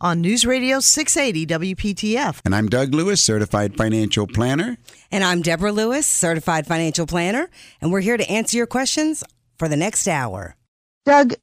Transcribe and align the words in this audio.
on 0.00 0.20
News 0.20 0.46
Radio 0.46 0.80
680 0.80 1.74
WPTF. 1.74 2.40
And 2.44 2.54
I'm 2.54 2.68
Doug 2.68 2.94
Lewis, 2.94 3.20
certified 3.20 3.76
financial 3.76 4.26
planner. 4.26 4.78
And 5.10 5.24
I'm 5.24 5.42
Deborah 5.42 5.72
Lewis, 5.72 6.06
certified 6.06 6.66
financial 6.66 7.06
planner, 7.06 7.50
and 7.80 7.90
we're 7.90 8.00
here 8.00 8.16
to 8.16 8.30
answer 8.30 8.56
your 8.56 8.66
questions 8.66 9.24
for 9.58 9.68
the 9.68 9.76
next 9.76 10.06
hour. 10.06 10.56
Doug, 11.04 11.34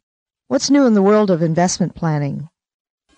what's 0.48 0.70
new 0.70 0.86
in 0.86 0.94
the 0.94 1.02
world 1.02 1.30
of 1.30 1.42
investment 1.42 1.96
planning? 1.96 2.50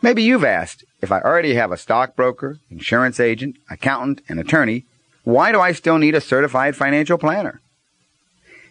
Maybe 0.01 0.23
you've 0.23 0.43
asked 0.43 0.83
if 1.01 1.11
I 1.11 1.21
already 1.21 1.55
have 1.55 1.71
a 1.71 1.77
stockbroker, 1.77 2.57
insurance 2.69 3.19
agent, 3.19 3.57
accountant, 3.69 4.21
and 4.29 4.39
attorney, 4.39 4.85
why 5.23 5.51
do 5.51 5.59
I 5.59 5.71
still 5.73 5.97
need 5.97 6.15
a 6.15 6.21
certified 6.21 6.75
financial 6.75 7.17
planner? 7.17 7.61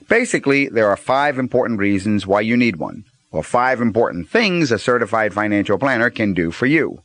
Basically, 0.08 0.68
there 0.68 0.88
are 0.88 0.96
five 0.96 1.38
important 1.38 1.78
reasons 1.78 2.26
why 2.26 2.40
you 2.40 2.56
need 2.56 2.76
one. 2.76 3.04
Well, 3.30 3.42
five 3.42 3.80
important 3.80 4.28
things 4.28 4.70
a 4.70 4.78
certified 4.78 5.34
financial 5.34 5.78
planner 5.78 6.10
can 6.10 6.32
do 6.32 6.50
for 6.50 6.66
you. 6.66 7.02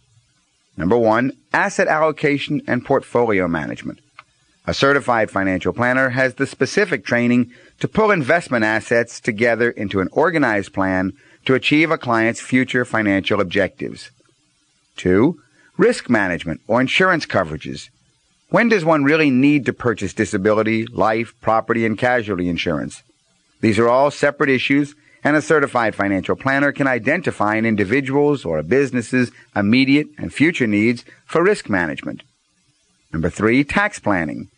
Number 0.77 0.97
one, 0.97 1.33
asset 1.53 1.87
allocation 1.87 2.61
and 2.67 2.85
portfolio 2.85 3.47
management. 3.47 3.99
A 4.67 4.73
certified 4.73 5.31
financial 5.31 5.73
planner 5.73 6.09
has 6.09 6.35
the 6.35 6.45
specific 6.45 7.03
training 7.03 7.51
to 7.79 7.87
pull 7.87 8.11
investment 8.11 8.63
assets 8.63 9.19
together 9.19 9.71
into 9.71 9.99
an 9.99 10.09
organized 10.11 10.71
plan 10.71 11.13
to 11.45 11.55
achieve 11.55 11.89
a 11.89 11.97
client's 11.97 12.39
future 12.39 12.85
financial 12.85 13.41
objectives. 13.41 14.11
Two, 14.95 15.39
risk 15.77 16.09
management 16.09 16.61
or 16.67 16.79
insurance 16.79 17.25
coverages. 17.25 17.89
When 18.49 18.69
does 18.69 18.85
one 18.85 19.03
really 19.03 19.31
need 19.31 19.65
to 19.65 19.73
purchase 19.73 20.13
disability, 20.13 20.85
life, 20.85 21.33
property, 21.41 21.85
and 21.85 21.97
casualty 21.97 22.47
insurance? 22.47 23.01
These 23.61 23.79
are 23.79 23.89
all 23.89 24.11
separate 24.11 24.49
issues, 24.49 24.93
and 25.23 25.35
a 25.35 25.41
certified 25.41 25.95
financial 25.95 26.35
planner 26.35 26.71
can 26.71 26.87
identify 26.87 27.55
an 27.55 27.65
individual's 27.65 28.43
or 28.43 28.57
a 28.57 28.63
business's 28.63 29.31
immediate 29.55 30.07
and 30.17 30.33
future 30.33 30.67
needs 30.67 31.05
for 31.25 31.43
risk 31.43 31.69
management. 31.69 32.23
Number 33.13 33.29
three, 33.29 33.63
tax 33.63 33.99
planning. 33.99 34.49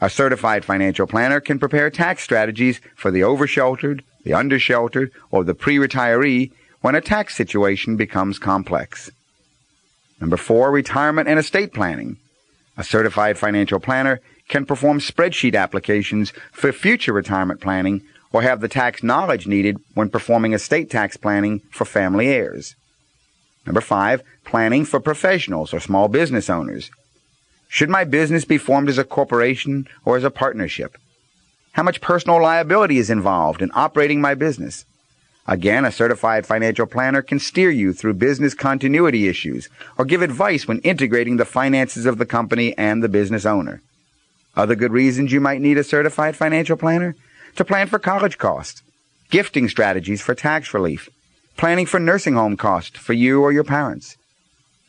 A 0.00 0.10
certified 0.10 0.64
financial 0.64 1.06
planner 1.06 1.40
can 1.40 1.58
prepare 1.58 1.88
tax 1.88 2.22
strategies 2.22 2.80
for 2.96 3.10
the 3.10 3.22
oversheltered, 3.22 4.02
the 4.24 4.32
undersheltered, 4.32 5.10
or 5.30 5.44
the 5.44 5.54
pre-retiree 5.54 6.50
when 6.80 6.96
a 6.96 7.00
tax 7.00 7.36
situation 7.36 7.96
becomes 7.96 8.38
complex. 8.38 9.10
Number 10.20 10.36
four, 10.36 10.70
retirement 10.70 11.28
and 11.28 11.38
estate 11.38 11.72
planning. 11.72 12.16
A 12.76 12.84
certified 12.84 13.38
financial 13.38 13.78
planner 13.78 14.20
can 14.48 14.66
perform 14.66 14.98
spreadsheet 14.98 15.54
applications 15.54 16.32
for 16.52 16.72
future 16.72 17.12
retirement 17.12 17.60
planning 17.60 18.02
or 18.32 18.42
have 18.42 18.60
the 18.60 18.68
tax 18.68 19.02
knowledge 19.02 19.46
needed 19.46 19.78
when 19.94 20.08
performing 20.08 20.52
estate 20.52 20.90
tax 20.90 21.16
planning 21.16 21.60
for 21.70 21.84
family 21.84 22.28
heirs. 22.28 22.74
Number 23.66 23.80
five, 23.80 24.22
planning 24.44 24.84
for 24.84 25.00
professionals 25.00 25.72
or 25.72 25.80
small 25.80 26.08
business 26.08 26.50
owners. 26.50 26.90
Should 27.68 27.88
my 27.88 28.04
business 28.04 28.44
be 28.44 28.58
formed 28.58 28.88
as 28.88 28.98
a 28.98 29.04
corporation 29.04 29.86
or 30.04 30.16
as 30.16 30.24
a 30.24 30.30
partnership? 30.30 30.98
How 31.72 31.82
much 31.82 32.00
personal 32.00 32.42
liability 32.42 32.98
is 32.98 33.08
involved 33.08 33.62
in 33.62 33.70
operating 33.74 34.20
my 34.20 34.34
business? 34.34 34.84
Again, 35.46 35.84
a 35.84 35.90
certified 35.90 36.46
financial 36.46 36.86
planner 36.86 37.22
can 37.22 37.38
steer 37.38 37.70
you 37.70 37.92
through 37.92 38.14
business 38.14 38.54
continuity 38.54 39.26
issues 39.26 39.68
or 39.98 40.04
give 40.04 40.22
advice 40.22 40.68
when 40.68 40.78
integrating 40.80 41.36
the 41.36 41.44
finances 41.44 42.06
of 42.06 42.18
the 42.18 42.26
company 42.26 42.76
and 42.78 43.02
the 43.02 43.08
business 43.08 43.44
owner. 43.44 43.80
Other 44.54 44.74
good 44.74 44.92
reasons 44.92 45.32
you 45.32 45.40
might 45.40 45.60
need 45.60 45.78
a 45.78 45.84
certified 45.84 46.36
financial 46.36 46.76
planner? 46.76 47.16
To 47.56 47.64
plan 47.66 47.86
for 47.86 47.98
college 47.98 48.38
costs, 48.38 48.82
gifting 49.30 49.68
strategies 49.68 50.22
for 50.22 50.34
tax 50.34 50.72
relief, 50.72 51.10
planning 51.58 51.84
for 51.84 52.00
nursing 52.00 52.34
home 52.34 52.56
costs 52.56 52.98
for 52.98 53.12
you 53.12 53.42
or 53.42 53.52
your 53.52 53.64
parents. 53.64 54.16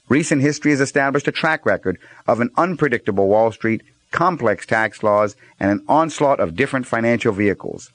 Recent 0.07 0.41
history 0.41 0.71
has 0.71 0.79
established 0.79 1.27
a 1.27 1.31
track 1.33 1.65
record 1.65 1.97
of 2.25 2.39
an 2.39 2.51
unpredictable 2.55 3.27
Wall 3.27 3.51
Street, 3.51 3.83
complex 4.11 4.65
tax 4.65 5.03
laws, 5.03 5.35
and 5.59 5.71
an 5.71 5.83
onslaught 5.89 6.39
of 6.39 6.55
different 6.55 6.87
financial 6.87 7.33
vehicles. 7.33 7.91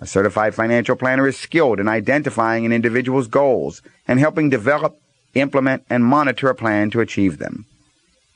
A 0.00 0.06
certified 0.06 0.54
financial 0.54 0.94
planner 0.94 1.26
is 1.26 1.36
skilled 1.36 1.80
in 1.80 1.88
identifying 1.88 2.64
an 2.64 2.72
individual's 2.72 3.26
goals 3.26 3.82
and 4.06 4.20
helping 4.20 4.48
develop, 4.48 4.96
implement, 5.34 5.84
and 5.90 6.04
monitor 6.04 6.48
a 6.48 6.54
plan 6.54 6.90
to 6.90 7.00
achieve 7.00 7.38
them. 7.38 7.66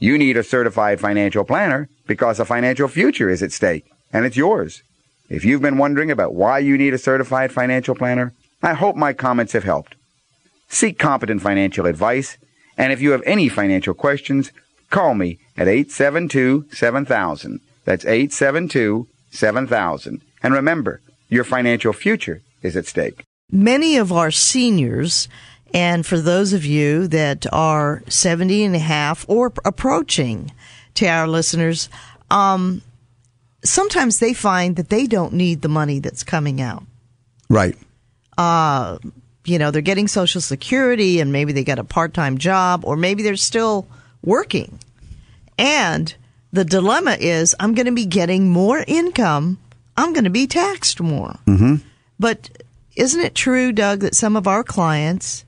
You 0.00 0.18
need 0.18 0.36
a 0.36 0.42
certified 0.42 0.98
financial 1.00 1.44
planner 1.44 1.88
because 2.06 2.40
a 2.40 2.44
financial 2.44 2.88
future 2.88 3.28
is 3.28 3.42
at 3.42 3.52
stake, 3.52 3.84
and 4.12 4.24
it's 4.24 4.36
yours. 4.36 4.82
If 5.28 5.44
you've 5.44 5.62
been 5.62 5.78
wondering 5.78 6.10
about 6.10 6.34
why 6.34 6.58
you 6.58 6.76
need 6.78 6.94
a 6.94 6.98
certified 6.98 7.52
financial 7.52 7.94
planner, 7.94 8.32
I 8.62 8.74
hope 8.74 8.96
my 8.96 9.12
comments 9.12 9.52
have 9.52 9.62
helped. 9.64 9.94
Seek 10.68 10.98
competent 10.98 11.42
financial 11.42 11.86
advice, 11.86 12.38
and 12.76 12.92
if 12.92 13.00
you 13.00 13.12
have 13.12 13.22
any 13.26 13.48
financial 13.48 13.94
questions, 13.94 14.52
call 14.90 15.14
me 15.14 15.38
at 15.56 15.66
872-7000. 15.66 17.60
That's 17.84 18.04
872-7000. 18.04 20.20
And 20.42 20.54
remember, 20.54 21.00
your 21.28 21.44
financial 21.44 21.92
future 21.92 22.42
is 22.62 22.76
at 22.76 22.86
stake. 22.86 23.24
Many 23.50 23.96
of 23.96 24.12
our 24.12 24.30
seniors, 24.30 25.28
and 25.72 26.06
for 26.06 26.18
those 26.18 26.52
of 26.52 26.64
you 26.64 27.08
that 27.08 27.46
are 27.52 28.02
70 28.08 28.64
and 28.64 28.76
a 28.76 28.80
half 28.80 29.24
or 29.28 29.52
approaching 29.64 30.52
to 30.94 31.06
our 31.06 31.28
listeners, 31.28 31.88
um, 32.30 32.82
sometimes 33.64 34.18
they 34.18 34.34
find 34.34 34.76
that 34.76 34.88
they 34.88 35.06
don't 35.06 35.32
need 35.32 35.62
the 35.62 35.68
money 35.68 35.98
that's 35.98 36.22
coming 36.22 36.60
out. 36.60 36.84
Right. 37.48 37.76
Uh, 38.36 38.98
you 39.44 39.58
know, 39.58 39.70
they're 39.70 39.82
getting 39.82 40.08
Social 40.08 40.40
Security 40.40 41.20
and 41.20 41.32
maybe 41.32 41.52
they 41.52 41.64
got 41.64 41.78
a 41.78 41.84
part 41.84 42.14
time 42.14 42.38
job 42.38 42.84
or 42.84 42.96
maybe 42.96 43.22
they're 43.22 43.36
still 43.36 43.86
working. 44.22 44.78
And 45.58 46.14
the 46.52 46.64
dilemma 46.64 47.16
is 47.18 47.54
I'm 47.58 47.74
going 47.74 47.86
to 47.86 47.92
be 47.92 48.06
getting 48.06 48.48
more 48.48 48.84
income 48.86 49.58
I'm 49.98 50.12
going 50.12 50.24
to 50.24 50.30
be 50.30 50.46
taxed 50.46 51.00
more. 51.00 51.34
Mm-hmm. 51.46 51.76
But 52.20 52.50
isn't 52.94 53.20
it 53.20 53.34
true, 53.34 53.72
Doug, 53.72 54.00
that 54.00 54.14
some 54.14 54.36
of 54.36 54.46
our 54.46 54.62
clients 54.62 55.44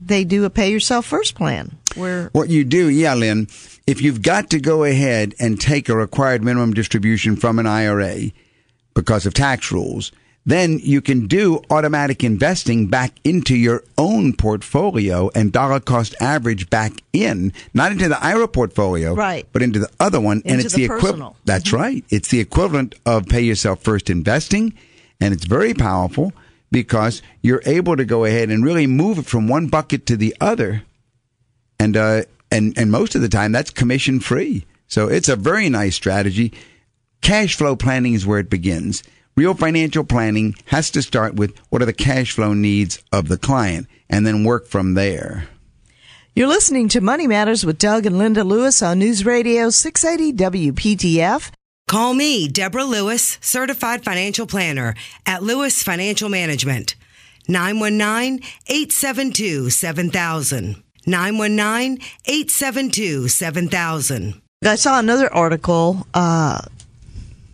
they 0.00 0.24
do 0.24 0.46
a 0.46 0.50
pay 0.50 0.72
yourself 0.72 1.04
first 1.04 1.34
plan? 1.34 1.76
Where 1.94 2.30
what 2.32 2.48
you 2.48 2.64
do, 2.64 2.88
yeah, 2.88 3.14
Lynn, 3.14 3.46
if 3.90 4.00
you've 4.00 4.22
got 4.22 4.50
to 4.50 4.60
go 4.60 4.84
ahead 4.84 5.34
and 5.40 5.60
take 5.60 5.88
a 5.88 5.96
required 5.96 6.44
minimum 6.44 6.72
distribution 6.72 7.34
from 7.34 7.58
an 7.58 7.66
IRA 7.66 8.30
because 8.94 9.26
of 9.26 9.34
tax 9.34 9.72
rules, 9.72 10.12
then 10.46 10.78
you 10.78 11.00
can 11.00 11.26
do 11.26 11.60
automatic 11.70 12.22
investing 12.22 12.86
back 12.86 13.18
into 13.24 13.56
your 13.56 13.82
own 13.98 14.32
portfolio 14.32 15.28
and 15.34 15.50
dollar 15.50 15.80
cost 15.80 16.14
average 16.20 16.70
back 16.70 16.92
in, 17.12 17.52
not 17.74 17.90
into 17.90 18.08
the 18.08 18.24
IRA 18.24 18.46
portfolio, 18.46 19.12
right. 19.12 19.44
but 19.52 19.60
into 19.60 19.80
the 19.80 19.90
other 19.98 20.20
one. 20.20 20.36
Into 20.38 20.50
and 20.50 20.60
it's 20.60 20.74
the, 20.74 20.86
the 20.86 20.94
equivalent. 20.94 21.34
That's 21.44 21.70
mm-hmm. 21.70 21.76
right. 21.76 22.04
It's 22.10 22.28
the 22.28 22.38
equivalent 22.38 22.94
of 23.04 23.26
pay 23.26 23.40
yourself 23.40 23.82
first 23.82 24.08
investing. 24.08 24.72
And 25.20 25.34
it's 25.34 25.46
very 25.46 25.74
powerful 25.74 26.32
because 26.70 27.22
you're 27.42 27.62
able 27.66 27.96
to 27.96 28.04
go 28.04 28.24
ahead 28.24 28.50
and 28.50 28.64
really 28.64 28.86
move 28.86 29.18
it 29.18 29.26
from 29.26 29.48
one 29.48 29.66
bucket 29.66 30.06
to 30.06 30.16
the 30.16 30.36
other. 30.40 30.84
And, 31.80 31.96
uh, 31.96 32.22
and, 32.50 32.76
and 32.76 32.90
most 32.90 33.14
of 33.14 33.22
the 33.22 33.28
time 33.28 33.52
that's 33.52 33.70
commission 33.70 34.20
free. 34.20 34.66
So 34.86 35.08
it's 35.08 35.28
a 35.28 35.36
very 35.36 35.68
nice 35.68 35.94
strategy. 35.94 36.52
Cash 37.20 37.56
flow 37.56 37.76
planning 37.76 38.14
is 38.14 38.26
where 38.26 38.40
it 38.40 38.50
begins. 38.50 39.02
Real 39.36 39.54
financial 39.54 40.04
planning 40.04 40.54
has 40.66 40.90
to 40.90 41.02
start 41.02 41.34
with 41.34 41.56
what 41.68 41.80
are 41.80 41.86
the 41.86 41.92
cash 41.92 42.32
flow 42.32 42.52
needs 42.52 43.02
of 43.12 43.28
the 43.28 43.38
client 43.38 43.86
and 44.08 44.26
then 44.26 44.44
work 44.44 44.66
from 44.66 44.94
there. 44.94 45.48
You're 46.34 46.48
listening 46.48 46.88
to 46.90 47.00
Money 47.00 47.26
Matters 47.26 47.64
with 47.64 47.78
Doug 47.78 48.06
and 48.06 48.18
Linda 48.18 48.44
Lewis 48.44 48.82
on 48.82 48.98
News 48.98 49.24
Radio 49.24 49.70
680 49.70 50.72
WPTF. 50.72 51.50
Call 51.88 52.14
me, 52.14 52.48
Deborah 52.48 52.84
Lewis, 52.84 53.38
certified 53.40 54.04
financial 54.04 54.46
planner 54.46 54.94
at 55.26 55.42
Lewis 55.42 55.82
Financial 55.82 56.28
Management. 56.28 56.94
919 57.48 58.40
872 58.68 59.70
7000. 59.70 60.82
919 61.06 61.98
872 62.26 63.28
7000. 63.28 64.40
I 64.62 64.74
saw 64.74 64.98
another 64.98 65.32
article 65.32 66.06
uh, 66.12 66.60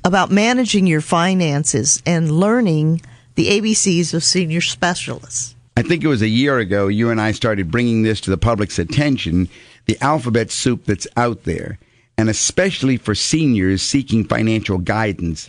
about 0.04 0.30
managing 0.30 0.86
your 0.86 1.00
finances 1.00 2.02
and 2.04 2.30
learning 2.30 3.02
the 3.36 3.48
ABCs 3.48 4.14
of 4.14 4.24
senior 4.24 4.60
specialists. 4.60 5.54
I 5.76 5.82
think 5.82 6.02
it 6.02 6.08
was 6.08 6.22
a 6.22 6.28
year 6.28 6.58
ago 6.58 6.88
you 6.88 7.10
and 7.10 7.20
I 7.20 7.32
started 7.32 7.70
bringing 7.70 8.02
this 8.02 8.20
to 8.22 8.30
the 8.30 8.38
public's 8.38 8.78
attention 8.78 9.48
the 9.86 9.98
alphabet 10.00 10.50
soup 10.50 10.84
that's 10.84 11.06
out 11.16 11.44
there, 11.44 11.78
and 12.18 12.28
especially 12.28 12.96
for 12.96 13.14
seniors 13.14 13.82
seeking 13.82 14.24
financial 14.24 14.78
guidance. 14.78 15.48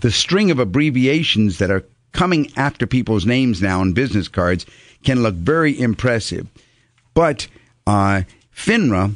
The 0.00 0.10
string 0.10 0.50
of 0.50 0.58
abbreviations 0.58 1.58
that 1.58 1.70
are 1.70 1.84
coming 2.12 2.50
after 2.56 2.86
people's 2.86 3.26
names 3.26 3.60
now 3.60 3.80
on 3.80 3.92
business 3.92 4.28
cards 4.28 4.66
can 5.04 5.22
look 5.22 5.34
very 5.34 5.78
impressive. 5.78 6.46
But 7.16 7.48
uh, 7.86 8.24
FINRA, 8.54 9.14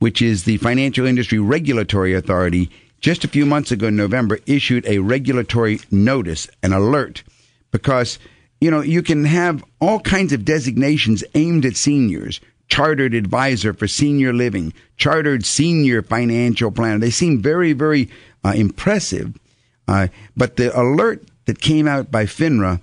which 0.00 0.20
is 0.20 0.42
the 0.42 0.56
Financial 0.56 1.06
Industry 1.06 1.38
Regulatory 1.38 2.12
Authority, 2.12 2.68
just 3.00 3.22
a 3.22 3.28
few 3.28 3.46
months 3.46 3.70
ago 3.70 3.86
in 3.86 3.94
November 3.94 4.40
issued 4.46 4.84
a 4.84 4.98
regulatory 4.98 5.78
notice, 5.92 6.48
an 6.64 6.72
alert, 6.72 7.22
because 7.70 8.18
you 8.60 8.68
know 8.68 8.80
you 8.80 9.00
can 9.00 9.26
have 9.26 9.62
all 9.80 10.00
kinds 10.00 10.32
of 10.32 10.44
designations 10.44 11.22
aimed 11.36 11.64
at 11.64 11.76
seniors. 11.76 12.40
Chartered 12.66 13.14
advisor 13.14 13.74
for 13.74 13.86
senior 13.86 14.32
living, 14.32 14.72
chartered 14.96 15.46
senior 15.46 16.02
financial 16.02 16.72
planner. 16.72 16.98
They 16.98 17.10
seem 17.10 17.40
very, 17.40 17.72
very 17.72 18.10
uh, 18.44 18.54
impressive. 18.56 19.38
Uh, 19.86 20.08
but 20.36 20.56
the 20.56 20.76
alert 20.78 21.22
that 21.46 21.60
came 21.60 21.86
out 21.86 22.10
by 22.10 22.26
FINRA 22.26 22.80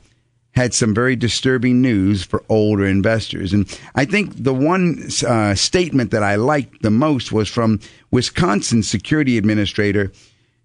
had 0.57 0.73
some 0.73 0.91
very 0.91 1.15
disturbing 1.15 1.83
news 1.83 2.23
for 2.23 2.43
older 2.49 2.83
investors. 2.83 3.53
And 3.53 3.79
I 3.93 4.05
think 4.05 4.43
the 4.43 4.55
one 4.55 5.07
uh, 5.25 5.53
statement 5.53 6.09
that 6.09 6.23
I 6.23 6.33
liked 6.35 6.81
the 6.81 6.89
most 6.89 7.31
was 7.31 7.47
from 7.47 7.79
Wisconsin 8.09 8.81
Security 8.81 9.37
Administrator. 9.37 10.11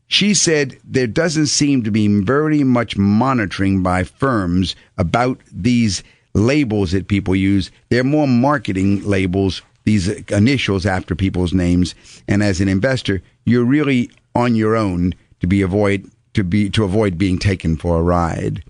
She 0.07 0.33
said 0.33 0.79
there 0.83 1.07
doesn't 1.07 1.49
seem 1.49 1.83
to 1.83 1.91
be 1.91 2.09
very 2.23 2.65
much 2.65 2.97
monitoring 2.97 3.83
by 3.83 4.05
firms 4.05 4.75
about 4.97 5.39
these 5.53 6.03
labels 6.33 6.93
that 6.93 7.09
people 7.09 7.37
use. 7.37 7.71
They're 7.91 8.03
more 8.03 8.27
marketing 8.27 9.05
labels, 9.05 9.61
these 9.85 10.09
initials 10.31 10.87
after 10.87 11.15
people's 11.15 11.53
names. 11.53 11.95
And 12.27 12.43
as 12.43 12.63
an 12.63 12.69
investor, 12.69 13.21
you're 13.45 13.67
really 13.67 14.11
on 14.35 14.55
your 14.55 14.75
own 14.75 15.13
to 15.41 15.47
be 15.47 15.61
avoid 15.61 16.11
to 16.33 16.43
be 16.43 16.71
to 16.71 16.85
avoid 16.85 17.19
being 17.19 17.39
taken 17.39 17.77
for 17.77 17.99
a 17.99 18.03
ride. 18.03 18.65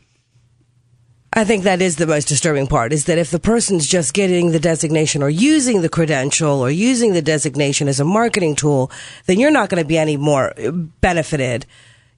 I 1.35 1.45
think 1.45 1.65
that 1.65 1.81
is 1.81 1.97
the 1.97 2.07
most 2.07 2.29
disturbing 2.29 2.67
part 2.67 2.93
is 2.93 3.07
that 3.07 3.17
if 3.17 3.31
the 3.31 3.39
person's 3.39 3.87
just 3.87 4.13
getting 4.13 4.53
the 4.53 4.61
designation 4.61 5.23
or 5.23 5.31
using 5.31 5.81
the 5.81 5.89
credential 5.89 6.61
or 6.61 6.71
using 6.71 7.15
the 7.15 7.23
designation 7.23 7.89
as 7.89 8.01
a 8.01 8.05
marketing 8.05 8.55
tool, 8.55 8.91
then 9.25 9.41
you're 9.41 9.51
not 9.51 9.71
going 9.71 9.83
to 9.83 9.89
be 9.89 9.97
any 9.97 10.19
more 10.19 10.53
uh, 10.61 10.71
benefited. 10.71 11.65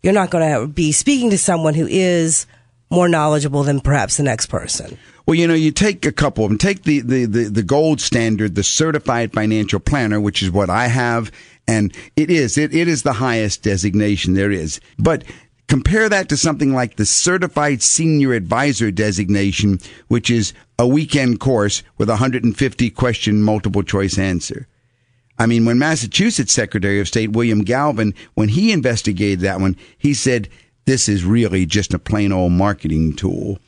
You're 0.03 0.15
not 0.15 0.31
going 0.31 0.53
to 0.53 0.67
be 0.67 0.91
speaking 0.91 1.31
to 1.31 1.39
someone 1.39 1.75
who 1.75 1.87
is 1.87 2.47
more 2.91 3.09
knowledgeable 3.09 3.63
than 3.63 3.81
perhaps 3.81 4.17
the 4.17 4.25
next 4.25 4.47
person. 4.47 4.99
Well, 5.27 5.37
you 5.37 5.47
know, 5.47 5.55
you 5.55 5.71
take 5.71 6.05
a 6.05 6.13
couple 6.13 6.45
of 6.45 6.51
them. 6.51 6.59
Take 6.59 6.83
the, 6.83 7.01
the, 7.01 7.25
the, 7.25 7.45
the 7.45 7.63
gold 7.63 8.01
standard, 8.01 8.57
the 8.57 8.65
certified 8.65 9.33
financial 9.33 9.81
planner, 9.81 10.21
which 10.21 10.43
is 10.43 10.51
what 10.51 10.69
I 10.69 10.89
have. 10.89 11.31
And 11.67 11.97
it 12.17 12.31
is, 12.31 12.59
it, 12.59 12.75
it 12.75 12.89
is 12.89 13.05
the 13.05 13.15
highest 13.15 13.63
designation 13.63 14.35
there 14.35 14.51
is. 14.51 14.81
But 14.99 15.25
Compare 15.69 16.09
that 16.09 16.29
to 16.29 16.37
something 16.37 16.75
like 16.75 16.97
the 16.97 17.07
Certified 17.07 17.83
Senior 17.83 18.35
Advisor 18.35 18.91
designation, 18.91 19.79
which 20.09 20.31
is 20.31 20.53
a 20.79 20.87
weekend 20.87 21.41
course 21.41 21.83
with 21.97 22.09
a 22.09 22.13
150 22.13 22.91
question 22.91 23.43
multiple 23.43 23.83
choice 23.83 24.19
answer. 24.19 24.67
I 25.39 25.47
mean, 25.47 25.65
when 25.65 25.79
Massachusetts 25.79 26.53
Secretary 26.53 27.01
of 27.01 27.09
State 27.09 27.33
William 27.33 27.63
Galvin, 27.63 28.15
when 28.35 28.51
he 28.51 28.73
investigated 28.73 29.41
that 29.41 29.61
one, 29.61 29.77
he 29.99 30.15
said, 30.15 30.49
this 30.85 31.09
is 31.09 31.25
really 31.25 31.67
just 31.67 31.95
a 31.95 31.99
plain 31.99 32.31
old 32.31 32.53
marketing 32.53 33.17
tool. 33.17 33.59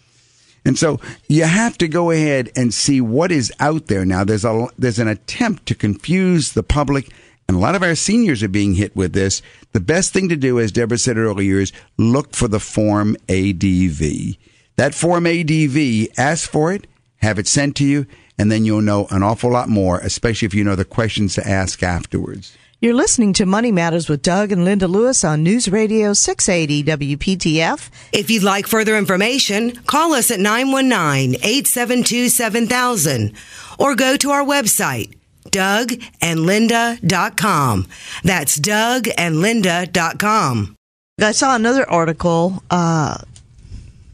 And 0.65 0.79
so 0.79 1.01
you 1.29 1.45
have 1.45 1.79
to 1.79 1.89
go 1.89 2.11
ahead 2.11 2.51
and 2.57 2.75
see 2.75 3.01
what 3.01 3.33
is 3.33 3.53
out 3.61 3.87
there 3.87 4.05
now. 4.05 4.25
There's 4.25 4.45
a, 4.45 4.69
there's 4.77 4.99
an 4.99 5.09
attempt 5.09 5.67
to 5.67 5.75
confuse 5.75 6.53
the 6.53 6.63
public 6.63 7.11
and 7.49 7.57
a 7.57 7.61
lot 7.61 7.75
of 7.75 7.83
our 7.83 7.95
seniors 7.95 8.43
are 8.43 8.49
being 8.49 8.75
hit 8.75 8.95
with 8.97 9.13
this. 9.13 9.41
The 9.73 9.81
best 9.81 10.13
thing 10.13 10.29
to 10.29 10.37
do, 10.37 10.59
as 10.59 10.73
Deborah 10.73 10.99
said 10.99 11.17
earlier, 11.17 11.61
is 11.61 11.73
look 11.97 12.35
for 12.35 12.49
the 12.49 12.61
Form 12.61 13.17
ADV. 13.29 14.37
That 14.77 14.95
Form 14.95 15.27
ADV, 15.27 16.09
ask 16.19 16.51
for 16.51 16.73
it, 16.73 16.87
have 17.19 17.39
it 17.39 17.47
sent 17.47 17.77
to 17.77 17.85
you, 17.85 18.07
and 18.39 18.51
then 18.51 18.65
you'll 18.65 18.83
know 18.83 19.07
an 19.11 19.23
awful 19.23 19.51
lot 19.51 19.69
more, 19.69 19.99
especially 20.01 20.47
if 20.47 20.55
you 20.55 20.65
know 20.65 20.77
the 20.77 20.85
questions 20.85 21.35
to 21.35 21.49
ask 21.49 21.83
afterwards. 21.83 22.57
You're 22.81 22.95
listening 22.95 23.33
to 23.35 23.47
Money 23.47 23.73
Matters 23.73 24.09
with 24.09 24.21
Doug 24.21 24.53
and 24.53 24.65
Linda 24.65 24.87
Lewis 24.87 25.25
on 25.25 25.43
News 25.43 25.67
Radio 25.67 26.13
680 26.13 27.17
WPTF. 27.17 27.89
If 28.13 28.29
you'd 28.29 28.43
like 28.43 28.67
further 28.67 28.99
information, 28.99 29.77
call 29.87 30.13
us 30.13 30.31
at 30.31 30.41
919 30.41 31.37
872 31.37 32.29
7000 32.29 33.33
or 33.79 33.95
go 33.95 34.19
to 34.19 34.31
our 34.31 34.45
website 34.45 35.15
dougandlinda.com. 35.51 37.87
That's 38.25 38.59
dougandlinda.com. 38.59 40.77
I 41.19 41.33
saw 41.33 41.57
another 41.57 41.89
article 41.89 42.63
uh, 42.71 43.17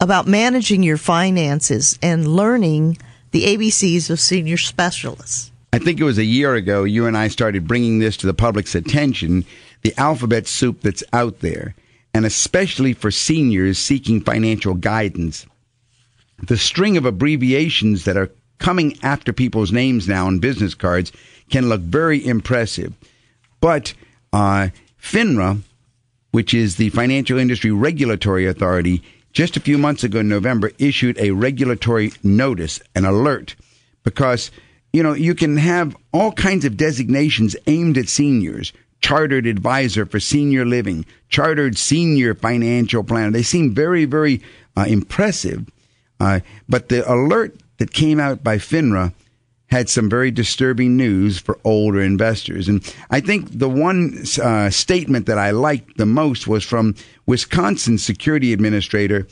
about 0.00 0.28
managing 0.28 0.82
your 0.82 0.96
finances 0.96 1.98
and 2.00 2.26
learning 2.28 2.96
the 3.32 3.44
ABCs 3.44 4.08
of 4.10 4.20
senior 4.20 4.56
specialists. 4.56 5.50
I 5.72 5.78
think 5.78 5.98
it 5.98 6.04
was 6.04 6.18
a 6.18 6.24
year 6.24 6.54
ago 6.54 6.84
you 6.84 7.06
and 7.06 7.16
I 7.16 7.28
started 7.28 7.66
bringing 7.66 7.98
this 7.98 8.18
to 8.18 8.26
the 8.26 8.34
public's 8.34 8.74
attention 8.74 9.46
the 9.82 9.98
alphabet 9.98 10.46
soup 10.46 10.80
that's 10.80 11.04
out 11.12 11.40
there, 11.40 11.74
and 12.14 12.24
especially 12.24 12.92
for 12.92 13.10
seniors 13.10 13.78
seeking 13.78 14.20
financial 14.20 14.74
guidance. 14.74 15.44
The 16.46 16.56
string 16.56 16.96
of 16.96 17.04
abbreviations 17.04 18.04
that 18.04 18.16
are 18.16 18.30
coming 18.62 18.96
after 19.02 19.32
people's 19.32 19.72
names 19.72 20.06
now 20.06 20.28
on 20.28 20.38
business 20.38 20.74
cards 20.74 21.10
can 21.50 21.68
look 21.68 21.80
very 21.80 22.24
impressive. 22.24 22.94
But 23.60 23.92
uh, 24.32 24.68
FINRA, 25.00 25.62
which 26.30 26.54
is 26.54 26.76
the 26.76 26.88
Financial 26.90 27.38
Industry 27.38 27.72
Regulatory 27.72 28.46
Authority, 28.46 29.02
just 29.32 29.56
a 29.56 29.60
few 29.60 29.78
months 29.78 30.04
ago 30.04 30.20
in 30.20 30.28
November 30.28 30.70
issued 30.78 31.18
a 31.18 31.32
regulatory 31.32 32.12
notice, 32.22 32.80
an 32.94 33.04
alert, 33.04 33.56
because 34.04 34.52
you 34.92 35.02
know 35.02 35.12
you 35.12 35.34
can 35.34 35.56
have 35.56 35.96
all 36.12 36.30
kinds 36.32 36.64
of 36.64 36.76
designations 36.76 37.56
aimed 37.66 37.98
at 37.98 38.08
seniors. 38.08 38.72
Chartered 39.00 39.46
advisor 39.46 40.06
for 40.06 40.20
senior 40.20 40.64
living, 40.64 41.04
chartered 41.28 41.76
senior 41.76 42.36
financial 42.36 43.02
planner. 43.02 43.32
They 43.32 43.42
seem 43.42 43.74
very, 43.74 44.04
very 44.04 44.40
uh, 44.76 44.84
impressive. 44.86 45.68
Uh, 46.20 46.38
but 46.68 46.88
the 46.88 47.02
alert 47.12 47.56
that 47.78 47.92
came 47.92 48.20
out 48.20 48.44
by 48.44 48.58
FINRA 48.58 49.12
had 49.72 49.88
some 49.88 50.10
very 50.10 50.30
disturbing 50.30 50.98
news 50.98 51.38
for 51.38 51.58
older 51.64 52.02
investors. 52.02 52.68
And 52.68 52.84
I 53.08 53.20
think 53.20 53.58
the 53.58 53.70
one 53.70 54.22
uh, 54.42 54.68
statement 54.68 55.24
that 55.26 55.38
I 55.38 55.50
liked 55.50 55.96
the 55.96 56.04
most 56.04 56.46
was 56.46 56.62
from 56.62 56.94
Wisconsin 57.24 57.96
Security 57.96 58.52
Administrator. 58.52 59.26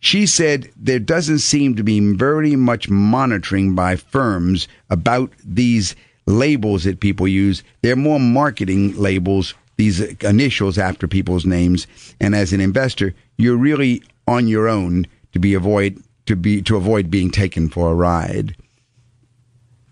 She 0.00 0.24
said 0.24 0.70
there 0.74 0.98
doesn't 0.98 1.40
seem 1.40 1.74
to 1.74 1.82
be 1.82 2.00
very 2.14 2.56
much 2.56 2.88
monitoring 2.88 3.74
by 3.74 3.96
firms 3.96 4.68
about 4.88 5.30
these 5.44 5.94
labels 6.24 6.84
that 6.84 7.00
people 7.00 7.28
use. 7.28 7.62
They're 7.82 7.94
more 7.94 8.20
marketing 8.20 8.96
labels, 8.96 9.52
these 9.76 10.00
initials 10.22 10.78
after 10.78 11.06
people's 11.06 11.44
names. 11.44 11.86
And 12.20 12.34
as 12.34 12.54
an 12.54 12.60
investor, 12.62 13.14
you're 13.36 13.58
really 13.58 14.02
on 14.26 14.48
your 14.48 14.66
own 14.66 15.06
to 15.32 15.38
be 15.38 15.52
avoid 15.52 16.02
to 16.26 16.36
be 16.36 16.62
to 16.62 16.76
avoid 16.76 17.10
being 17.10 17.30
taken 17.30 17.68
for 17.68 17.90
a 17.90 17.94
ride. 17.94 18.56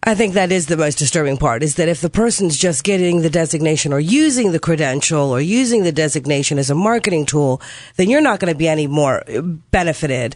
I 0.04 0.16
think 0.16 0.34
that 0.34 0.50
is 0.50 0.66
the 0.66 0.76
most 0.76 0.98
disturbing 0.98 1.36
part 1.36 1.62
is 1.62 1.76
that 1.76 1.88
if 1.88 2.00
the 2.00 2.10
person's 2.10 2.58
just 2.58 2.82
getting 2.82 3.22
the 3.22 3.30
designation 3.30 3.92
or 3.92 4.00
using 4.00 4.50
the 4.50 4.58
credential 4.58 5.30
or 5.30 5.40
using 5.40 5.84
the 5.84 5.92
designation 5.92 6.58
as 6.58 6.70
a 6.70 6.74
marketing 6.74 7.24
tool, 7.24 7.62
then 7.96 8.10
you're 8.10 8.20
not 8.20 8.40
going 8.40 8.52
to 8.52 8.58
be 8.58 8.66
any 8.66 8.88
more 8.88 9.22
uh, 9.30 9.40
benefited. 9.40 10.34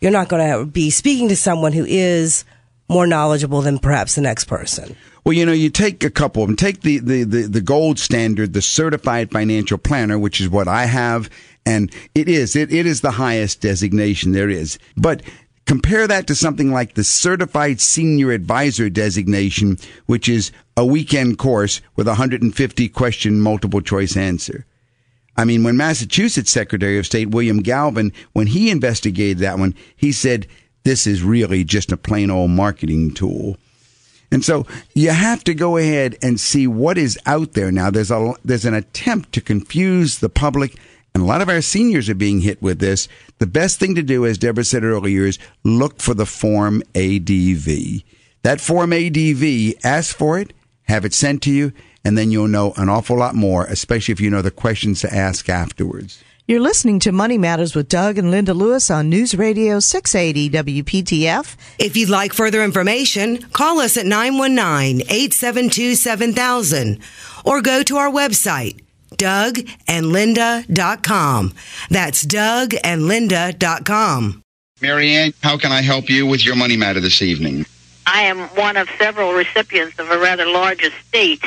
You're 0.00 0.12
not 0.12 0.28
going 0.28 0.50
to 0.50 0.64
be 0.64 0.88
speaking 0.88 1.28
to 1.28 1.36
someone 1.36 1.74
who 1.74 1.84
is 1.84 2.46
more 2.88 3.06
knowledgeable 3.06 3.60
than 3.60 3.78
perhaps 3.78 4.14
the 4.14 4.22
next 4.22 4.46
person. 4.46 4.96
Well, 5.24 5.34
you 5.34 5.46
know, 5.46 5.52
you 5.52 5.70
take 5.70 6.02
a 6.02 6.10
couple 6.10 6.42
of 6.42 6.48
them. 6.48 6.56
Take 6.56 6.80
the, 6.80 6.98
the, 6.98 7.24
the, 7.24 7.42
the 7.42 7.60
gold 7.60 7.98
standard, 7.98 8.54
the 8.54 8.62
certified 8.62 9.30
financial 9.30 9.78
planner, 9.78 10.18
which 10.18 10.40
is 10.40 10.48
what 10.48 10.68
I 10.68 10.86
have. 10.86 11.28
And 11.64 11.94
it 12.14 12.28
is, 12.28 12.56
it, 12.56 12.72
it 12.72 12.86
is 12.86 13.00
the 13.00 13.12
highest 13.12 13.60
designation 13.60 14.32
there 14.32 14.50
is. 14.50 14.78
But 14.96 15.22
Compare 15.64 16.08
that 16.08 16.26
to 16.26 16.34
something 16.34 16.72
like 16.72 16.94
the 16.94 17.04
Certified 17.04 17.80
Senior 17.80 18.32
Advisor 18.32 18.90
designation, 18.90 19.78
which 20.06 20.28
is 20.28 20.50
a 20.76 20.84
weekend 20.84 21.38
course 21.38 21.80
with 21.94 22.06
a 22.08 22.10
150 22.10 22.88
question 22.88 23.40
multiple 23.40 23.80
choice 23.80 24.16
answer. 24.16 24.66
I 25.36 25.44
mean, 25.44 25.62
when 25.62 25.76
Massachusetts 25.76 26.50
Secretary 26.50 26.98
of 26.98 27.06
State 27.06 27.30
William 27.30 27.60
Galvin, 27.62 28.12
when 28.32 28.48
he 28.48 28.70
investigated 28.70 29.38
that 29.38 29.58
one, 29.58 29.74
he 29.96 30.12
said 30.12 30.46
this 30.82 31.06
is 31.06 31.22
really 31.22 31.64
just 31.64 31.92
a 31.92 31.96
plain 31.96 32.30
old 32.30 32.50
marketing 32.50 33.14
tool. 33.14 33.56
And 34.30 34.44
so 34.44 34.66
you 34.94 35.10
have 35.10 35.44
to 35.44 35.54
go 35.54 35.76
ahead 35.76 36.16
and 36.22 36.40
see 36.40 36.66
what 36.66 36.98
is 36.98 37.18
out 37.24 37.52
there 37.52 37.70
now. 37.70 37.90
There's 37.90 38.10
a 38.10 38.34
there's 38.44 38.64
an 38.64 38.74
attempt 38.74 39.32
to 39.32 39.40
confuse 39.40 40.18
the 40.18 40.28
public, 40.28 40.76
and 41.14 41.22
a 41.22 41.26
lot 41.26 41.42
of 41.42 41.48
our 41.48 41.60
seniors 41.60 42.08
are 42.08 42.14
being 42.14 42.40
hit 42.40 42.62
with 42.62 42.78
this. 42.78 43.08
The 43.38 43.46
best 43.46 43.78
thing 43.78 43.94
to 43.96 44.02
do, 44.02 44.24
as 44.24 44.38
Deborah 44.38 44.64
said 44.64 44.84
earlier, 44.84 45.26
is 45.26 45.38
look 45.62 46.00
for 46.00 46.14
the 46.14 46.26
form 46.26 46.82
ADV. 46.94 48.02
That 48.42 48.60
form 48.60 48.92
ADV, 48.92 49.74
ask 49.84 50.16
for 50.16 50.38
it, 50.38 50.52
have 50.84 51.04
it 51.04 51.14
sent 51.14 51.42
to 51.42 51.50
you, 51.52 51.72
and 52.04 52.16
then 52.18 52.30
you'll 52.30 52.48
know 52.48 52.72
an 52.76 52.88
awful 52.88 53.16
lot 53.16 53.34
more, 53.34 53.64
especially 53.66 54.12
if 54.12 54.20
you 54.20 54.30
know 54.30 54.42
the 54.42 54.50
questions 54.50 55.00
to 55.02 55.14
ask 55.14 55.48
afterwards. 55.48 56.22
You're 56.48 56.60
listening 56.60 56.98
to 57.00 57.12
Money 57.12 57.38
Matters 57.38 57.76
with 57.76 57.88
Doug 57.88 58.18
and 58.18 58.32
Linda 58.32 58.52
Lewis 58.52 58.90
on 58.90 59.08
News 59.08 59.32
Radio 59.36 59.78
680 59.78 60.50
WPTF. 60.82 61.56
If 61.78 61.96
you'd 61.96 62.08
like 62.08 62.32
further 62.32 62.64
information, 62.64 63.38
call 63.52 63.78
us 63.78 63.96
at 63.96 64.06
919 64.06 65.02
872 65.02 65.94
7000 65.94 66.98
or 67.44 67.62
go 67.62 67.84
to 67.84 67.96
our 67.96 68.10
website, 68.10 68.80
dougandlinda.com. 69.18 71.54
That's 71.90 72.24
dougandlinda.com. 72.24 74.42
Marianne, 74.80 75.32
how 75.42 75.56
can 75.56 75.70
I 75.70 75.80
help 75.80 76.10
you 76.10 76.26
with 76.26 76.44
your 76.44 76.56
money 76.56 76.76
matter 76.76 76.98
this 77.00 77.22
evening? 77.22 77.66
I 78.06 78.22
am 78.22 78.40
one 78.56 78.76
of 78.76 78.88
several 78.98 79.32
recipients 79.32 79.96
of 79.98 80.10
a 80.10 80.18
rather 80.18 80.44
large 80.44 80.82
estate. 80.82 81.44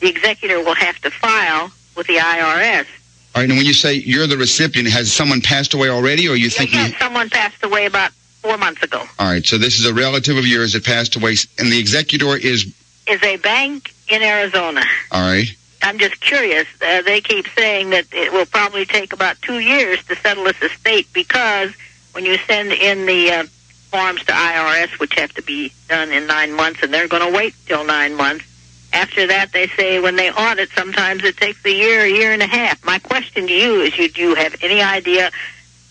The 0.00 0.08
executor 0.08 0.58
will 0.60 0.74
have 0.74 0.98
to 1.00 1.10
file 1.10 1.70
with 1.96 2.06
the 2.06 2.16
IRS. 2.16 2.86
All 3.34 3.42
right, 3.42 3.50
and 3.50 3.58
when 3.58 3.66
you 3.66 3.74
say 3.74 3.94
you're 3.94 4.26
the 4.26 4.38
recipient, 4.38 4.88
has 4.88 5.12
someone 5.12 5.42
passed 5.42 5.74
away 5.74 5.90
already, 5.90 6.26
or 6.26 6.32
are 6.32 6.36
you 6.36 6.48
thinking? 6.48 6.78
Yes, 6.78 6.98
someone 6.98 7.28
passed 7.28 7.62
away 7.62 7.84
about 7.84 8.12
four 8.40 8.56
months 8.56 8.82
ago. 8.82 9.02
All 9.18 9.28
right, 9.28 9.44
so 9.44 9.58
this 9.58 9.78
is 9.78 9.84
a 9.84 9.92
relative 9.92 10.38
of 10.38 10.46
yours 10.46 10.72
that 10.72 10.84
passed 10.84 11.16
away, 11.16 11.36
and 11.58 11.70
the 11.70 11.78
executor 11.78 12.34
is. 12.36 12.74
Is 13.06 13.22
a 13.22 13.36
bank 13.36 13.94
in 14.08 14.22
Arizona. 14.22 14.82
All 15.12 15.20
right. 15.20 15.46
I'm 15.82 15.98
just 15.98 16.20
curious. 16.20 16.66
Uh, 16.80 17.02
they 17.02 17.20
keep 17.20 17.46
saying 17.48 17.90
that 17.90 18.06
it 18.12 18.32
will 18.32 18.46
probably 18.46 18.86
take 18.86 19.12
about 19.12 19.40
two 19.42 19.60
years 19.60 20.02
to 20.06 20.16
settle 20.16 20.44
this 20.44 20.60
estate 20.62 21.06
because 21.12 21.72
when 22.12 22.24
you 22.24 22.38
send 22.38 22.72
in 22.72 23.06
the 23.06 23.30
uh, 23.30 23.44
forms 23.90 24.24
to 24.24 24.32
IRS, 24.32 24.98
which 24.98 25.14
have 25.14 25.32
to 25.34 25.42
be 25.42 25.72
done 25.88 26.10
in 26.10 26.26
nine 26.26 26.52
months, 26.52 26.82
and 26.82 26.92
they're 26.92 27.08
going 27.08 27.30
to 27.30 27.36
wait 27.36 27.54
till 27.66 27.84
nine 27.84 28.14
months. 28.14 28.44
After 28.92 29.26
that, 29.26 29.52
they 29.52 29.66
say 29.68 30.00
when 30.00 30.16
they 30.16 30.30
audit, 30.30 30.70
sometimes 30.70 31.24
it 31.24 31.36
takes 31.36 31.64
a 31.64 31.72
year, 31.72 32.04
a 32.04 32.08
year 32.08 32.32
and 32.32 32.42
a 32.42 32.46
half. 32.46 32.84
My 32.84 32.98
question 32.98 33.46
to 33.46 33.52
you 33.52 33.82
is, 33.82 33.96
you, 33.98 34.08
do 34.08 34.20
you 34.20 34.34
have 34.34 34.56
any 34.62 34.80
idea 34.80 35.30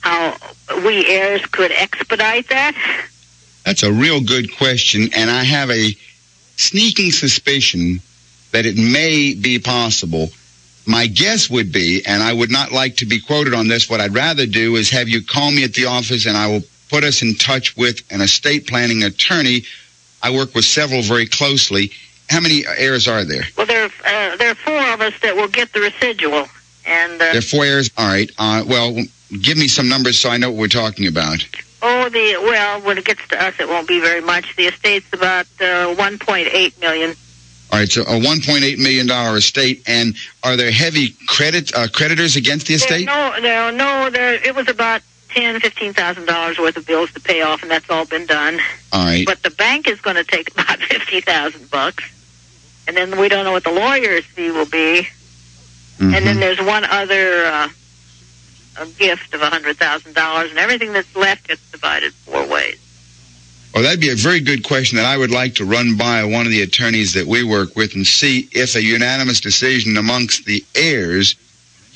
how 0.01 0.36
we 0.84 1.06
heirs 1.08 1.46
could 1.48 1.72
expedite 1.72 2.50
that? 2.50 2.75
That's 3.65 3.84
a 3.84 3.92
real 3.92 4.22
good 4.22 4.56
question, 4.56 5.10
and 5.15 5.30
I 5.30 5.44
have 5.44 5.70
a 5.70 5.96
sneaking 6.58 7.12
suspicion 7.12 8.01
that 8.55 8.65
it 8.65 8.77
may 8.77 9.33
be 9.33 9.59
possible. 9.59 10.29
My 10.85 11.07
guess 11.07 11.50
would 11.50 11.74
be, 11.74 12.05
and 12.05 12.24
I 12.24 12.31
would 12.31 12.50
not 12.50 12.71
like 12.71 12.97
to 12.97 13.05
be 13.05 13.19
quoted 13.19 13.53
on 13.53 13.67
this, 13.67 13.89
what 13.89 14.00
I'd 14.00 14.13
rather 14.13 14.45
do 14.45 14.77
is 14.77 14.89
have 14.91 15.09
you 15.09 15.21
call 15.25 15.51
me 15.51 15.65
at 15.65 15.74
the 15.74 15.88
office 15.88 16.25
and 16.25 16.38
I 16.38 16.47
will 16.47 16.62
put 16.89 17.03
us 17.03 17.21
in 17.21 17.35
touch 17.35 17.75
with 17.75 18.01
an 18.12 18.21
estate 18.21 18.65
planning 18.65 19.03
attorney. 19.03 19.63
I 20.24 20.29
work 20.31 20.55
with 20.55 20.63
several 20.63 21.01
very 21.01 21.25
closely. 21.25 21.91
How 22.29 22.39
many 22.39 22.63
heirs 22.65 23.09
are 23.09 23.25
there? 23.25 23.43
Well, 23.57 23.65
there 23.67 23.85
uh, 24.05 24.38
there 24.38 24.51
are 24.51 24.55
four 24.55 24.79
of 24.93 25.01
us 25.01 25.13
that 25.21 25.35
will 25.35 25.50
get 25.50 25.74
the 25.74 25.81
residual, 25.81 26.47
and 26.85 27.13
uh, 27.21 27.25
There 27.33 27.38
are 27.39 27.41
four 27.41 27.65
heirs. 27.65 27.91
All 27.97 28.07
right. 28.07 28.31
Uh, 28.38 28.63
well, 28.65 28.95
give 29.41 29.57
me 29.57 29.67
some 29.67 29.89
numbers 29.89 30.17
so 30.17 30.29
I 30.29 30.38
know 30.38 30.50
what 30.50 30.59
we're 30.62 30.67
talking 30.69 31.07
about. 31.07 31.45
oh, 31.81 32.07
the 32.09 32.38
well, 32.41 32.81
when 32.81 32.97
it 32.97 33.03
gets 33.05 33.27
to 33.27 33.43
us, 33.43 33.59
it 33.59 33.67
won't 33.67 33.88
be 33.88 34.00
very 34.00 34.21
much. 34.21 34.55
The 34.55 34.67
estate's 34.67 35.12
about 35.12 35.45
uh, 35.59 35.93
1.8 35.95 36.79
million. 36.79 37.15
All 37.75 37.82
right. 37.82 37.91
So 37.91 38.03
a 38.03 38.05
1.8 38.05 38.77
million 38.77 39.05
dollar 39.05 39.36
estate, 39.36 39.84
and 39.86 40.15
are 40.44 40.55
there 40.55 40.72
heavy 40.72 41.10
credit 41.27 41.75
uh, 41.75 41.89
creditors 41.89 42.38
against 42.38 42.67
the 42.67 42.75
There, 42.77 42.88
estate? 42.88 43.05
no, 43.05 43.36
there, 43.41 43.70
no, 43.74 44.10
there. 44.10 44.36
It 44.36 44.55
was 44.55 44.70
about 44.70 45.01
ten, 45.27 45.60
fifteen 45.60 45.91
thousand 45.91 46.25
dollars 46.25 46.58
worth 46.58 46.77
of 46.77 46.88
bills 46.88 47.12
to 47.12 47.20
pay 47.20 47.41
off, 47.41 47.63
and 47.63 47.70
that's 47.70 47.89
all 47.89 48.05
been 48.05 48.25
done. 48.25 48.62
All 48.94 49.03
right. 49.03 49.25
But 49.25 49.44
the 49.44 49.50
bank 49.50 49.89
is 49.89 50.00
going 50.00 50.15
to 50.15 50.24
take 50.24 50.51
about 50.53 50.79
fifty 50.79 51.20
thousand 51.20 51.70
bucks, 51.70 52.05
and 52.88 52.96
then 52.96 53.20
we 53.20 53.27
don't 53.27 53.44
know 53.44 53.51
what 53.51 53.65
the 53.65 53.74
lawyer's 53.74 54.24
fee 54.24 54.51
will 54.51 54.65
be. 54.65 55.00
And 55.00 55.05
Mm-hmm. 56.13 56.25
then 56.25 56.39
there's 56.39 56.60
one 56.62 56.86
other 56.86 57.46
uh, 57.46 57.70
a 58.79 58.86
gift 58.86 59.34
of 59.34 59.41
a 59.41 59.50
hundred 59.50 59.75
thousand 59.77 60.13
dollars, 60.15 60.50
and 60.50 60.60
everything 60.60 60.94
that's 60.94 61.13
left 61.13 61.48
gets 61.50 61.72
divided 61.72 62.13
four 62.13 62.46
ways. 62.48 62.79
Well, 63.75 63.84
that'd 63.84 64.00
be 64.00 64.10
a 64.10 64.15
very 64.15 64.39
good 64.39 64.63
question 64.63 64.96
that 64.96 65.05
I 65.05 65.17
would 65.17 65.32
like 65.32 65.55
to 65.55 65.65
run 65.65 65.98
by 65.98 66.24
one 66.24 66.46
of 66.46 66.51
the 66.53 66.62
attorneys 66.62 67.12
that 67.15 67.27
we 67.27 67.44
work 67.44 67.75
with 67.75 67.94
and 67.94 68.08
see 68.08 68.48
if 68.53 68.74
a 68.74 68.82
unanimous 68.82 69.41
decision 69.41 69.98
amongst 69.98 70.46
the 70.46 70.63
heirs 70.74 71.36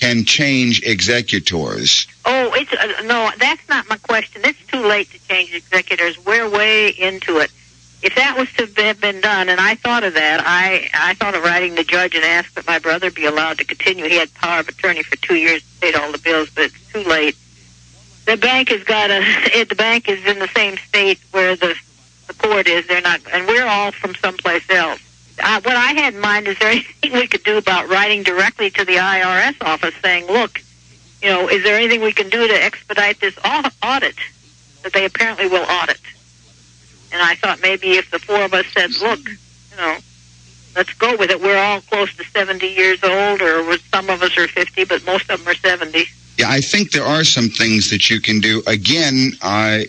can 0.01 0.25
change 0.25 0.85
executors. 0.85 2.05
Oh, 2.25 2.51
it's 2.53 2.73
uh, 2.73 3.03
no, 3.03 3.31
that's 3.39 3.65
not 3.69 3.87
my 3.87 3.95
question. 3.95 4.41
It's 4.43 4.59
too 4.65 4.85
late 4.85 5.09
to 5.11 5.27
change 5.29 5.53
executors. 5.53 6.19
We're 6.25 6.49
way 6.49 6.89
into 6.89 7.37
it. 7.37 7.49
If 8.01 8.13
that 8.15 8.37
was 8.37 8.51
to 8.53 8.65
have 8.83 8.99
been 8.99 9.21
done, 9.21 9.47
and 9.47 9.61
I 9.61 9.75
thought 9.75 10.03
of 10.03 10.15
that, 10.15 10.43
I 10.45 10.89
I 10.93 11.13
thought 11.13 11.33
of 11.33 11.43
writing 11.43 11.75
the 11.75 11.85
judge 11.85 12.13
and 12.13 12.25
ask 12.25 12.53
that 12.55 12.67
my 12.67 12.79
brother 12.79 13.09
be 13.09 13.23
allowed 13.23 13.57
to 13.59 13.63
continue. 13.63 14.03
He 14.09 14.17
had 14.17 14.33
power 14.33 14.59
of 14.59 14.67
attorney 14.67 15.03
for 15.03 15.15
two 15.15 15.35
years, 15.35 15.63
paid 15.79 15.95
all 15.95 16.11
the 16.11 16.17
bills, 16.17 16.49
but 16.49 16.65
it's 16.65 16.91
too 16.91 17.03
late. 17.03 17.37
The 18.29 18.37
bank 18.37 18.69
has 18.69 18.83
got 18.83 19.09
a. 19.09 19.65
The 19.65 19.75
bank 19.75 20.07
is 20.07 20.23
in 20.23 20.37
the 20.37 20.47
same 20.49 20.77
state 20.77 21.19
where 21.31 21.55
the 21.55 21.75
the 22.27 22.35
court 22.35 22.67
is. 22.67 22.85
They're 22.85 23.01
not, 23.01 23.21
and 23.33 23.47
we're 23.47 23.65
all 23.65 23.91
from 23.91 24.13
someplace 24.13 24.69
else. 24.69 25.01
Uh, 25.41 25.59
what 25.61 25.75
I 25.75 25.93
had 25.93 26.13
in 26.13 26.19
mind 26.19 26.47
is 26.47 26.59
there 26.59 26.69
anything 26.71 27.13
we 27.13 27.25
could 27.25 27.43
do 27.43 27.57
about 27.57 27.89
writing 27.89 28.21
directly 28.21 28.69
to 28.69 28.85
the 28.85 28.97
IRS 28.97 29.55
office 29.61 29.95
saying, 30.03 30.27
look, 30.27 30.61
you 31.23 31.29
know, 31.29 31.49
is 31.49 31.63
there 31.63 31.75
anything 31.75 32.01
we 32.01 32.11
can 32.11 32.29
do 32.29 32.47
to 32.47 32.53
expedite 32.53 33.19
this 33.19 33.35
audit 33.83 34.15
that 34.83 34.93
they 34.93 35.05
apparently 35.05 35.47
will 35.47 35.65
audit? 35.67 35.99
And 37.11 37.23
I 37.23 37.33
thought 37.33 37.63
maybe 37.63 37.93
if 37.93 38.11
the 38.11 38.19
four 38.19 38.43
of 38.43 38.53
us 38.53 38.67
said, 38.75 38.91
look, 39.01 39.27
you 39.27 39.77
know, 39.77 39.97
let's 40.75 40.93
go 40.93 41.15
with 41.17 41.31
it. 41.31 41.41
We're 41.41 41.57
all 41.57 41.81
close 41.81 42.15
to 42.15 42.23
70 42.23 42.67
years 42.67 43.03
old, 43.03 43.41
or 43.41 43.77
some 43.91 44.09
of 44.09 44.21
us 44.21 44.37
are 44.37 44.47
50, 44.47 44.85
but 44.85 45.05
most 45.05 45.29
of 45.29 45.39
them 45.39 45.47
are 45.47 45.55
70. 45.55 46.05
Yeah, 46.37 46.49
I 46.49 46.61
think 46.61 46.91
there 46.91 47.03
are 47.03 47.23
some 47.23 47.49
things 47.49 47.89
that 47.89 48.09
you 48.09 48.21
can 48.21 48.39
do. 48.39 48.63
Again, 48.65 49.33
I 49.41 49.87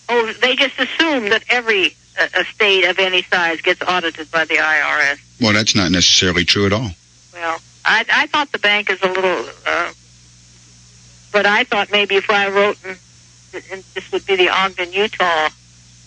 Oh, 0.09 0.33
they 0.41 0.57
just 0.57 0.79
assume 0.79 1.29
that 1.31 1.45
every 1.51 1.95
uh, 2.21 2.29
estate 2.41 2.85
of 2.85 2.99
any 2.99 3.23
size 3.23 3.61
gets 3.61 3.83
audited 3.83 4.31
by 4.31 4.45
the 4.45 4.55
IRS. 4.55 5.19
Well, 5.41 5.53
that's 5.53 5.75
not 5.75 5.91
necessarily 5.91 6.45
true 6.45 6.67
at 6.67 6.73
all. 6.73 6.91
Well, 7.33 7.59
I, 7.85 8.05
I 8.13 8.27
thought 8.27 8.51
the 8.53 8.59
bank 8.59 8.91
is 8.91 9.01
a 9.03 9.09
little, 9.09 9.45
uh, 9.67 9.93
but 11.33 11.47
I 11.47 11.65
thought 11.65 11.91
maybe 11.93 12.17
if 12.17 12.31
I 12.31 12.49
wrote, 12.49 12.79
and, 12.85 12.97
and 13.71 13.85
this 13.95 14.11
would 14.13 14.27
be 14.27 14.37
the 14.37 14.49
Ogden, 14.49 14.93
Utah 14.93 15.49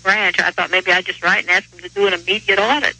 branch, 0.03 0.39
I 0.39 0.51
thought 0.51 0.71
maybe 0.71 0.91
I'd 0.91 1.05
just 1.05 1.23
write 1.23 1.41
and 1.41 1.49
ask 1.51 1.69
them 1.69 1.79
to 1.81 1.89
do 1.89 2.07
an 2.07 2.13
immediate 2.13 2.59
audit. 2.59 2.95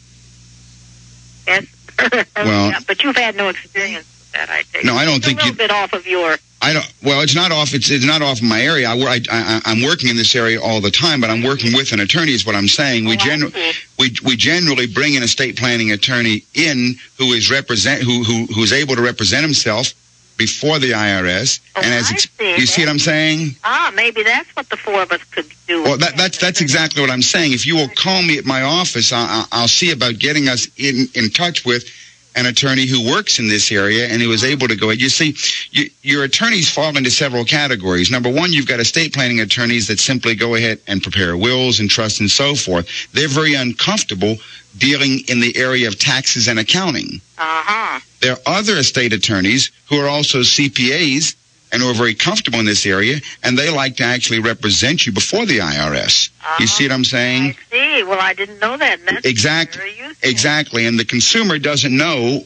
Yes. 1.46 1.66
Well- 2.36 2.70
yeah, 2.70 2.80
but 2.86 3.02
you've 3.04 3.16
had 3.16 3.36
no 3.36 3.48
experience 3.48 4.06
with 4.06 4.32
that, 4.32 4.50
I 4.50 4.62
take. 4.72 4.84
No, 4.84 4.94
I 4.94 5.04
don't 5.04 5.16
It's 5.16 5.26
think 5.26 5.38
a 5.40 5.42
little 5.44 5.52
you- 5.52 5.58
bit 5.58 5.70
off 5.70 5.92
of 5.92 6.06
your. 6.06 6.36
I 6.62 6.72
don't. 6.72 6.86
Well, 7.02 7.20
it's 7.22 7.34
not 7.34 7.50
off. 7.50 7.74
It's 7.74 7.90
it's 7.90 8.04
not 8.06 8.22
off 8.22 8.40
my 8.40 8.62
area. 8.62 8.88
I, 8.88 8.94
I, 8.94 9.20
I 9.30 9.60
I'm 9.64 9.82
working 9.82 10.08
in 10.10 10.16
this 10.16 10.34
area 10.36 10.62
all 10.62 10.80
the 10.80 10.92
time, 10.92 11.20
but 11.20 11.28
I'm 11.28 11.42
working 11.42 11.72
with 11.72 11.92
an 11.92 11.98
attorney. 12.00 12.32
Is 12.32 12.46
what 12.46 12.54
I'm 12.54 12.68
saying. 12.68 13.04
We 13.04 13.14
Oh, 13.14 13.16
generally 13.16 13.72
we 13.98 14.14
we 14.24 14.36
generally 14.36 14.86
bring 14.86 15.16
an 15.16 15.24
estate 15.24 15.56
planning 15.58 15.90
attorney 15.90 16.44
in 16.54 16.94
who 17.18 17.32
is 17.32 17.50
represent 17.50 18.02
who 18.02 18.22
who 18.22 18.46
who's 18.54 18.72
able 18.72 18.94
to 18.94 19.02
represent 19.02 19.42
himself 19.44 19.92
before 20.38 20.78
the 20.78 20.92
IRS. 20.92 21.60
Oh, 21.76 21.80
and 21.84 21.92
as 21.94 22.10
ex- 22.12 22.28
see. 22.38 22.56
you 22.56 22.66
see 22.66 22.82
what 22.82 22.90
I'm 22.90 22.98
saying? 23.00 23.56
Ah, 23.64 23.92
maybe 23.94 24.22
that's 24.22 24.48
what 24.54 24.68
the 24.70 24.76
four 24.76 25.02
of 25.02 25.10
us 25.10 25.22
could 25.24 25.46
do. 25.66 25.82
Well, 25.82 25.98
that, 25.98 26.16
that's 26.16 26.38
that's 26.38 26.60
exactly 26.60 27.00
what 27.02 27.10
I'm 27.10 27.22
saying. 27.22 27.52
If 27.54 27.66
you 27.66 27.74
will 27.74 27.88
call 27.96 28.22
me 28.22 28.38
at 28.38 28.44
my 28.44 28.62
office, 28.62 29.12
I'll, 29.12 29.26
I'll- 29.28 29.48
I'll 29.52 29.68
see 29.68 29.90
about 29.90 30.18
getting 30.20 30.48
us 30.48 30.68
in 30.76 31.08
in 31.14 31.30
touch 31.30 31.64
with 31.64 31.84
an 32.34 32.46
attorney 32.46 32.86
who 32.86 33.10
works 33.10 33.38
in 33.38 33.48
this 33.48 33.70
area 33.70 34.06
and 34.06 34.22
who 34.22 34.28
was 34.28 34.44
able 34.44 34.68
to 34.68 34.76
go 34.76 34.88
ahead. 34.88 35.00
You 35.00 35.08
see, 35.08 35.34
you, 35.70 35.90
your 36.02 36.24
attorneys 36.24 36.70
fall 36.70 36.96
into 36.96 37.10
several 37.10 37.44
categories. 37.44 38.10
Number 38.10 38.30
one, 38.30 38.52
you've 38.52 38.66
got 38.66 38.80
estate 38.80 39.12
planning 39.12 39.40
attorneys 39.40 39.88
that 39.88 39.98
simply 39.98 40.34
go 40.34 40.54
ahead 40.54 40.80
and 40.86 41.02
prepare 41.02 41.36
wills 41.36 41.80
and 41.80 41.90
trusts 41.90 42.20
and 42.20 42.30
so 42.30 42.54
forth. 42.54 42.88
They're 43.12 43.28
very 43.28 43.54
uncomfortable 43.54 44.36
dealing 44.78 45.20
in 45.28 45.40
the 45.40 45.56
area 45.56 45.88
of 45.88 45.98
taxes 45.98 46.48
and 46.48 46.58
accounting. 46.58 47.20
Uh-huh. 47.38 48.00
There 48.20 48.32
are 48.32 48.40
other 48.46 48.76
estate 48.78 49.12
attorneys 49.12 49.70
who 49.88 49.98
are 49.98 50.08
also 50.08 50.40
CPAs 50.40 51.34
and 51.72 51.80
who 51.82 51.88
are 51.88 51.94
very 51.94 52.14
comfortable 52.14 52.60
in 52.60 52.66
this 52.66 52.84
area, 52.84 53.18
and 53.42 53.58
they 53.58 53.70
like 53.70 53.96
to 53.96 54.04
actually 54.04 54.38
represent 54.40 55.06
you 55.06 55.12
before 55.12 55.46
the 55.46 55.58
IRS. 55.58 56.28
You 56.60 56.66
see 56.66 56.84
what 56.84 56.92
I'm 56.92 57.04
saying? 57.04 57.56
I 57.72 57.76
see. 57.76 58.02
Well, 58.04 58.20
I 58.20 58.34
didn't 58.34 58.58
know 58.60 58.76
that. 58.76 59.00
That's 59.06 59.26
Exact- 59.26 59.76
very 59.76 59.96
useful. 59.96 60.28
Exactly, 60.30 60.86
and 60.86 60.98
the 60.98 61.04
consumer 61.04 61.58
doesn't 61.58 61.96
know. 61.96 62.44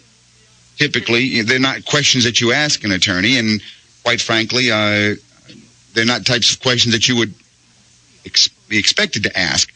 Typically, 0.79 1.43
they're 1.43 1.59
not 1.59 1.85
questions 1.85 2.25
that 2.25 2.41
you 2.41 2.53
ask 2.53 2.85
an 2.85 2.93
attorney, 2.93 3.37
and 3.39 3.61
quite 4.05 4.21
frankly, 4.21 4.71
uh, 4.71 5.17
they're 5.95 6.05
not 6.05 6.25
types 6.25 6.53
of 6.53 6.61
questions 6.61 6.95
that 6.95 7.09
you 7.09 7.17
would 7.17 7.35
ex- 8.25 8.49
be 8.69 8.79
expected 8.79 9.25
to 9.25 9.37
ask. 9.39 9.73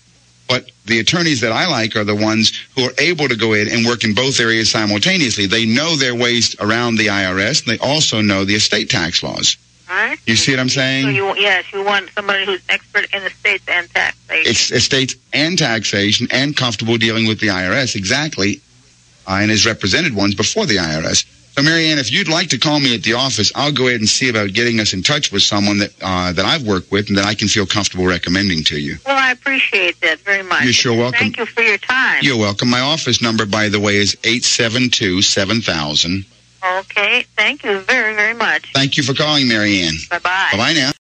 But 0.51 0.69
the 0.87 0.99
attorneys 0.99 1.41
that 1.43 1.53
I 1.53 1.69
like 1.69 1.95
are 1.95 2.03
the 2.03 2.17
ones 2.17 2.53
who 2.75 2.83
are 2.83 2.93
able 2.99 3.29
to 3.29 3.37
go 3.37 3.53
in 3.53 3.69
and 3.69 3.87
work 3.87 4.03
in 4.03 4.15
both 4.15 4.41
areas 4.41 4.69
simultaneously. 4.69 5.47
They 5.47 5.65
know 5.65 5.95
their 5.95 6.17
ways 6.17 6.57
around 6.59 6.97
the 6.97 7.07
IRS, 7.07 7.63
and 7.63 7.73
they 7.73 7.79
also 7.79 8.21
know 8.21 8.45
the 8.45 8.57
estate 8.57 8.91
tax 8.91 9.23
laws. 9.23 9.57
I 9.89 10.17
You 10.27 10.35
see 10.35 10.51
what 10.51 10.59
I'm 10.59 10.69
saying? 10.69 11.05
So 11.05 11.11
you, 11.11 11.37
yes, 11.37 11.73
you 11.73 11.85
want 11.85 12.11
somebody 12.17 12.45
who's 12.45 12.63
expert 12.69 13.07
in 13.15 13.23
estates 13.23 13.65
and 13.69 13.89
taxation. 13.91 14.51
It's 14.51 14.73
estates 14.73 15.15
and 15.33 15.57
taxation 15.57 16.27
and 16.33 16.57
comfortable 16.57 16.97
dealing 16.97 17.29
with 17.29 17.39
the 17.39 17.49
IRS 17.49 17.95
exactly, 17.95 18.61
uh, 19.29 19.39
and 19.41 19.51
has 19.51 19.65
represented 19.67 20.17
ones 20.17 20.35
before 20.35 20.67
the 20.67 20.77
IRS. 20.77 21.25
So, 21.61 21.65
Marianne, 21.65 21.99
if 21.99 22.11
you'd 22.11 22.27
like 22.27 22.49
to 22.49 22.59
call 22.59 22.81
me 22.81 22.95
at 22.95 23.03
the 23.03 23.13
office, 23.13 23.53
I'll 23.55 23.71
go 23.71 23.89
ahead 23.89 24.01
and 24.01 24.09
see 24.09 24.31
about 24.31 24.55
getting 24.55 24.81
us 24.81 24.95
in 24.95 25.03
touch 25.03 25.31
with 25.31 25.43
someone 25.43 25.77
that 25.77 25.93
uh, 26.01 26.33
that 26.33 26.47
I've 26.47 26.63
worked 26.67 26.91
with 26.91 27.09
and 27.11 27.19
that 27.19 27.27
I 27.27 27.35
can 27.35 27.49
feel 27.49 27.67
comfortable 27.67 28.07
recommending 28.07 28.65
to 28.65 28.81
you. 28.81 28.97
well, 29.05 29.19
I 29.19 29.31
appreciate 29.33 30.01
that 30.01 30.21
very 30.21 30.43
much. 30.43 30.65
You're 30.65 30.73
sure 30.73 30.97
welcome. 30.97 31.19
Thank 31.19 31.37
you 31.37 31.45
for 31.45 31.61
your 31.61 31.77
time. 31.77 32.21
You're 32.23 32.39
welcome. 32.39 32.71
My 32.71 32.81
office 32.81 33.21
number, 33.21 33.45
by 33.45 33.69
the 33.69 33.79
way, 33.79 33.97
is 33.97 34.17
eight 34.25 34.43
seven 34.45 34.89
two 34.89 35.21
seven 35.21 35.61
thousand. 35.61 36.25
Okay. 36.79 37.27
Thank 37.37 37.63
you 37.63 37.81
very, 37.81 38.15
very 38.15 38.33
much. 38.33 38.73
Thank 38.73 38.97
you 38.97 39.03
for 39.03 39.13
calling, 39.13 39.47
Marianne. 39.47 39.97
Bye 40.09 40.19
bye. 40.21 40.49
Bye 40.53 40.57
bye 40.57 40.73
now. 40.73 40.93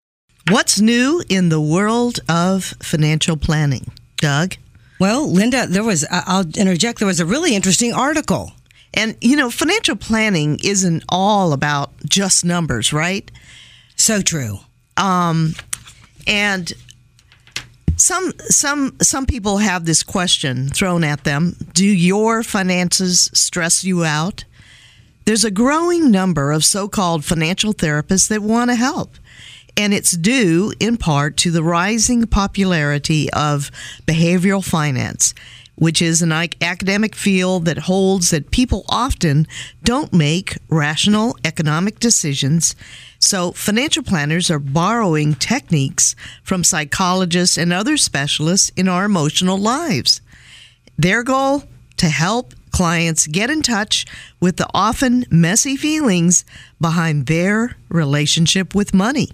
What's 0.50 0.78
new 0.78 1.24
in 1.30 1.48
the 1.48 1.60
world 1.60 2.20
of 2.28 2.64
financial 2.82 3.38
planning? 3.38 3.90
Doug? 4.18 4.56
Well, 4.98 5.26
Linda, 5.26 5.66
there 5.66 5.84
was, 5.84 6.04
I- 6.10 6.24
I'll 6.26 6.44
interject, 6.54 6.98
there 6.98 7.08
was 7.08 7.20
a 7.20 7.24
really 7.24 7.54
interesting 7.54 7.94
article. 7.94 8.52
And, 8.94 9.16
you 9.20 9.36
know, 9.36 9.50
financial 9.50 9.96
planning 9.96 10.58
isn't 10.62 11.04
all 11.08 11.52
about 11.52 11.92
just 12.08 12.44
numbers, 12.44 12.92
right? 12.92 13.30
So 13.96 14.20
true. 14.20 14.58
Um, 14.96 15.54
and 16.26 16.72
some 17.96 18.32
some 18.48 18.96
some 19.02 19.26
people 19.26 19.58
have 19.58 19.84
this 19.84 20.02
question 20.02 20.68
thrown 20.70 21.04
at 21.04 21.24
them: 21.24 21.54
Do 21.74 21.84
your 21.84 22.42
finances 22.42 23.30
stress 23.34 23.84
you 23.84 24.04
out? 24.04 24.44
There's 25.26 25.44
a 25.44 25.50
growing 25.50 26.10
number 26.10 26.50
of 26.50 26.64
so-called 26.64 27.24
financial 27.24 27.74
therapists 27.74 28.28
that 28.28 28.40
want 28.40 28.70
to 28.70 28.74
help. 28.74 29.16
And 29.76 29.94
it's 29.94 30.12
due 30.12 30.72
in 30.80 30.96
part 30.96 31.36
to 31.38 31.50
the 31.50 31.62
rising 31.62 32.26
popularity 32.26 33.30
of 33.32 33.70
behavioral 34.06 34.64
finance, 34.64 35.34
which 35.76 36.02
is 36.02 36.22
an 36.22 36.32
academic 36.32 37.14
field 37.14 37.64
that 37.64 37.78
holds 37.78 38.30
that 38.30 38.50
people 38.50 38.84
often 38.88 39.46
don't 39.82 40.12
make 40.12 40.58
rational 40.68 41.36
economic 41.44 41.98
decisions. 41.98 42.74
So, 43.18 43.52
financial 43.52 44.02
planners 44.02 44.50
are 44.50 44.58
borrowing 44.58 45.34
techniques 45.34 46.14
from 46.42 46.64
psychologists 46.64 47.58
and 47.58 47.72
other 47.72 47.96
specialists 47.96 48.70
in 48.76 48.88
our 48.88 49.04
emotional 49.04 49.58
lives. 49.58 50.20
Their 50.98 51.22
goal 51.22 51.64
to 51.98 52.08
help 52.08 52.54
clients 52.70 53.26
get 53.26 53.50
in 53.50 53.62
touch 53.62 54.06
with 54.40 54.56
the 54.56 54.68
often 54.72 55.24
messy 55.30 55.76
feelings 55.76 56.44
behind 56.80 57.26
their 57.26 57.76
relationship 57.88 58.74
with 58.74 58.94
money. 58.94 59.30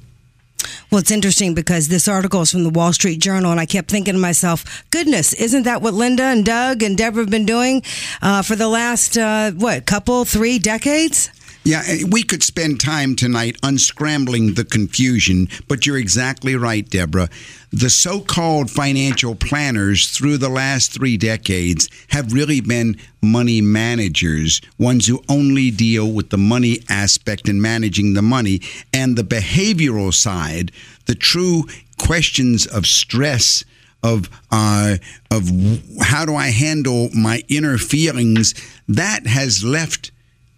Well, 0.90 1.00
it's 1.00 1.10
interesting 1.10 1.54
because 1.54 1.88
this 1.88 2.08
article 2.08 2.42
is 2.42 2.50
from 2.50 2.64
the 2.64 2.70
Wall 2.70 2.92
Street 2.92 3.20
Journal, 3.20 3.50
and 3.50 3.60
I 3.60 3.66
kept 3.66 3.90
thinking 3.90 4.14
to 4.14 4.20
myself, 4.20 4.84
goodness, 4.90 5.32
isn't 5.34 5.64
that 5.64 5.82
what 5.82 5.94
Linda 5.94 6.24
and 6.24 6.44
Doug 6.44 6.82
and 6.82 6.96
Deborah 6.96 7.22
have 7.22 7.30
been 7.30 7.46
doing 7.46 7.82
uh, 8.22 8.42
for 8.42 8.56
the 8.56 8.68
last, 8.68 9.18
uh, 9.18 9.50
what, 9.52 9.86
couple, 9.86 10.24
three 10.24 10.58
decades? 10.58 11.30
Yeah, 11.66 11.82
we 12.08 12.22
could 12.22 12.44
spend 12.44 12.78
time 12.78 13.16
tonight 13.16 13.60
unscrambling 13.60 14.54
the 14.54 14.64
confusion, 14.64 15.48
but 15.66 15.84
you're 15.84 15.98
exactly 15.98 16.54
right, 16.54 16.88
Deborah. 16.88 17.28
The 17.72 17.90
so 17.90 18.20
called 18.20 18.70
financial 18.70 19.34
planners 19.34 20.06
through 20.06 20.38
the 20.38 20.48
last 20.48 20.92
three 20.92 21.16
decades 21.16 21.88
have 22.10 22.32
really 22.32 22.60
been 22.60 22.96
money 23.20 23.60
managers, 23.60 24.60
ones 24.78 25.08
who 25.08 25.24
only 25.28 25.72
deal 25.72 26.12
with 26.12 26.30
the 26.30 26.38
money 26.38 26.82
aspect 26.88 27.48
and 27.48 27.60
managing 27.60 28.14
the 28.14 28.22
money, 28.22 28.60
and 28.94 29.16
the 29.18 29.24
behavioral 29.24 30.14
side, 30.14 30.70
the 31.06 31.16
true 31.16 31.64
questions 31.98 32.68
of 32.68 32.86
stress 32.86 33.64
of 34.04 34.30
uh, 34.52 34.98
of 35.32 35.50
how 36.00 36.24
do 36.24 36.36
I 36.36 36.50
handle 36.50 37.10
my 37.12 37.42
inner 37.48 37.76
feelings 37.76 38.54
that 38.86 39.26
has 39.26 39.64
left 39.64 40.12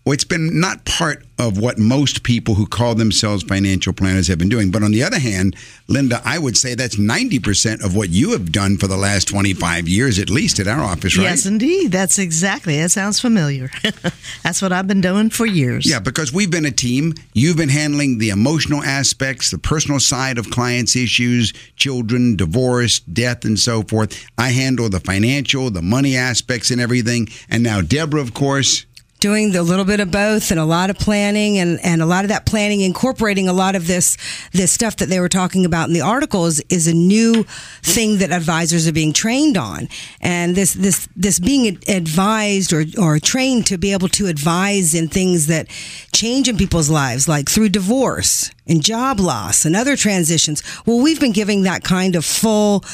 well, 0.09 0.15
it's 0.15 0.25
been 0.25 0.59
not 0.59 0.87
part 0.87 1.23
of 1.39 1.59
what 1.59 1.79
most 1.79 2.23
people 2.23 2.55
who 2.55 2.67
call 2.67 2.95
themselves 2.95 3.43
financial 3.43 3.93
planners 3.93 4.27
have 4.27 4.39
been 4.39 4.49
doing. 4.49 4.71
But 4.71 4.83
on 4.83 4.91
the 4.91 5.03
other 5.03 5.19
hand, 5.19 5.55
Linda, 5.87 6.23
I 6.25 6.39
would 6.39 6.57
say 6.57 6.75
that's 6.75 6.97
90% 6.97 7.85
of 7.85 7.95
what 7.95 8.09
you 8.09 8.33
have 8.33 8.51
done 8.51 8.79
for 8.79 8.87
the 8.87 8.97
last 8.97 9.29
25 9.29 9.87
years, 9.87 10.19
at 10.19 10.31
least 10.31 10.61
at 10.61 10.67
our 10.67 10.81
office, 10.81 11.15
right? 11.19 11.25
Yes, 11.25 11.45
indeed. 11.45 11.93
That's 11.93 12.19
exactly. 12.19 12.79
That 12.79 12.89
sounds 12.91 13.21
familiar. 13.21 13.71
That's 14.43 14.63
what 14.63 14.73
I've 14.73 14.87
been 14.87 15.03
doing 15.03 15.29
for 15.29 15.45
years. 15.45 15.85
Yeah, 15.89 16.01
because 16.01 16.33
we've 16.33 16.51
been 16.51 16.65
a 16.65 16.71
team. 16.71 17.13
You've 17.35 17.59
been 17.59 17.69
handling 17.69 18.17
the 18.17 18.31
emotional 18.31 18.83
aspects, 18.83 19.51
the 19.51 19.59
personal 19.59 20.01
side 20.01 20.39
of 20.39 20.49
clients' 20.49 20.97
issues, 20.97 21.53
children, 21.77 22.35
divorce, 22.35 23.01
death, 23.01 23.45
and 23.45 23.59
so 23.59 23.83
forth. 23.83 24.27
I 24.39 24.49
handle 24.53 24.89
the 24.89 25.01
financial, 25.01 25.69
the 25.69 25.83
money 25.83 26.17
aspects, 26.17 26.71
and 26.71 26.81
everything. 26.81 27.29
And 27.51 27.63
now, 27.63 27.83
Deborah, 27.83 28.23
of 28.23 28.33
course. 28.33 28.87
Doing 29.21 29.55
a 29.57 29.63
little 29.63 29.85
bit 29.85 30.01
of 30.01 30.11
both 30.11 30.51
and 30.51 30.61
a 30.61 30.65
lot 30.65 30.91
of 30.91 30.99
planning 30.99 31.59
and, 31.59 31.81
and 31.83 32.01
a 32.01 32.07
lot 32.07 32.25
of 32.25 32.29
that 32.29 32.47
planning 32.47 32.81
incorporating 32.83 33.49
a 33.49 33.53
lot 33.53 33.75
of 33.75 33.87
this 33.87 34.17
this 34.53 34.71
stuff 34.71 34.97
that 34.97 35.09
they 35.09 35.19
were 35.19 35.29
talking 35.29 35.65
about 35.65 35.89
in 35.89 35.95
the 35.95 36.01
articles 36.01 36.61
is 36.69 36.87
a 36.87 36.95
new 36.95 37.45
thing 37.83 38.19
that 38.19 38.31
advisors 38.31 38.87
are 38.87 38.93
being 38.93 39.13
trained 39.13 39.57
on. 39.57 39.89
And 40.21 40.55
this 40.55 40.73
this 40.75 41.09
this 41.17 41.41
being 41.41 41.79
advised 41.89 42.73
or, 42.73 42.85
or 43.01 43.19
trained 43.19 43.67
to 43.67 43.79
be 43.79 43.93
able 43.93 44.09
to 44.11 44.27
advise 44.27 44.95
in 44.95 45.09
things 45.09 45.47
that 45.49 45.69
change 46.13 46.49
in 46.49 46.57
people's 46.57 46.91
lives 46.91 47.29
like 47.29 47.49
through 47.49 47.71
divorce 47.71 48.51
and 48.67 48.83
job 48.83 49.19
loss 49.19 49.65
and 49.65 49.75
other 49.75 49.97
transitions. 49.97 50.63
Well 50.87 51.03
we've 51.03 51.21
been 51.21 51.33
giving 51.33 51.63
that 51.63 51.83
kind 51.83 52.15
of 52.15 52.25
full 52.25 52.85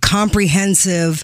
comprehensive 0.00 1.22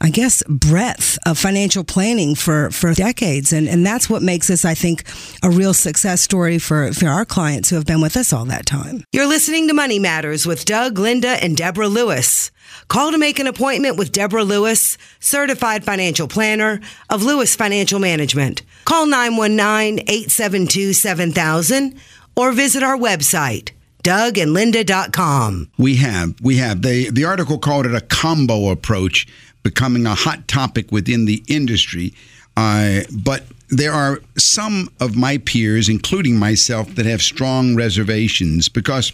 I 0.00 0.10
guess, 0.10 0.42
breadth 0.48 1.18
of 1.26 1.38
financial 1.38 1.84
planning 1.84 2.34
for, 2.34 2.70
for 2.70 2.94
decades. 2.94 3.52
And, 3.52 3.68
and 3.68 3.86
that's 3.86 4.10
what 4.10 4.22
makes 4.22 4.48
this, 4.48 4.64
I 4.64 4.74
think, 4.74 5.04
a 5.42 5.50
real 5.50 5.74
success 5.74 6.20
story 6.20 6.58
for, 6.58 6.92
for 6.92 7.08
our 7.08 7.24
clients 7.24 7.70
who 7.70 7.76
have 7.76 7.86
been 7.86 8.00
with 8.00 8.16
us 8.16 8.32
all 8.32 8.44
that 8.46 8.66
time. 8.66 9.04
You're 9.12 9.26
listening 9.26 9.68
to 9.68 9.74
Money 9.74 9.98
Matters 9.98 10.46
with 10.46 10.64
Doug, 10.64 10.98
Linda, 10.98 11.42
and 11.42 11.56
Deborah 11.56 11.88
Lewis. 11.88 12.50
Call 12.88 13.12
to 13.12 13.18
make 13.18 13.38
an 13.38 13.46
appointment 13.46 13.96
with 13.96 14.10
Deborah 14.12 14.44
Lewis, 14.44 14.98
certified 15.20 15.84
financial 15.84 16.28
planner 16.28 16.80
of 17.10 17.22
Lewis 17.22 17.54
Financial 17.56 17.98
Management. 17.98 18.62
Call 18.84 19.06
919-872-7000 19.06 21.98
or 22.36 22.52
visit 22.52 22.82
our 22.82 22.96
website, 22.96 23.72
dougandlinda.com. 24.06 25.70
We 25.78 25.96
have, 25.96 26.40
we 26.40 26.56
have. 26.56 26.82
They, 26.82 27.10
the 27.10 27.24
article 27.24 27.58
called 27.58 27.86
it 27.86 27.94
a 27.94 28.00
combo 28.00 28.70
approach, 28.70 29.26
becoming 29.62 30.06
a 30.06 30.14
hot 30.14 30.46
topic 30.46 30.92
within 30.92 31.24
the 31.24 31.42
industry. 31.48 32.14
Uh, 32.56 33.00
but 33.12 33.44
there 33.68 33.92
are 33.92 34.20
some 34.38 34.88
of 35.00 35.16
my 35.16 35.38
peers, 35.38 35.88
including 35.88 36.36
myself, 36.36 36.94
that 36.94 37.04
have 37.04 37.20
strong 37.20 37.74
reservations 37.74 38.68
because 38.68 39.12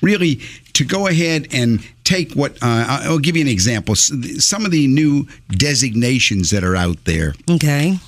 really 0.00 0.40
to 0.72 0.84
go 0.84 1.06
ahead 1.06 1.46
and 1.52 1.86
take 2.04 2.32
what 2.32 2.52
uh, 2.62 2.86
I'll 3.04 3.18
give 3.18 3.36
you 3.36 3.42
an 3.42 3.48
example. 3.48 3.94
Some 3.94 4.64
of 4.64 4.70
the 4.70 4.86
new 4.86 5.26
designations 5.50 6.50
that 6.50 6.64
are 6.64 6.74
out 6.74 7.04
there. 7.04 7.34
Okay. 7.50 7.98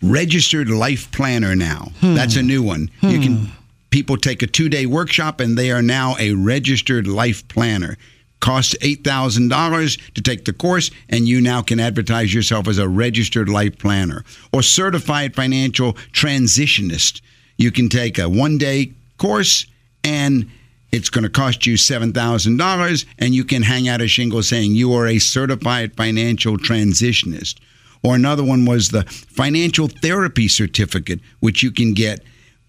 Registered 0.00 0.68
life 0.70 1.10
planner 1.12 1.54
now. 1.54 1.88
That's 2.00 2.36
a 2.36 2.42
new 2.42 2.62
one. 2.62 2.90
You 3.02 3.20
can 3.20 3.52
people 3.92 4.16
take 4.16 4.42
a 4.42 4.46
two 4.48 4.68
day 4.68 4.86
workshop 4.86 5.38
and 5.38 5.56
they 5.56 5.70
are 5.70 5.82
now 5.82 6.16
a 6.18 6.32
registered 6.32 7.06
life 7.06 7.46
planner. 7.46 7.96
costs 8.40 8.74
$8,000 8.82 10.14
to 10.14 10.20
take 10.20 10.44
the 10.44 10.52
course, 10.52 10.90
and 11.08 11.28
you 11.28 11.40
now 11.40 11.62
can 11.62 11.78
advertise 11.78 12.34
yourself 12.34 12.66
as 12.66 12.78
a 12.78 12.88
registered 12.88 13.48
life 13.48 13.78
planner 13.78 14.24
or 14.52 14.62
certified 14.62 15.36
financial 15.36 15.92
transitionist. 16.12 17.20
You 17.56 17.70
can 17.70 17.88
take 17.88 18.18
a 18.18 18.28
one 18.28 18.58
day 18.58 18.94
course 19.16 19.66
and 20.02 20.50
it's 20.90 21.08
going 21.08 21.24
to 21.24 21.30
cost 21.30 21.64
you 21.64 21.74
$7,000, 21.74 23.04
and 23.18 23.34
you 23.34 23.44
can 23.44 23.62
hang 23.62 23.88
out 23.88 24.02
a 24.02 24.08
shingle 24.08 24.42
saying 24.42 24.74
you 24.74 24.92
are 24.92 25.06
a 25.06 25.18
certified 25.18 25.96
financial 25.96 26.58
transitionist. 26.58 27.60
Or 28.02 28.14
another 28.14 28.44
one 28.44 28.66
was 28.66 28.88
the 28.88 29.04
financial 29.04 29.88
therapy 29.88 30.48
certificate, 30.48 31.20
which 31.40 31.62
you 31.62 31.70
can 31.70 31.94
get 31.94 32.22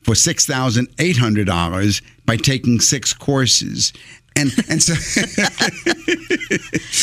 for 0.04 0.14
$6,800 0.16 2.02
by 2.26 2.38
taking 2.38 2.80
six 2.80 3.14
courses. 3.14 3.94
And 4.36 4.52
and 4.68 4.82
so 4.82 4.94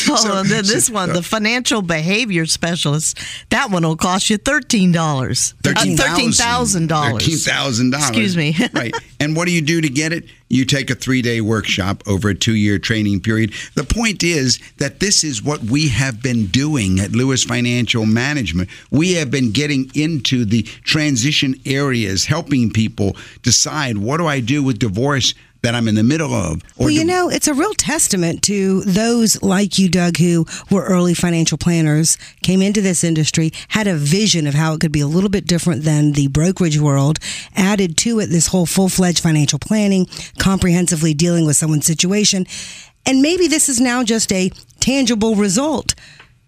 Oh, 0.09 0.17
So- 0.17 0.43
this 0.43 0.91
one, 0.91 1.13
the 1.13 1.23
financial 1.23 1.81
behavior 1.83 2.45
specialist, 2.47 3.19
that 3.51 3.71
one 3.71 3.85
will 3.87 3.97
cost 3.97 4.31
you 4.31 4.37
thirteen 4.37 4.91
dollars. 4.91 5.55
Uh, 5.65 5.73
thirteen 5.73 5.97
thousand 6.33 6.89
dollars. 6.89 7.23
Thirteen 7.25 7.39
thousand 7.39 7.91
dollars. 7.91 8.09
Excuse 8.09 8.37
me. 8.37 8.57
right. 8.73 8.93
And 9.21 9.37
what 9.37 9.47
do 9.47 9.53
you 9.53 9.63
do 9.63 9.81
to 9.81 9.89
get 9.89 10.13
it? 10.13 10.25
You 10.53 10.65
take 10.65 10.91
a 10.91 10.97
three 10.97 11.23
day 11.23 11.41
workshop 11.41 12.03
over 12.09 12.31
a 12.31 12.35
two 12.35 12.57
year 12.57 12.81
training 12.81 13.21
period. 13.21 13.53
The 13.77 13.85
point 13.85 14.25
is 14.25 14.59
that 14.79 14.99
this 14.99 15.23
is 15.23 15.45
what 15.45 15.63
we 15.63 15.89
have 15.89 16.21
been 16.23 16.47
doing 16.47 16.99
at 16.99 17.13
Lewis 17.13 17.45
Financial 17.45 18.05
Management. 18.05 18.69
We 18.91 19.13
have 19.15 19.31
been 19.31 19.53
getting 19.53 19.93
into 19.95 20.45
the 20.45 20.63
transition 20.63 21.55
areas, 21.65 22.25
helping 22.25 22.73
people 22.73 23.17
decide 23.43 23.97
what 23.97 24.17
do 24.17 24.27
I 24.27 24.41
do 24.41 24.65
with 24.65 24.81
divorce 24.81 25.35
that 25.63 25.75
I'm 25.75 25.89
in 25.89 25.95
the 25.95 26.03
middle 26.03 26.33
of. 26.33 26.63
Or 26.77 26.87
Well, 26.87 26.91
you 26.91 27.01
di- 27.01 27.07
know, 27.07 27.29
it's 27.29 27.49
a 27.49 27.55
real 27.55 27.75
testament 27.75 28.43
to 28.45 28.81
those 28.83 29.43
like 29.43 29.79
you, 29.79 29.89
Doug, 29.89 30.17
who 30.17 30.47
were 30.71 30.85
early 30.85 31.15
financial 31.15 31.59
planners, 31.59 32.17
came 32.43 32.63
into 32.63 32.81
this 32.81 33.05
industry, 33.05 33.53
had 33.69 33.87
a 33.87 33.95
vision 33.97 34.47
of 34.47 34.55
how 34.55 34.73
it 34.75 34.81
could 34.81 34.93
be 34.93 35.01
a 35.01 35.07
little 35.07 35.31
bit 35.31 35.47
different 35.47 35.83
than 35.85 36.13
the 36.13 36.29
brokerage 36.29 36.79
world, 36.79 37.19
added 37.55 37.97
to 37.99 38.21
it 38.21 38.27
this 38.27 38.49
whole 38.49 38.67
full 38.67 38.89
fledged 38.89 39.23
financial 39.23 39.59
planning, 39.59 40.07
comprehensively 40.39 41.15
dealing 41.15 41.47
with 41.47 41.57
someone's 41.57 41.87
situation. 41.87 42.47
And 43.07 43.23
maybe 43.23 43.47
this 43.47 43.69
is 43.69 43.81
now 43.81 44.03
just 44.05 44.33
a 44.33 44.51
tangible 44.81 45.35
result 45.35 45.95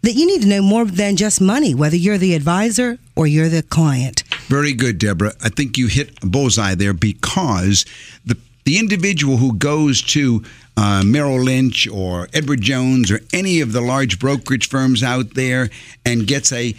that 0.03 0.15
you 0.15 0.27
need 0.27 0.43
to 0.43 0.49
know 0.49 0.63
more 0.63 0.85
than 0.85 1.17
just 1.17 1.41
money, 1.41 1.75
whether 1.75 1.97
you're 1.97 2.19
the 2.19 2.35
advisor 2.35 2.99
or 3.15 3.27
you're 3.27 3.49
the 3.49 3.63
client. 3.63 4.25
Very 4.49 4.73
good, 4.73 4.99
Deborah. 4.99 5.33
I 5.43 5.49
think 5.49 5.79
you 5.79 5.87
hit 5.87 6.19
a 6.23 6.27
bullseye 6.27 6.75
there 6.75 6.93
because 6.93 7.87
the 8.25 8.37
the 8.65 8.79
individual 8.79 9.37
who 9.37 9.55
goes 9.55 10.03
to 10.03 10.43
uh, 10.77 11.03
Merrill 11.05 11.43
Lynch 11.43 11.89
or 11.89 12.29
Edward 12.33 12.61
Jones 12.61 13.11
or 13.11 13.21
any 13.33 13.61
of 13.61 13.73
the 13.73 13.81
large 13.81 14.19
brokerage 14.19 14.69
firms 14.69 15.03
out 15.03 15.35
there 15.35 15.69
and 16.05 16.27
gets 16.27 16.53
a 16.53 16.75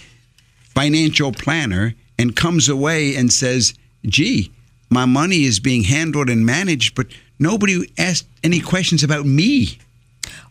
financial 0.73 1.31
planner 1.31 1.93
and 2.17 2.35
comes 2.35 2.69
away 2.69 3.15
and 3.15 3.31
says, 3.31 3.73
"Gee, 4.05 4.51
my 4.89 5.05
money 5.05 5.43
is 5.43 5.59
being 5.59 5.83
handled 5.83 6.29
and 6.29 6.45
managed, 6.45 6.95
but 6.95 7.07
nobody 7.39 7.91
asked 7.97 8.27
any 8.43 8.59
questions 8.59 9.03
about 9.03 9.25
me." 9.25 9.77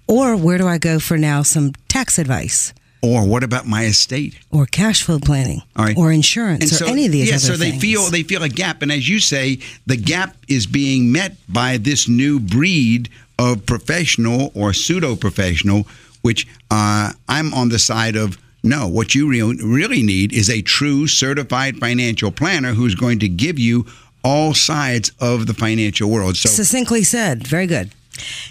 Or 0.06 0.36
where 0.36 0.58
do 0.58 0.66
I 0.66 0.78
go 0.78 0.98
for 0.98 1.16
now 1.16 1.42
some 1.42 1.72
tax 1.88 2.18
advice 2.18 2.72
Or 3.02 3.26
what 3.26 3.42
about 3.42 3.66
my 3.66 3.84
estate? 3.86 4.38
or 4.52 4.64
cash 4.66 5.02
flow 5.02 5.18
planning 5.18 5.62
All 5.76 5.84
right. 5.84 5.96
or 5.96 6.12
insurance 6.12 6.80
or 6.80 6.86
any 6.86 7.06
of 7.06 7.12
these 7.12 7.28
yeah, 7.28 7.34
other 7.34 7.44
so 7.46 7.56
they 7.56 7.70
things? 7.70 7.82
feel 7.82 8.02
they 8.10 8.22
feel 8.22 8.42
a 8.44 8.48
gap, 8.48 8.80
and 8.82 8.92
as 8.92 9.08
you 9.08 9.18
say, 9.18 9.58
the 9.86 9.96
gap 9.96 10.36
is 10.48 10.66
being 10.66 11.10
met 11.10 11.36
by 11.48 11.78
this 11.78 12.08
new 12.08 12.38
breed 12.38 13.08
of 13.38 13.66
professional 13.66 14.52
or 14.54 14.72
pseudo 14.72 15.16
professional, 15.16 15.86
which 16.22 16.46
uh, 16.70 17.10
I'm 17.28 17.52
on 17.54 17.68
the 17.70 17.78
side 17.78 18.14
of. 18.16 18.38
No, 18.64 18.86
what 18.86 19.12
you 19.16 19.28
re- 19.28 19.42
really 19.60 20.04
need 20.04 20.32
is 20.32 20.48
a 20.48 20.62
true 20.62 21.08
certified 21.08 21.78
financial 21.78 22.30
planner 22.30 22.74
who's 22.74 22.94
going 22.94 23.18
to 23.18 23.28
give 23.28 23.58
you 23.58 23.84
all 24.22 24.54
sides 24.54 25.10
of 25.18 25.46
the 25.48 25.54
financial 25.54 26.08
world. 26.08 26.36
So 26.36 26.48
Succinctly 26.48 27.02
said. 27.02 27.44
Very 27.44 27.66
good. 27.66 27.90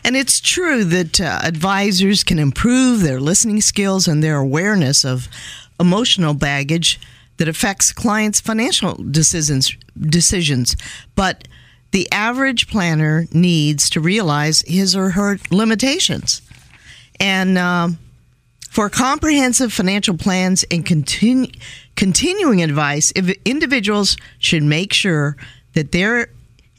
And 0.04 0.16
it's 0.16 0.40
true 0.40 0.84
that 0.86 1.22
uh, 1.22 1.40
advisors 1.44 2.24
can 2.24 2.40
improve 2.40 3.02
their 3.02 3.20
listening 3.20 3.62
skills 3.62 4.08
and 4.08 4.24
their 4.24 4.38
awareness 4.38 5.04
of 5.06 5.28
emotional 5.80 6.34
baggage 6.34 7.00
that 7.38 7.48
affects 7.48 7.92
clients' 7.92 8.40
financial 8.40 8.96
decisions. 8.96 9.76
Decisions, 10.00 10.76
but 11.16 11.48
the 11.92 12.10
average 12.12 12.68
planner 12.68 13.28
needs 13.34 13.90
to 13.90 14.00
realize 14.00 14.62
his 14.66 14.96
or 14.96 15.12
her 15.12 15.38
limitations, 15.52 16.42
and 17.20 17.58
um, 17.58 18.00
for 18.70 18.90
comprehensive 18.90 19.74
financial 19.74 20.16
plans 20.16 20.64
and 20.72 20.86
continu- 20.86 21.54
continuing 21.98 22.64
advice, 22.64 23.12
individuals 23.44 24.16
should 24.40 24.64
make 24.64 24.94
sure 24.94 25.36
that 25.74 25.92
their 25.92 26.30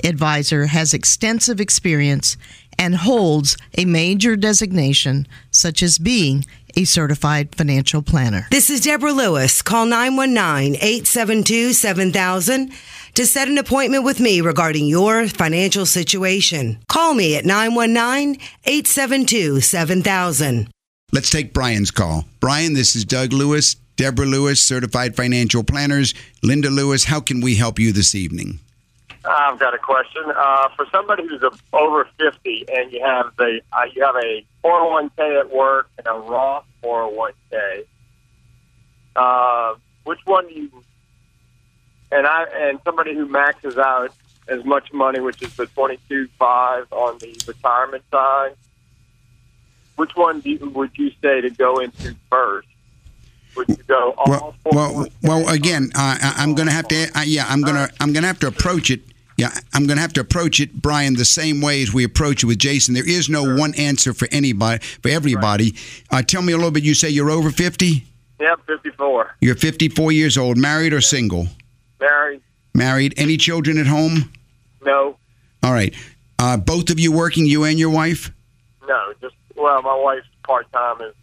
advisor 0.02 0.66
has 0.66 0.94
extensive 0.94 1.60
experience 1.60 2.38
and 2.78 2.96
holds 2.96 3.56
a 3.76 3.84
major 3.84 4.36
designation, 4.36 5.26
such 5.50 5.82
as 5.82 5.98
being 5.98 6.44
a 6.76 6.84
certified 6.84 7.54
financial 7.54 8.02
planner. 8.02 8.46
This 8.50 8.70
is 8.70 8.80
Deborah 8.80 9.12
Lewis. 9.12 9.62
Call 9.62 9.86
919 9.86 10.76
872 10.76 11.72
7000 11.72 12.72
to 13.14 13.26
set 13.26 13.48
an 13.48 13.58
appointment 13.58 14.04
with 14.04 14.20
me 14.20 14.40
regarding 14.40 14.86
your 14.86 15.28
financial 15.28 15.84
situation. 15.84 16.78
Call 16.88 17.14
me 17.14 17.36
at 17.36 17.44
919 17.44 18.40
872 18.64 19.60
7000. 19.60 20.68
let's 21.12 21.30
take 21.30 21.52
Brian's 21.52 21.90
call. 21.90 22.24
Brian, 22.40 22.72
this 22.72 22.96
is 22.96 23.04
Doug 23.04 23.32
Lewis, 23.32 23.74
Deborah 23.96 24.26
Lewis, 24.26 24.64
certified 24.64 25.14
financial 25.14 25.62
planners, 25.62 26.14
Linda 26.42 26.70
Lewis. 26.70 27.04
How 27.04 27.20
can 27.20 27.40
we 27.42 27.56
help 27.56 27.78
you 27.78 27.92
this 27.92 28.14
evening? 28.14 28.60
I've 29.24 29.58
got 29.58 29.74
a 29.74 29.78
question 29.78 30.22
uh, 30.34 30.68
for 30.76 30.86
somebody 30.90 31.26
who's 31.28 31.42
a, 31.42 31.50
over 31.72 32.08
fifty, 32.18 32.64
and 32.72 32.92
you 32.92 33.04
have 33.04 33.34
the 33.36 33.60
uh, 33.72 33.84
you 33.94 34.04
have 34.04 34.16
a 34.16 34.44
four 34.62 34.78
hundred 34.80 34.90
one 34.90 35.10
k 35.16 35.36
at 35.38 35.50
work 35.50 35.88
and 35.98 36.06
a 36.06 36.12
Roth 36.18 36.64
four 36.80 37.02
hundred 37.04 37.16
one 37.16 37.32
k. 37.50 37.84
Uh, 39.14 39.74
which 40.04 40.18
one 40.24 40.48
do 40.48 40.54
you? 40.54 40.70
And 42.10 42.26
I 42.26 42.44
and 42.52 42.80
somebody 42.84 43.14
who 43.14 43.26
maxes 43.26 43.78
out 43.78 44.12
as 44.48 44.64
much 44.64 44.92
money, 44.92 45.20
which 45.20 45.40
is 45.42 45.54
the 45.56 45.66
twenty 45.66 45.98
two 46.08 46.26
five 46.38 46.92
on 46.92 47.18
the 47.18 47.40
retirement 47.46 48.02
side. 48.10 48.54
Which 49.96 50.16
one 50.16 50.40
do 50.40 50.50
you, 50.50 50.70
would 50.70 50.90
you 50.96 51.12
say 51.22 51.42
to 51.42 51.50
go 51.50 51.78
into 51.78 52.16
first? 52.30 52.66
Would 53.56 53.68
you 53.68 53.76
go 53.86 54.14
all 54.16 54.24
Well, 54.30 54.54
four? 54.64 54.72
well, 54.74 55.06
well. 55.22 55.48
Again, 55.48 55.92
uh, 55.94 56.16
I, 56.20 56.34
I'm 56.38 56.54
going 56.54 56.66
to 56.66 56.72
have 56.72 56.88
to. 56.88 57.06
Uh, 57.14 57.22
yeah, 57.26 57.44
I'm 57.48 57.60
going 57.60 57.76
to. 57.76 57.92
I'm 58.00 58.12
going 58.12 58.22
to 58.22 58.26
have 58.28 58.40
to 58.40 58.46
approach 58.48 58.90
it. 58.90 59.02
Yeah, 59.42 59.50
I'm 59.74 59.88
going 59.88 59.96
to 59.96 60.00
have 60.00 60.12
to 60.12 60.20
approach 60.20 60.60
it, 60.60 60.72
Brian, 60.72 61.14
the 61.14 61.24
same 61.24 61.60
way 61.60 61.82
as 61.82 61.92
we 61.92 62.04
approach 62.04 62.44
it 62.44 62.46
with 62.46 62.60
Jason. 62.60 62.94
There 62.94 63.08
is 63.08 63.28
no 63.28 63.56
one 63.56 63.74
answer 63.74 64.14
for 64.14 64.28
anybody, 64.30 64.78
for 65.02 65.08
everybody. 65.08 65.74
Uh, 66.12 66.22
tell 66.22 66.42
me 66.42 66.52
a 66.52 66.56
little 66.56 66.70
bit. 66.70 66.84
You 66.84 66.94
say 66.94 67.08
you're 67.08 67.28
over 67.28 67.50
50. 67.50 68.06
Yep, 68.38 68.60
fifty 68.68 68.90
four. 68.90 69.34
You're 69.40 69.56
54 69.56 70.12
years 70.12 70.38
old, 70.38 70.58
married 70.58 70.92
or 70.92 71.00
single? 71.00 71.48
Married? 72.00 72.40
Married. 72.72 73.14
Any 73.16 73.36
children 73.36 73.78
at 73.78 73.88
home? 73.88 74.30
No. 74.84 75.16
All 75.64 75.72
right. 75.72 75.92
Uh, 76.38 76.56
both 76.56 76.90
of 76.90 77.00
you 77.00 77.10
working, 77.10 77.44
you 77.44 77.64
and 77.64 77.80
your 77.80 77.90
wife? 77.90 78.30
No, 78.86 79.12
just 79.20 79.34
well, 79.56 79.82
my 79.82 79.96
wife's 79.96 80.28
part 80.44 80.70
time 80.72 81.00
is 81.00 81.14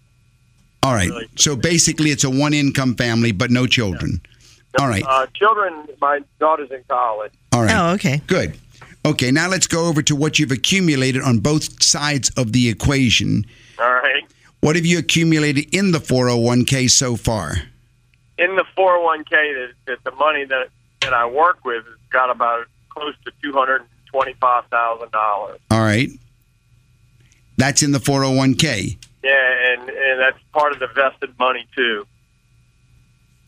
All 0.84 0.94
right. 0.94 1.10
So 1.36 1.56
basically, 1.56 2.10
it's 2.10 2.26
a 2.26 2.30
one 2.30 2.54
income 2.54 2.96
family, 2.96 3.32
but 3.32 3.50
no 3.50 3.66
children. 3.66 4.20
All 4.80 4.88
right. 4.88 5.04
uh, 5.08 5.26
children. 5.34 5.88
My 6.02 6.20
daughter's 6.40 6.70
in 6.72 6.84
college. 6.88 7.32
All 7.54 7.64
right. 7.64 7.76
Oh, 7.76 7.94
okay. 7.94 8.22
Good. 8.28 8.58
Okay, 9.06 9.32
now 9.32 9.48
let's 9.48 9.66
go 9.66 9.88
over 9.88 10.02
to 10.04 10.16
what 10.16 10.38
you've 10.40 10.52
accumulated 10.52 11.22
on 11.24 11.40
both 11.40 11.82
sides 11.82 12.30
of 12.32 12.52
the 12.52 12.70
equation. 12.70 13.46
All 13.80 13.92
right. 13.94 14.24
What 14.62 14.76
have 14.76 14.86
you 14.86 15.00
accumulated 15.00 15.74
in 15.74 15.92
the 15.92 16.00
401k 16.00 16.90
so 16.92 17.16
far? 17.16 17.56
In 18.38 18.56
the 18.56 18.66
four 18.76 18.92
hundred 18.92 19.04
one 19.04 19.24
k, 19.26 19.36
that 19.54 19.70
that 19.86 20.04
the 20.04 20.12
money 20.18 20.46
that 20.46 20.70
that 21.02 21.14
I 21.14 21.26
work 21.26 21.66
with 21.66 21.84
has 21.86 21.96
got 22.10 22.30
about 22.30 22.68
close 22.90 23.14
to 23.26 23.32
two 23.44 23.52
hundred 23.54 23.84
twenty 24.12 24.34
five 24.40 24.66
thousand 24.68 25.12
dollars. 25.12 25.60
All 25.72 25.80
right. 25.82 26.10
That's 27.58 27.84
in 27.84 27.92
the 27.92 28.00
401k. 28.00 28.98
Yeah, 29.24 29.72
and 29.74 29.90
and 29.90 30.20
that's 30.20 30.38
part 30.54 30.72
of 30.72 30.80
the 30.80 30.88
vested 30.88 31.38
money 31.40 31.68
too. 31.76 32.06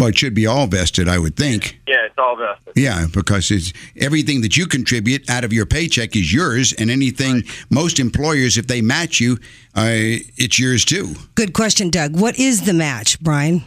Well, 0.02 0.10
it 0.10 0.18
should 0.18 0.34
be 0.34 0.48
all 0.48 0.66
vested, 0.66 1.08
I 1.08 1.20
would 1.20 1.36
think. 1.36 1.80
Yeah, 1.88 2.08
it's 2.08 2.18
all 2.18 2.36
vested. 2.36 2.74
Yeah, 2.76 3.06
because 3.14 3.52
it's 3.52 3.72
everything 3.96 4.42
that 4.42 4.58
you 4.58 4.66
contribute 4.66 5.30
out 5.30 5.44
of 5.44 5.54
your 5.54 5.68
paycheck 5.68 6.16
is 6.16 6.34
yours, 6.34 6.74
and 6.74 6.90
anything 6.90 7.44
most 7.70 8.00
employers, 8.00 8.58
if 8.58 8.66
they 8.66 8.82
match 8.82 9.20
you, 9.20 9.34
uh, 9.76 10.18
it's 10.38 10.58
yours 10.58 10.86
too. 10.86 11.14
Good 11.36 11.54
question, 11.54 11.92
Doug. 11.92 12.20
What 12.20 12.40
is 12.40 12.66
the 12.66 12.74
match, 12.74 13.20
Brian? 13.20 13.64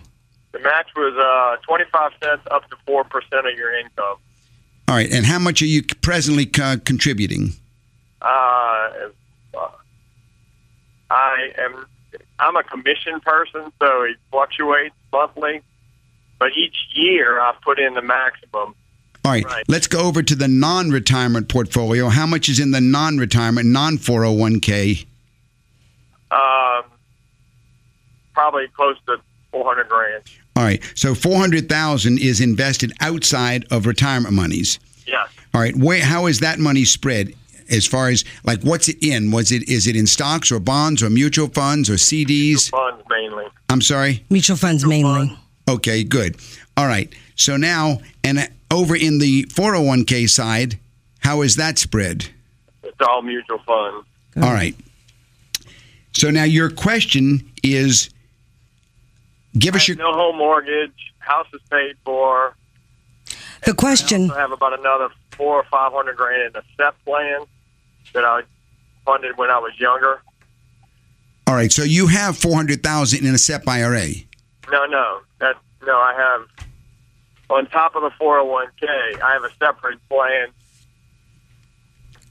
The 0.51 0.59
match 0.59 0.89
was 0.97 1.15
uh, 1.17 1.63
twenty 1.63 1.85
five 1.93 2.11
cents 2.21 2.43
up 2.51 2.69
to 2.69 2.77
four 2.85 3.05
percent 3.05 3.47
of 3.47 3.57
your 3.57 3.73
income. 3.79 4.17
All 4.89 4.97
right, 4.97 5.13
and 5.13 5.25
how 5.25 5.39
much 5.39 5.63
are 5.63 5.67
you 5.67 5.85
presently 6.03 6.51
uh, 6.61 6.79
contributing? 6.85 7.53
Uh, 8.21 8.27
uh, 8.27 9.69
I 11.13 11.53
am 11.59 11.87
I'm 12.41 12.57
a 12.57 12.65
commission 12.65 13.21
person, 13.21 13.73
so 13.81 14.03
it 14.03 14.17
fluctuates 14.33 14.97
monthly. 15.13 15.63
But 16.45 16.53
each 16.59 16.77
year 16.95 17.41
I 17.41 17.55
put 17.65 17.79
in 17.79 17.95
the 17.95 18.03
maximum. 18.03 18.75
All 19.25 19.33
right, 19.33 19.47
Right. 19.47 19.65
let's 19.67 19.87
go 19.87 20.01
over 20.01 20.23
to 20.23 20.35
the 20.35 20.47
non-retirement 20.47 21.49
portfolio. 21.49 22.11
How 22.11 22.27
much 22.27 22.51
is 22.51 22.61
in 22.61 22.71
the 22.71 22.83
non-retirement, 22.83 23.67
non-401k? 23.67 25.07
Um, 26.31 26.83
probably 28.35 28.67
close 28.77 28.99
to 29.07 29.17
four 29.53 29.65
hundred 29.65 29.89
grand. 29.89 30.23
All 30.55 30.65
right, 30.65 30.83
so 30.95 31.15
400,000 31.15 32.19
is 32.19 32.43
invested 32.43 32.93
outside 33.01 33.65
of 33.71 33.87
retirement 33.87 34.35
monies. 34.35 34.79
Yes. 35.07 35.29
All 35.55 35.63
right, 35.63 35.75
where 35.75 36.05
how 36.05 36.27
is 36.27 36.41
that 36.41 36.59
money 36.59 36.85
spread 36.85 37.33
as 37.71 37.87
far 37.87 38.11
as 38.11 38.23
like 38.45 38.61
what's 38.61 38.91
it 38.91 39.03
in? 39.03 39.31
Was 39.31 39.51
it 39.51 39.67
is 39.67 39.87
it 39.87 39.97
in 39.97 40.07
stocks 40.07 40.53
or 40.53 40.61
bonds 40.61 41.03
or 41.03 41.09
mutual 41.09 41.49
funds 41.49 41.89
or 41.89 41.95
CDs? 41.95 42.69
Funds 42.69 43.03
mainly. 43.09 43.47
I'm 43.71 43.81
sorry. 43.81 44.25
Mutual 44.29 44.59
funds 44.59 44.85
mainly. 44.85 45.39
Okay, 45.69 46.05
good. 46.05 46.37
All 46.77 46.87
right. 46.87 47.13
So 47.37 47.57
now 47.57 48.01
and 48.23 48.39
uh, 48.39 48.47
over 48.71 48.97
in 48.97 49.19
the 49.19 49.45
401k 49.45 50.29
side, 50.29 50.79
how 51.21 51.43
is 51.43 51.57
that 51.57 51.79
spread? 51.79 52.29
It's 52.83 52.97
all 53.01 53.23
mutual 53.23 53.59
funds. 53.59 54.07
All 54.37 54.53
right. 54.53 54.77
So 56.13 56.31
now 56.31 56.45
your 56.45 56.71
question 56.71 57.51
is 57.63 58.11
give 59.59 59.75
us 59.75 59.89
your 59.89 59.97
No 59.97 60.13
home 60.13 60.37
mortgage. 60.37 60.93
House 61.19 61.47
is 61.55 61.61
paid 61.71 61.97
for. 62.05 62.55
The 63.65 63.75
question 63.75 64.31
I 64.31 64.41
have 64.41 64.53
about 64.53 64.79
another 64.79 65.09
four 65.31 65.57
or 65.57 65.65
five 65.65 65.93
hundred 65.93 66.17
grand 66.17 66.43
in 66.55 66.61
a 66.61 66.63
SEP 66.77 66.95
plan 67.05 67.45
that 68.13 68.25
I 68.25 68.43
funded 69.05 69.37
when 69.39 69.51
I 69.51 69.59
was 69.59 69.73
younger. 69.79 70.21
All 71.47 71.55
right. 71.55 71.73
So 71.73 71.83
you 71.83 72.07
have 72.09 72.37
400,000 72.37 73.25
in 73.25 73.35
a 73.35 73.39
SEP 73.39 73.67
IRA. 73.69 74.07
No, 74.71 74.85
no, 74.87 75.21
that 75.41 75.57
no. 75.87 75.97
I 75.97 76.15
have 76.15 76.67
on 77.51 77.67
top 77.67 77.95
of 77.95 78.03
the 78.03 78.11
four 78.19 78.39
hundred 78.39 78.51
one 78.51 78.67
k. 78.81 78.87
I 79.23 79.33
have 79.33 79.45
a 79.45 79.51
separate 79.59 79.99
plan. 80.09 80.49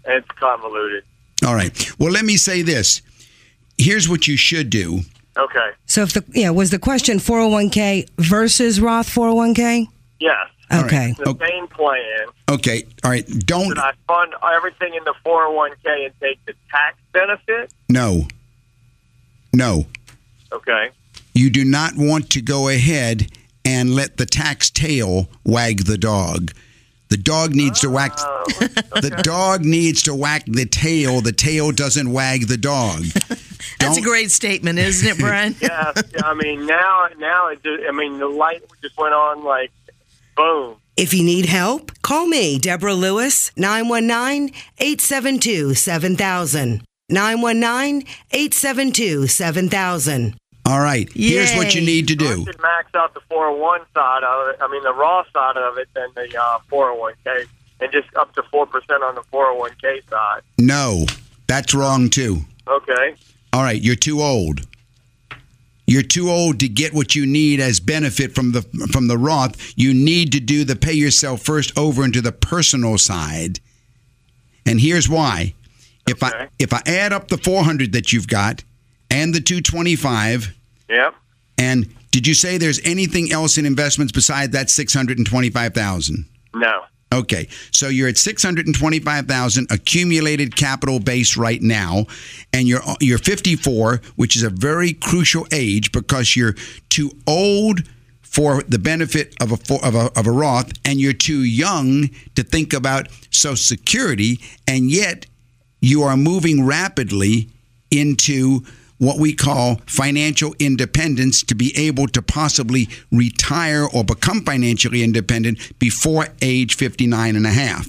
It's 0.05 0.27
convoluted. 0.39 1.03
All 1.45 1.55
right. 1.55 1.91
Well, 1.99 2.11
let 2.11 2.25
me 2.25 2.37
say 2.37 2.61
this. 2.61 3.01
Here's 3.77 4.07
what 4.09 4.27
you 4.27 4.35
should 4.37 4.69
do. 4.69 5.01
Okay. 5.37 5.69
So 5.85 6.01
if 6.03 6.13
the 6.13 6.23
yeah 6.33 6.49
was 6.51 6.69
the 6.71 6.79
question 6.79 7.17
401k 7.17 8.07
versus 8.17 8.79
Roth 8.79 9.07
401k? 9.09 9.87
Yes. 10.19 10.35
Okay. 10.71 11.09
It's 11.11 11.19
the 11.19 11.29
Okay. 11.29 11.45
same 11.47 11.67
plan. 11.67 12.27
Okay. 12.49 12.83
All 13.03 13.11
right. 13.11 13.25
Don't 13.27 13.67
Should 13.67 13.79
I 13.79 13.93
fund 14.07 14.33
everything 14.55 14.93
in 14.95 15.03
the 15.05 15.13
four 15.23 15.43
hundred 15.43 15.55
one 15.55 15.71
k 15.83 16.05
and 16.05 16.13
take 16.19 16.43
the 16.45 16.53
tax 16.71 16.97
benefit? 17.13 17.71
no. 17.89 18.27
No. 19.55 19.85
Okay. 20.51 20.89
You 21.33 21.49
do 21.49 21.65
not 21.65 21.93
want 21.97 22.29
to 22.31 22.41
go 22.41 22.69
ahead 22.69 23.27
and 23.65 23.95
let 23.95 24.17
the 24.17 24.25
tax 24.25 24.69
tail 24.69 25.27
wag 25.43 25.85
the 25.85 25.97
dog. 25.97 26.51
The 27.09 27.17
dog 27.17 27.53
needs 27.53 27.79
to 27.81 27.89
whack 27.89 28.13
Oh, 28.17 28.43
the 29.01 29.19
dog 29.23 29.61
needs 29.63 30.01
to 30.03 30.15
whack 30.15 30.45
the 30.47 30.65
tail. 30.65 31.21
The 31.21 31.31
tail 31.31 31.71
doesn't 31.71 32.11
wag 32.11 32.47
the 32.47 32.57
dog. 32.57 33.03
That's 33.79 33.97
a 33.97 34.01
Don't- 34.01 34.03
great 34.03 34.31
statement, 34.31 34.79
isn't 34.79 35.07
it, 35.07 35.17
Brian? 35.17 35.55
yeah, 35.61 35.91
I 36.23 36.33
mean 36.33 36.65
now, 36.65 37.07
now 37.17 37.47
it. 37.49 37.63
Just, 37.63 37.83
I 37.87 37.91
mean 37.91 38.17
the 38.17 38.27
light 38.27 38.63
just 38.81 38.97
went 38.97 39.13
on 39.13 39.43
like 39.43 39.71
boom. 40.35 40.77
If 40.97 41.13
you 41.13 41.23
need 41.23 41.45
help, 41.47 41.91
call 42.01 42.27
me, 42.27 42.59
Deborah 42.59 42.93
Lewis, 42.93 43.51
919 43.57 44.53
872 44.77 45.73
7000. 45.75 46.83
919 47.09 48.07
872 48.31 49.27
7000. 49.27 50.35
All 50.65 50.79
right. 50.79 51.11
Here's 51.13 51.53
what 51.55 51.75
you 51.75 51.81
need 51.81 52.07
to 52.07 52.13
I 52.13 52.17
do. 52.17 52.45
should 52.45 52.61
max 52.61 52.93
out 52.95 53.13
the 53.13 53.19
401 53.29 53.81
side 53.93 54.23
of 54.23 54.49
it. 54.49 54.57
I 54.61 54.67
mean, 54.71 54.83
the 54.83 54.93
Roth 54.93 55.27
side 55.33 55.57
of 55.57 55.77
it 55.77 55.89
than 55.93 56.07
the 56.15 56.41
uh, 56.41 56.59
401k, 56.71 57.45
and 57.81 57.91
just 57.91 58.15
up 58.15 58.33
to 58.35 58.41
4% 58.43 58.65
on 59.01 59.15
the 59.15 59.21
401k 59.31 60.09
side. 60.09 60.41
No. 60.57 61.05
That's 61.47 61.73
wrong 61.73 62.09
too. 62.09 62.41
Okay. 62.67 63.15
All 63.51 63.61
right, 63.61 63.81
you're 63.81 63.95
too 63.95 64.21
old. 64.21 64.65
You're 65.85 66.01
too 66.01 66.31
old 66.31 66.59
to 66.61 66.69
get 66.69 66.93
what 66.93 67.13
you 67.13 67.25
need 67.25 67.59
as 67.59 67.79
benefit 67.79 68.33
from 68.33 68.53
the 68.53 68.61
from 68.91 69.07
the 69.07 69.17
Roth. 69.17 69.73
You 69.75 69.93
need 69.93 70.31
to 70.31 70.39
do 70.39 70.63
the 70.63 70.77
pay 70.77 70.93
yourself 70.93 71.41
first 71.41 71.77
over 71.77 72.05
into 72.05 72.21
the 72.21 72.31
personal 72.31 72.97
side. 72.97 73.59
And 74.65 74.79
here's 74.79 75.09
why. 75.09 75.53
If 76.07 76.23
I 76.23 76.47
if 76.57 76.73
I 76.73 76.81
add 76.85 77.11
up 77.11 77.27
the 77.27 77.37
400 77.37 77.91
that 77.91 78.13
you've 78.13 78.27
got 78.27 78.63
and 79.13 79.33
the 79.33 79.39
225 79.41 80.53
Yep. 80.89 81.15
and 81.57 81.87
did 82.11 82.27
you 82.27 82.33
say 82.33 82.57
there's 82.57 82.79
anything 82.85 83.31
else 83.31 83.57
in 83.57 83.65
investments 83.65 84.11
besides 84.11 84.51
that 84.51 84.69
625,000? 84.69 86.25
No. 86.53 86.83
Okay, 87.13 87.47
so 87.71 87.89
you're 87.89 88.07
at 88.07 88.17
six 88.17 88.41
hundred 88.41 88.65
and 88.65 88.75
twenty-five 88.75 89.27
thousand 89.27 89.67
accumulated 89.71 90.55
capital 90.55 90.99
base 90.99 91.37
right 91.37 91.61
now, 91.61 92.07
and 92.51 92.67
you're 92.67 92.81
you're 93.01 93.19
fifty-four, 93.19 94.01
which 94.15 94.35
is 94.35 94.41
a 94.41 94.49
very 94.49 94.93
crucial 94.93 95.45
age 95.51 95.91
because 95.91 96.35
you're 96.35 96.55
too 96.89 97.11
old 97.27 97.81
for 98.23 98.63
the 98.63 98.79
benefit 98.79 99.35
of 99.39 99.51
a 99.51 99.85
of 99.85 99.93
a, 99.93 100.11
of 100.19 100.25
a 100.25 100.31
Roth, 100.31 100.71
and 100.85 100.99
you're 100.99 101.13
too 101.13 101.43
young 101.43 102.09
to 102.33 102.41
think 102.41 102.73
about 102.73 103.09
Social 103.29 103.57
Security, 103.57 104.39
and 104.67 104.89
yet 104.89 105.27
you 105.81 106.01
are 106.01 106.17
moving 106.17 106.65
rapidly 106.65 107.47
into 107.91 108.61
what 108.97 109.17
we 109.17 109.33
call 109.33 109.81
financial 109.85 110.55
independence 110.59 111.43
to 111.43 111.55
be 111.55 111.75
able 111.75 112.07
to 112.07 112.21
possibly 112.21 112.87
retire 113.11 113.85
or 113.93 114.03
become 114.03 114.41
financially 114.41 115.03
independent 115.03 115.77
before 115.79 116.27
age 116.41 116.75
59 116.75 117.35
and 117.35 117.45
a 117.45 117.51
half. 117.51 117.87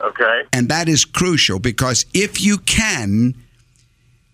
Okay. 0.00 0.42
And 0.52 0.68
that 0.68 0.88
is 0.88 1.04
crucial 1.04 1.58
because 1.58 2.06
if 2.12 2.40
you 2.40 2.58
can 2.58 3.34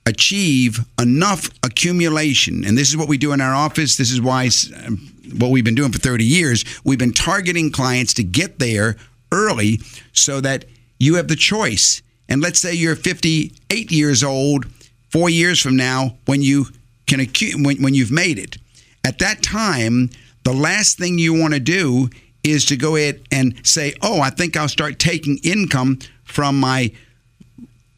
achieve 0.06 0.80
enough 0.98 1.50
accumulation, 1.62 2.64
and 2.64 2.78
this 2.78 2.88
is 2.88 2.96
what 2.96 3.08
we 3.08 3.18
do 3.18 3.32
in 3.32 3.40
our 3.40 3.54
office, 3.54 3.96
this 3.96 4.10
is 4.10 4.20
why 4.20 4.48
um, 4.86 4.96
what 5.38 5.50
we've 5.50 5.64
been 5.64 5.74
doing 5.74 5.92
for 5.92 5.98
30 5.98 6.24
years, 6.24 6.64
we've 6.84 6.98
been 6.98 7.12
targeting 7.12 7.70
clients 7.70 8.14
to 8.14 8.24
get 8.24 8.58
there 8.58 8.96
early 9.30 9.78
so 10.12 10.40
that 10.40 10.64
you 10.98 11.16
have 11.16 11.28
the 11.28 11.36
choice. 11.36 12.02
And 12.28 12.40
let's 12.40 12.58
say 12.58 12.72
you're 12.74 12.96
58 12.96 13.92
years 13.92 14.24
old, 14.24 14.66
four 15.10 15.30
years 15.30 15.60
from 15.60 15.76
now, 15.76 16.16
when 16.26 16.42
you 16.42 16.66
can 17.06 17.26
when, 17.62 17.82
when 17.82 17.94
you've 17.94 18.10
made 18.10 18.38
it. 18.38 18.58
At 19.04 19.18
that 19.20 19.42
time, 19.42 20.10
the 20.44 20.52
last 20.52 20.98
thing 20.98 21.18
you 21.18 21.32
want 21.38 21.54
to 21.54 21.60
do 21.60 22.10
is 22.44 22.64
to 22.66 22.76
go 22.76 22.96
ahead 22.96 23.20
and 23.30 23.54
say, 23.66 23.94
"Oh, 24.02 24.20
I 24.20 24.30
think 24.30 24.56
I'll 24.56 24.68
start 24.68 24.98
taking 24.98 25.38
income 25.38 25.98
from 26.24 26.60
my 26.60 26.92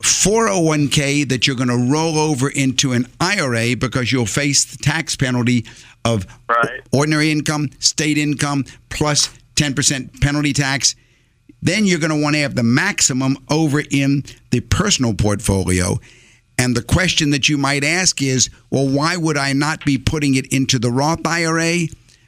401k 0.03 1.29
that 1.29 1.47
you're 1.47 1.57
going 1.57 1.69
to 1.69 1.93
roll 1.93 2.19
over 2.19 2.49
into 2.49 2.93
an 2.93 3.07
IRA 3.21 3.77
because 3.77 4.11
you'll 4.11 4.27
face 4.27 4.65
the 4.65 4.79
tax 4.79 5.15
penalty 5.17 5.67
of 6.05 6.27
Right. 6.49 6.81
ordinary 6.93 7.31
income, 7.31 7.71
state 7.79 8.17
income, 8.17 8.65
plus 8.89 9.29
10% 9.57 10.21
penalty 10.21 10.53
tax. 10.55 10.95
Then 11.63 11.85
you're 11.85 11.99
going 11.99 12.11
to 12.11 12.21
want 12.23 12.35
to 12.37 12.41
have 12.41 12.55
the 12.55 12.63
maximum 12.63 13.37
over 13.51 13.83
in 13.91 14.25
the 14.51 14.61
personal 14.61 15.13
portfolio. 15.13 16.01
And 16.61 16.77
the 16.77 16.83
question 16.83 17.31
that 17.31 17.49
you 17.49 17.57
might 17.57 17.85
ask 17.85 18.21
is, 18.21 18.51
well, 18.69 18.87
why 18.87 19.17
would 19.17 19.39
I 19.39 19.55
not 19.55 19.83
be 19.87 19.97
putting 19.97 20.35
it 20.35 20.53
into 20.53 20.79
the 20.79 20.91
Roth 20.91 21.27
IRA? 21.27 21.87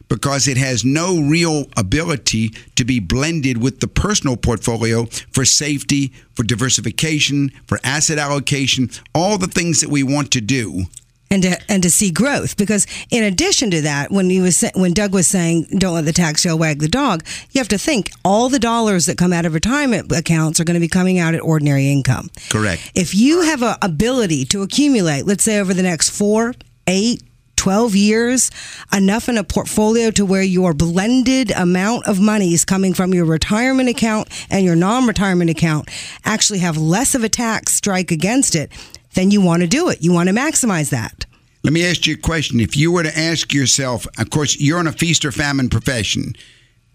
Because 0.08 0.48
it 0.48 0.56
has 0.56 0.86
no 0.86 1.20
real 1.20 1.66
ability 1.76 2.48
to 2.76 2.84
be 2.86 2.98
blended 2.98 3.62
with 3.62 3.80
the 3.80 3.88
personal 3.88 4.38
portfolio 4.38 5.04
for 5.32 5.44
safety, 5.44 6.14
for 6.32 6.44
diversification, 6.44 7.50
for 7.66 7.78
asset 7.84 8.16
allocation, 8.16 8.88
all 9.14 9.36
the 9.36 9.46
things 9.46 9.82
that 9.82 9.90
we 9.90 10.02
want 10.02 10.30
to 10.30 10.40
do. 10.40 10.84
And 11.32 11.42
to 11.42 11.58
and 11.68 11.82
to 11.82 11.90
see 11.90 12.10
growth 12.10 12.56
because 12.58 12.86
in 13.10 13.24
addition 13.24 13.70
to 13.70 13.80
that 13.80 14.10
when 14.10 14.28
he 14.28 14.40
was 14.40 14.62
when 14.74 14.92
Doug 14.92 15.14
was 15.14 15.26
saying 15.26 15.66
don't 15.78 15.94
let 15.94 16.04
the 16.04 16.12
tax 16.12 16.42
tail 16.42 16.58
wag 16.58 16.80
the 16.80 16.88
dog 16.88 17.24
you 17.50 17.58
have 17.58 17.68
to 17.68 17.78
think 17.78 18.10
all 18.22 18.50
the 18.50 18.58
dollars 18.58 19.06
that 19.06 19.16
come 19.16 19.32
out 19.32 19.46
of 19.46 19.54
retirement 19.54 20.12
accounts 20.12 20.60
are 20.60 20.64
going 20.64 20.74
to 20.74 20.80
be 20.80 20.88
coming 20.88 21.18
out 21.18 21.34
at 21.34 21.40
ordinary 21.40 21.90
income 21.90 22.28
Correct. 22.50 22.92
if 22.94 23.14
you 23.14 23.40
have 23.40 23.62
a 23.62 23.78
ability 23.80 24.44
to 24.46 24.62
accumulate 24.62 25.26
let's 25.26 25.42
say 25.42 25.58
over 25.58 25.72
the 25.72 25.82
next 25.82 26.10
4 26.10 26.54
8 26.86 27.22
12 27.56 27.94
years 27.94 28.50
enough 28.92 29.28
in 29.28 29.38
a 29.38 29.44
portfolio 29.44 30.10
to 30.10 30.26
where 30.26 30.42
your 30.42 30.74
blended 30.74 31.52
amount 31.52 32.06
of 32.08 32.20
money 32.20 32.52
is 32.52 32.64
coming 32.64 32.92
from 32.92 33.14
your 33.14 33.24
retirement 33.24 33.88
account 33.88 34.28
and 34.50 34.64
your 34.64 34.74
non-retirement 34.74 35.48
account 35.48 35.88
actually 36.24 36.58
have 36.58 36.76
less 36.76 37.14
of 37.14 37.22
a 37.22 37.28
tax 37.28 37.72
strike 37.72 38.10
against 38.10 38.56
it 38.56 38.70
then 39.14 39.30
you 39.30 39.40
want 39.40 39.62
to 39.62 39.68
do 39.68 39.88
it 39.88 40.02
you 40.02 40.12
want 40.12 40.28
to 40.28 40.34
maximize 40.34 40.90
that 40.90 41.26
Let 41.64 41.72
me 41.72 41.84
ask 41.86 42.06
you 42.08 42.14
a 42.14 42.18
question. 42.18 42.58
If 42.60 42.76
you 42.76 42.90
were 42.90 43.04
to 43.04 43.16
ask 43.16 43.52
yourself, 43.54 44.06
of 44.18 44.30
course, 44.30 44.58
you're 44.58 44.80
in 44.80 44.88
a 44.88 44.92
feast 44.92 45.24
or 45.24 45.30
famine 45.30 45.68
profession. 45.68 46.34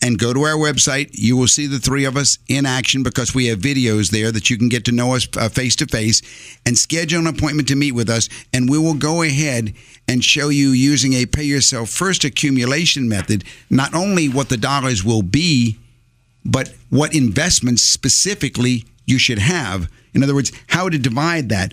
And 0.02 0.18
go 0.18 0.32
to 0.32 0.42
our 0.42 0.56
website. 0.56 1.10
You 1.12 1.36
will 1.36 1.46
see 1.46 1.66
the 1.66 1.78
three 1.78 2.04
of 2.04 2.16
us 2.16 2.38
in 2.48 2.66
action 2.66 3.02
because 3.02 3.34
we 3.34 3.46
have 3.46 3.58
videos 3.58 4.10
there 4.10 4.32
that 4.32 4.50
you 4.50 4.56
can 4.56 4.68
get 4.68 4.84
to 4.86 4.92
know 4.92 5.14
us 5.14 5.26
face 5.52 5.76
to 5.76 5.86
face 5.86 6.22
and 6.64 6.78
schedule 6.78 7.20
an 7.20 7.26
appointment 7.26 7.68
to 7.68 7.76
meet 7.76 7.92
with 7.92 8.08
us. 8.08 8.28
And 8.52 8.68
we 8.68 8.78
will 8.78 8.94
go 8.94 9.22
ahead 9.22 9.74
and 10.08 10.24
show 10.24 10.48
you 10.48 10.70
using 10.70 11.12
a 11.12 11.26
pay 11.26 11.44
yourself 11.44 11.90
first 11.90 12.24
accumulation 12.24 13.08
method, 13.08 13.44
not 13.68 13.94
only 13.94 14.28
what 14.28 14.48
the 14.48 14.56
dollars 14.56 15.04
will 15.04 15.22
be, 15.22 15.78
but 16.44 16.74
what 16.88 17.14
investments 17.14 17.82
specifically 17.82 18.84
you 19.06 19.18
should 19.18 19.38
have. 19.38 19.90
In 20.14 20.22
other 20.22 20.34
words, 20.34 20.52
how 20.68 20.88
to 20.88 20.98
divide 20.98 21.50
that. 21.50 21.72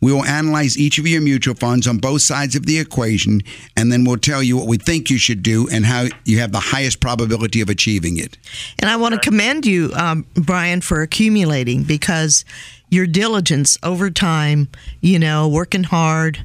We 0.00 0.12
will 0.12 0.24
analyze 0.24 0.78
each 0.78 0.98
of 0.98 1.06
your 1.06 1.20
mutual 1.20 1.54
funds 1.54 1.86
on 1.86 1.98
both 1.98 2.22
sides 2.22 2.54
of 2.54 2.66
the 2.66 2.78
equation, 2.78 3.42
and 3.76 3.90
then 3.90 4.04
we'll 4.04 4.18
tell 4.18 4.42
you 4.42 4.56
what 4.56 4.68
we 4.68 4.76
think 4.76 5.10
you 5.10 5.18
should 5.18 5.42
do 5.42 5.68
and 5.70 5.84
how 5.84 6.06
you 6.24 6.38
have 6.38 6.52
the 6.52 6.60
highest 6.60 7.00
probability 7.00 7.60
of 7.60 7.68
achieving 7.68 8.16
it. 8.18 8.36
And 8.78 8.88
I 8.88 8.96
want 8.96 9.14
to 9.14 9.20
commend 9.20 9.66
you, 9.66 9.90
um, 9.94 10.26
Brian, 10.34 10.80
for 10.80 11.02
accumulating 11.02 11.82
because 11.82 12.44
your 12.88 13.06
diligence 13.06 13.76
over 13.82 14.10
time, 14.10 14.68
you 15.00 15.18
know, 15.18 15.48
working 15.48 15.84
hard 15.84 16.44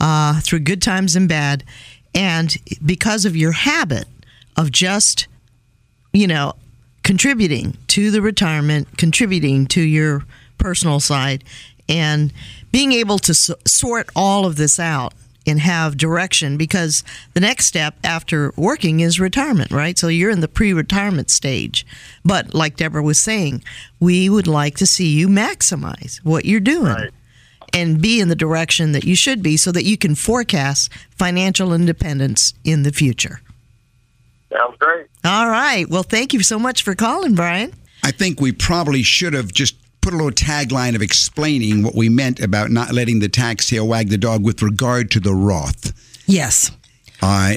uh, 0.00 0.40
through 0.40 0.60
good 0.60 0.82
times 0.82 1.16
and 1.16 1.28
bad, 1.28 1.64
and 2.14 2.56
because 2.84 3.24
of 3.24 3.34
your 3.36 3.52
habit 3.52 4.06
of 4.56 4.70
just, 4.70 5.26
you 6.12 6.26
know, 6.26 6.54
contributing 7.02 7.76
to 7.86 8.10
the 8.10 8.20
retirement, 8.20 8.98
contributing 8.98 9.66
to 9.66 9.80
your 9.80 10.24
personal 10.58 11.00
side, 11.00 11.44
and 11.88 12.32
being 12.76 12.92
able 12.92 13.18
to 13.18 13.32
s- 13.32 13.50
sort 13.64 14.06
all 14.14 14.44
of 14.44 14.56
this 14.56 14.78
out 14.78 15.14
and 15.46 15.60
have 15.60 15.96
direction 15.96 16.58
because 16.58 17.02
the 17.32 17.40
next 17.40 17.64
step 17.64 17.94
after 18.04 18.52
working 18.54 19.00
is 19.00 19.18
retirement, 19.18 19.70
right? 19.70 19.96
So 19.96 20.08
you're 20.08 20.28
in 20.30 20.40
the 20.40 20.48
pre 20.48 20.74
retirement 20.74 21.30
stage. 21.30 21.86
But 22.22 22.52
like 22.52 22.76
Deborah 22.76 23.02
was 23.02 23.18
saying, 23.18 23.62
we 23.98 24.28
would 24.28 24.46
like 24.46 24.76
to 24.76 24.86
see 24.86 25.08
you 25.08 25.26
maximize 25.28 26.18
what 26.22 26.44
you're 26.44 26.60
doing 26.60 26.92
Right. 26.92 27.10
and 27.72 28.02
be 28.02 28.20
in 28.20 28.28
the 28.28 28.36
direction 28.36 28.92
that 28.92 29.04
you 29.04 29.16
should 29.16 29.42
be 29.42 29.56
so 29.56 29.72
that 29.72 29.84
you 29.84 29.96
can 29.96 30.14
forecast 30.14 30.92
financial 31.16 31.72
independence 31.72 32.52
in 32.62 32.82
the 32.82 32.92
future. 32.92 33.40
Sounds 34.52 34.76
great. 34.78 35.06
All 35.24 35.48
right. 35.48 35.88
Well, 35.88 36.02
thank 36.02 36.34
you 36.34 36.42
so 36.42 36.58
much 36.58 36.82
for 36.82 36.94
calling, 36.94 37.34
Brian. 37.34 37.72
I 38.04 38.10
think 38.10 38.38
we 38.38 38.52
probably 38.52 39.02
should 39.02 39.32
have 39.32 39.50
just 39.52 39.76
put 40.06 40.14
a 40.14 40.16
little 40.16 40.30
tagline 40.30 40.94
of 40.94 41.02
explaining 41.02 41.82
what 41.82 41.96
we 41.96 42.08
meant 42.08 42.38
about 42.38 42.70
not 42.70 42.92
letting 42.92 43.18
the 43.18 43.28
tax 43.28 43.68
tail 43.68 43.88
wag 43.88 44.08
the 44.08 44.16
dog 44.16 44.44
with 44.44 44.62
regard 44.62 45.10
to 45.10 45.18
the 45.18 45.34
Roth. 45.34 45.92
Yes. 46.28 46.70
Uh, 47.20 47.54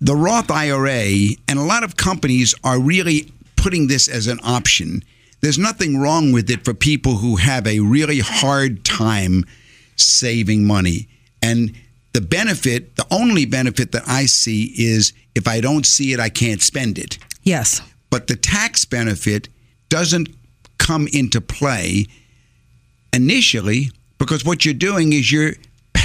the 0.00 0.16
Roth 0.16 0.50
IRA 0.50 1.36
and 1.46 1.58
a 1.58 1.62
lot 1.62 1.84
of 1.84 1.98
companies 1.98 2.54
are 2.64 2.80
really 2.80 3.30
putting 3.56 3.88
this 3.88 4.08
as 4.08 4.26
an 4.26 4.40
option. 4.42 5.04
There's 5.42 5.58
nothing 5.58 5.98
wrong 5.98 6.32
with 6.32 6.48
it 6.48 6.64
for 6.64 6.72
people 6.72 7.18
who 7.18 7.36
have 7.36 7.66
a 7.66 7.80
really 7.80 8.20
hard 8.20 8.82
time 8.82 9.44
saving 9.96 10.66
money. 10.66 11.08
And 11.42 11.74
the 12.14 12.22
benefit, 12.22 12.96
the 12.96 13.06
only 13.10 13.44
benefit 13.44 13.92
that 13.92 14.04
I 14.06 14.24
see 14.24 14.72
is 14.78 15.12
if 15.34 15.46
I 15.46 15.60
don't 15.60 15.84
see 15.84 16.14
it, 16.14 16.20
I 16.20 16.30
can't 16.30 16.62
spend 16.62 16.96
it. 16.98 17.18
Yes. 17.42 17.82
But 18.08 18.28
the 18.28 18.36
tax 18.36 18.86
benefit 18.86 19.50
doesn't 19.90 20.30
come 20.78 21.08
into 21.12 21.40
play 21.40 22.06
initially 23.12 23.90
because 24.18 24.44
what 24.44 24.64
you're 24.64 24.74
doing 24.74 25.12
is 25.12 25.30
you're 25.30 25.54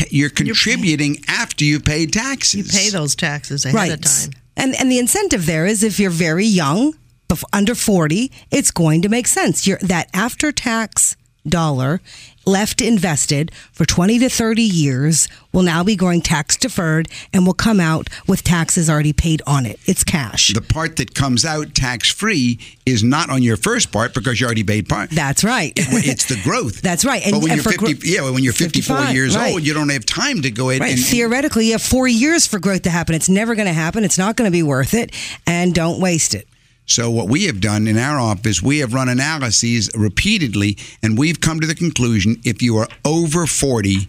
you're 0.10 0.30
contributing 0.30 1.18
after 1.28 1.66
you 1.66 1.80
pay 1.80 2.06
taxes. 2.06 2.74
You 2.74 2.80
pay 2.80 2.90
those 2.90 3.16
taxes 3.16 3.66
ahead 3.66 3.76
right. 3.76 3.92
of 3.94 4.02
time. 4.02 4.32
And 4.56 4.76
and 4.76 4.92
the 4.92 5.00
incentive 5.00 5.46
there 5.46 5.66
is 5.66 5.84
if 5.84 6.00
you're 6.00 6.10
very 6.10 6.46
young, 6.46 6.94
under 7.54 7.76
40, 7.76 8.32
it's 8.52 8.72
going 8.72 9.02
to 9.04 9.10
make 9.10 9.28
sense. 9.28 9.68
You're, 9.68 9.78
that 9.80 10.10
after 10.14 10.52
tax 10.52 11.16
dollar 11.48 12.02
left 12.50 12.82
invested 12.82 13.52
for 13.72 13.86
20 13.86 14.20
to 14.20 14.30
30 14.30 14.62
years 14.62 15.28
will 15.54 15.62
now 15.64 15.84
be 15.84 15.96
going 15.96 16.22
tax 16.22 16.58
deferred 16.58 17.08
and 17.34 17.46
will 17.46 17.54
come 17.54 17.80
out 17.80 18.08
with 18.28 18.44
taxes 18.44 18.90
already 18.90 19.14
paid 19.14 19.42
on 19.48 19.66
it. 19.66 19.80
It's 19.86 20.04
cash. 20.04 20.54
The 20.54 20.62
part 20.62 20.98
that 20.98 21.14
comes 21.16 21.46
out 21.46 21.74
tax 21.76 22.10
free 22.12 22.60
is 22.86 23.04
not 23.04 23.30
on 23.30 23.42
your 23.44 23.58
first 23.58 23.92
part 23.92 24.14
because 24.14 24.40
you 24.40 24.46
already 24.46 24.64
paid 24.64 24.90
part. 24.90 25.10
That's 25.12 25.44
right. 25.44 25.74
It's 26.10 26.26
the 26.26 26.42
growth. 26.44 26.82
That's 26.90 27.06
right. 27.06 27.22
but 27.24 27.42
when 27.42 27.52
and 27.52 27.64
you're 27.64 27.72
for 27.72 27.86
50, 27.86 27.94
gro- 27.94 28.00
yeah, 28.04 28.30
when 28.32 28.44
you're 28.44 28.54
54 28.54 29.00
years 29.14 29.36
right. 29.36 29.54
old, 29.54 29.64
you 29.66 29.74
don't 29.74 29.90
have 29.90 30.06
time 30.06 30.42
to 30.42 30.50
go 30.52 30.70
ahead 30.70 30.82
Right. 30.82 30.94
and 30.94 31.00
Theoretically, 31.00 31.68
you 31.68 31.72
have 31.74 31.82
four 31.84 32.08
years 32.08 32.48
for 32.48 32.58
growth 32.60 32.82
to 32.84 32.90
happen. 32.90 33.14
It's 33.16 33.30
never 33.30 33.54
going 33.56 33.68
to 33.68 33.74
happen. 33.74 34.04
It's 34.04 34.18
not 34.18 34.36
going 34.36 34.48
to 34.48 34.52
be 34.52 34.64
worth 34.64 34.94
it. 34.94 35.12
And 35.46 35.76
don't 35.76 36.00
waste 36.00 36.34
it. 36.34 36.48
So 36.90 37.12
what 37.12 37.30
we 37.30 37.44
have 37.46 37.62
done 37.62 37.88
in 37.88 38.00
our 38.00 38.20
office, 38.20 38.64
we 38.64 38.80
have 38.80 38.96
run 38.96 39.10
analyses 39.10 39.92
repeatedly, 39.96 40.76
and 41.04 41.18
we've 41.18 41.40
come 41.40 41.60
to 41.60 41.68
the 41.68 41.76
conclusion: 41.76 42.42
if 42.44 42.64
you 42.64 42.78
are 42.78 42.88
over 43.06 43.46
40, 43.46 44.08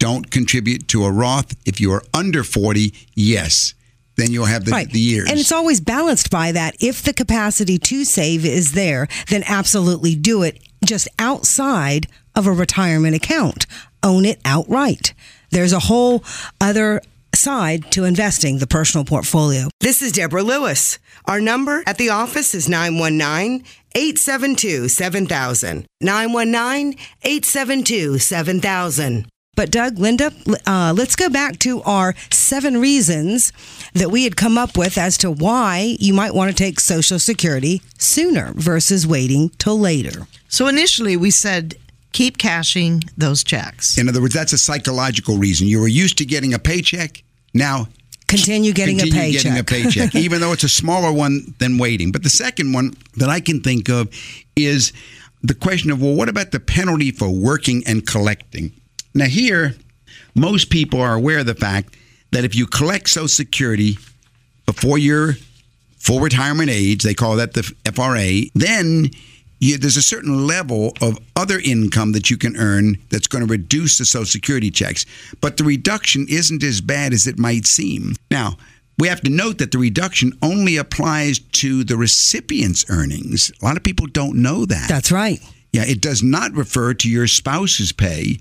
don't 0.00 0.28
contribute 0.30 0.88
to 0.88 1.04
a 1.04 1.10
Roth. 1.10 1.54
If 1.64 1.80
you 1.80 1.92
are 1.92 2.02
under 2.12 2.42
40, 2.42 2.92
yes, 3.14 3.74
then 4.16 4.32
you'll 4.32 4.46
have 4.46 4.64
the, 4.64 4.72
right. 4.72 4.90
the 4.90 4.98
years. 4.98 5.30
And 5.30 5.38
it's 5.38 5.52
always 5.52 5.80
balanced 5.80 6.30
by 6.30 6.50
that. 6.50 6.74
If 6.80 7.02
the 7.02 7.12
capacity 7.12 7.78
to 7.78 8.04
save 8.04 8.44
is 8.44 8.72
there, 8.72 9.06
then 9.28 9.44
absolutely 9.46 10.16
do 10.16 10.42
it 10.42 10.58
just 10.84 11.06
outside 11.20 12.08
of 12.34 12.46
a 12.46 12.52
retirement 12.52 13.14
account. 13.14 13.66
Own 14.02 14.24
it 14.24 14.40
outright. 14.44 15.14
There's 15.50 15.72
a 15.72 15.78
whole 15.78 16.24
other 16.60 17.02
side 17.36 17.90
to 17.92 18.04
investing 18.04 18.58
the 18.58 18.66
personal 18.66 19.04
portfolio. 19.04 19.68
This 19.80 20.02
is 20.02 20.12
Deborah 20.12 20.42
Lewis. 20.42 20.98
Our 21.26 21.40
number 21.40 21.82
at 21.86 21.98
the 21.98 22.10
office 22.10 22.54
is 22.54 22.68
919 22.68 23.64
872 23.94 24.88
7000. 24.88 25.86
919 26.00 26.98
872 27.22 28.18
7000. 28.18 29.26
But 29.56 29.70
Doug, 29.70 29.98
Linda, 29.98 30.32
uh, 30.66 30.92
let's 30.94 31.16
go 31.16 31.30
back 31.30 31.58
to 31.60 31.82
our 31.82 32.14
seven 32.30 32.76
reasons 32.78 33.54
that 33.94 34.10
we 34.10 34.24
had 34.24 34.36
come 34.36 34.58
up 34.58 34.76
with 34.76 34.98
as 34.98 35.16
to 35.18 35.30
why 35.30 35.96
you 35.98 36.12
might 36.12 36.34
want 36.34 36.50
to 36.50 36.56
take 36.56 36.78
Social 36.78 37.18
Security 37.18 37.80
sooner 37.98 38.52
versus 38.54 39.06
waiting 39.06 39.48
till 39.58 39.78
later. 39.78 40.26
So 40.48 40.66
initially, 40.66 41.16
we 41.16 41.30
said 41.30 41.76
keep 42.12 42.36
cashing 42.38 43.02
those 43.16 43.42
checks. 43.42 43.98
in 43.98 44.08
other 44.08 44.20
words, 44.20 44.34
that's 44.34 44.52
a 44.52 44.58
psychological 44.58 45.38
reason. 45.38 45.66
You 45.66 45.80
were 45.80 45.88
used 45.88 46.18
to 46.18 46.24
getting 46.24 46.54
a 46.54 46.58
paycheck. 46.58 47.22
Now 47.56 47.88
Continue 48.28 48.72
getting 48.72 48.98
continue 48.98 49.20
a 49.20 49.24
paycheck. 49.24 49.42
getting 49.42 49.58
a 49.58 49.64
paycheck, 49.64 50.14
even 50.16 50.40
though 50.40 50.52
it's 50.52 50.64
a 50.64 50.68
smaller 50.68 51.12
one 51.12 51.54
than 51.58 51.78
waiting. 51.78 52.10
But 52.10 52.24
the 52.24 52.30
second 52.30 52.72
one 52.72 52.94
that 53.16 53.28
I 53.28 53.38
can 53.38 53.60
think 53.60 53.88
of 53.88 54.08
is 54.56 54.92
the 55.42 55.54
question 55.54 55.92
of, 55.92 56.02
well, 56.02 56.14
what 56.14 56.28
about 56.28 56.50
the 56.50 56.58
penalty 56.58 57.12
for 57.12 57.30
working 57.30 57.84
and 57.86 58.04
collecting? 58.04 58.72
Now, 59.14 59.26
here, 59.26 59.76
most 60.34 60.70
people 60.70 61.00
are 61.00 61.14
aware 61.14 61.38
of 61.38 61.46
the 61.46 61.54
fact 61.54 61.96
that 62.32 62.44
if 62.44 62.56
you 62.56 62.66
collect 62.66 63.08
Social 63.08 63.28
Security 63.28 63.96
before 64.66 64.98
your 64.98 65.34
full 65.96 66.18
retirement 66.18 66.68
age, 66.68 67.04
they 67.04 67.14
call 67.14 67.36
that 67.36 67.54
the 67.54 67.62
FRA, 67.94 68.50
then 68.54 69.10
you, 69.58 69.78
there's 69.78 69.96
a 69.96 70.02
certain 70.02 70.46
level 70.46 70.92
of 71.00 71.18
other 71.34 71.58
income 71.58 72.12
that 72.12 72.30
you 72.30 72.36
can 72.36 72.56
earn 72.56 72.98
that's 73.10 73.26
going 73.26 73.46
to 73.46 73.50
reduce 73.50 73.98
the 73.98 74.04
Social 74.04 74.26
Security 74.26 74.70
checks. 74.70 75.06
But 75.40 75.56
the 75.56 75.64
reduction 75.64 76.26
isn't 76.28 76.62
as 76.62 76.80
bad 76.80 77.12
as 77.12 77.26
it 77.26 77.38
might 77.38 77.66
seem. 77.66 78.14
Now, 78.30 78.56
we 78.98 79.08
have 79.08 79.20
to 79.22 79.30
note 79.30 79.58
that 79.58 79.72
the 79.72 79.78
reduction 79.78 80.32
only 80.42 80.76
applies 80.76 81.38
to 81.38 81.84
the 81.84 81.96
recipient's 81.96 82.84
earnings. 82.88 83.52
A 83.60 83.64
lot 83.64 83.76
of 83.76 83.82
people 83.82 84.06
don't 84.06 84.36
know 84.36 84.64
that. 84.64 84.88
That's 84.88 85.12
right. 85.12 85.40
Yeah, 85.72 85.84
it 85.84 86.00
does 86.00 86.22
not 86.22 86.52
refer 86.52 86.94
to 86.94 87.10
your 87.10 87.26
spouse's 87.26 87.92
pay. 87.92 88.38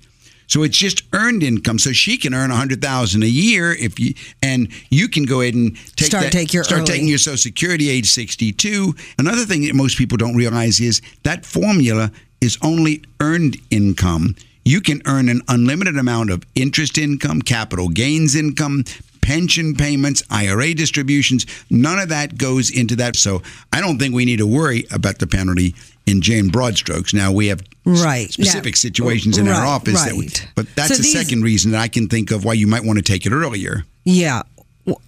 So 0.47 0.63
it's 0.63 0.77
just 0.77 1.03
earned 1.13 1.43
income. 1.43 1.79
So 1.79 1.91
she 1.91 2.17
can 2.17 2.33
earn 2.33 2.51
a 2.51 2.55
hundred 2.55 2.81
thousand 2.81 3.23
a 3.23 3.27
year 3.27 3.73
if 3.73 3.99
you 3.99 4.13
and 4.41 4.69
you 4.89 5.07
can 5.07 5.23
go 5.23 5.41
ahead 5.41 5.53
and 5.55 5.75
take 5.95 6.07
Start 6.07 6.23
that, 6.25 6.31
take 6.31 6.53
your 6.53 6.63
start 6.63 6.81
early. 6.81 6.91
taking 6.91 7.07
your 7.07 7.17
Social 7.17 7.37
Security 7.37 7.89
age 7.89 8.07
sixty 8.07 8.51
two. 8.51 8.93
Another 9.17 9.45
thing 9.45 9.65
that 9.65 9.75
most 9.75 9.97
people 9.97 10.17
don't 10.17 10.35
realize 10.35 10.79
is 10.79 11.01
that 11.23 11.45
formula 11.45 12.11
is 12.41 12.57
only 12.61 13.03
earned 13.19 13.57
income. 13.71 14.35
You 14.63 14.81
can 14.81 15.01
earn 15.05 15.29
an 15.29 15.41
unlimited 15.47 15.97
amount 15.97 16.31
of 16.31 16.43
interest 16.55 16.97
income, 16.97 17.41
capital 17.41 17.87
gains 17.89 18.35
income, 18.35 18.83
pension 19.21 19.75
payments, 19.75 20.23
IRA 20.29 20.73
distributions. 20.73 21.45
None 21.69 21.99
of 21.99 22.09
that 22.09 22.37
goes 22.37 22.69
into 22.71 22.95
that. 22.97 23.15
So 23.15 23.41
I 23.73 23.81
don't 23.81 23.97
think 23.97 24.13
we 24.13 24.25
need 24.25 24.37
to 24.37 24.47
worry 24.47 24.85
about 24.91 25.19
the 25.19 25.27
penalty 25.27 25.75
in 26.05 26.21
Jane 26.21 26.49
broad 26.49 26.77
strokes. 26.77 27.13
Now 27.13 27.31
we 27.31 27.47
have 27.47 27.61
Right. 27.85 28.31
specific 28.31 28.73
Now- 28.75 28.79
situations 28.79 29.37
in 29.37 29.47
our 29.47 29.61
Right, 29.61 29.67
office 29.67 30.01
that 30.03 30.15
we, 30.15 30.29
but 30.55 30.67
that's 30.75 30.89
So 30.89 30.95
the 30.97 31.03
these- 31.03 31.13
second 31.13 31.43
reason 31.43 31.71
that 31.71 31.81
I 31.81 31.87
can 31.87 32.07
think 32.07 32.31
of 32.31 32.43
why 32.43 32.53
you 32.53 32.67
might 32.67 32.83
want 32.83 32.97
to 32.97 33.03
take 33.03 33.25
it 33.25 33.31
earlier. 33.31 33.85
Yeah. 34.03 34.41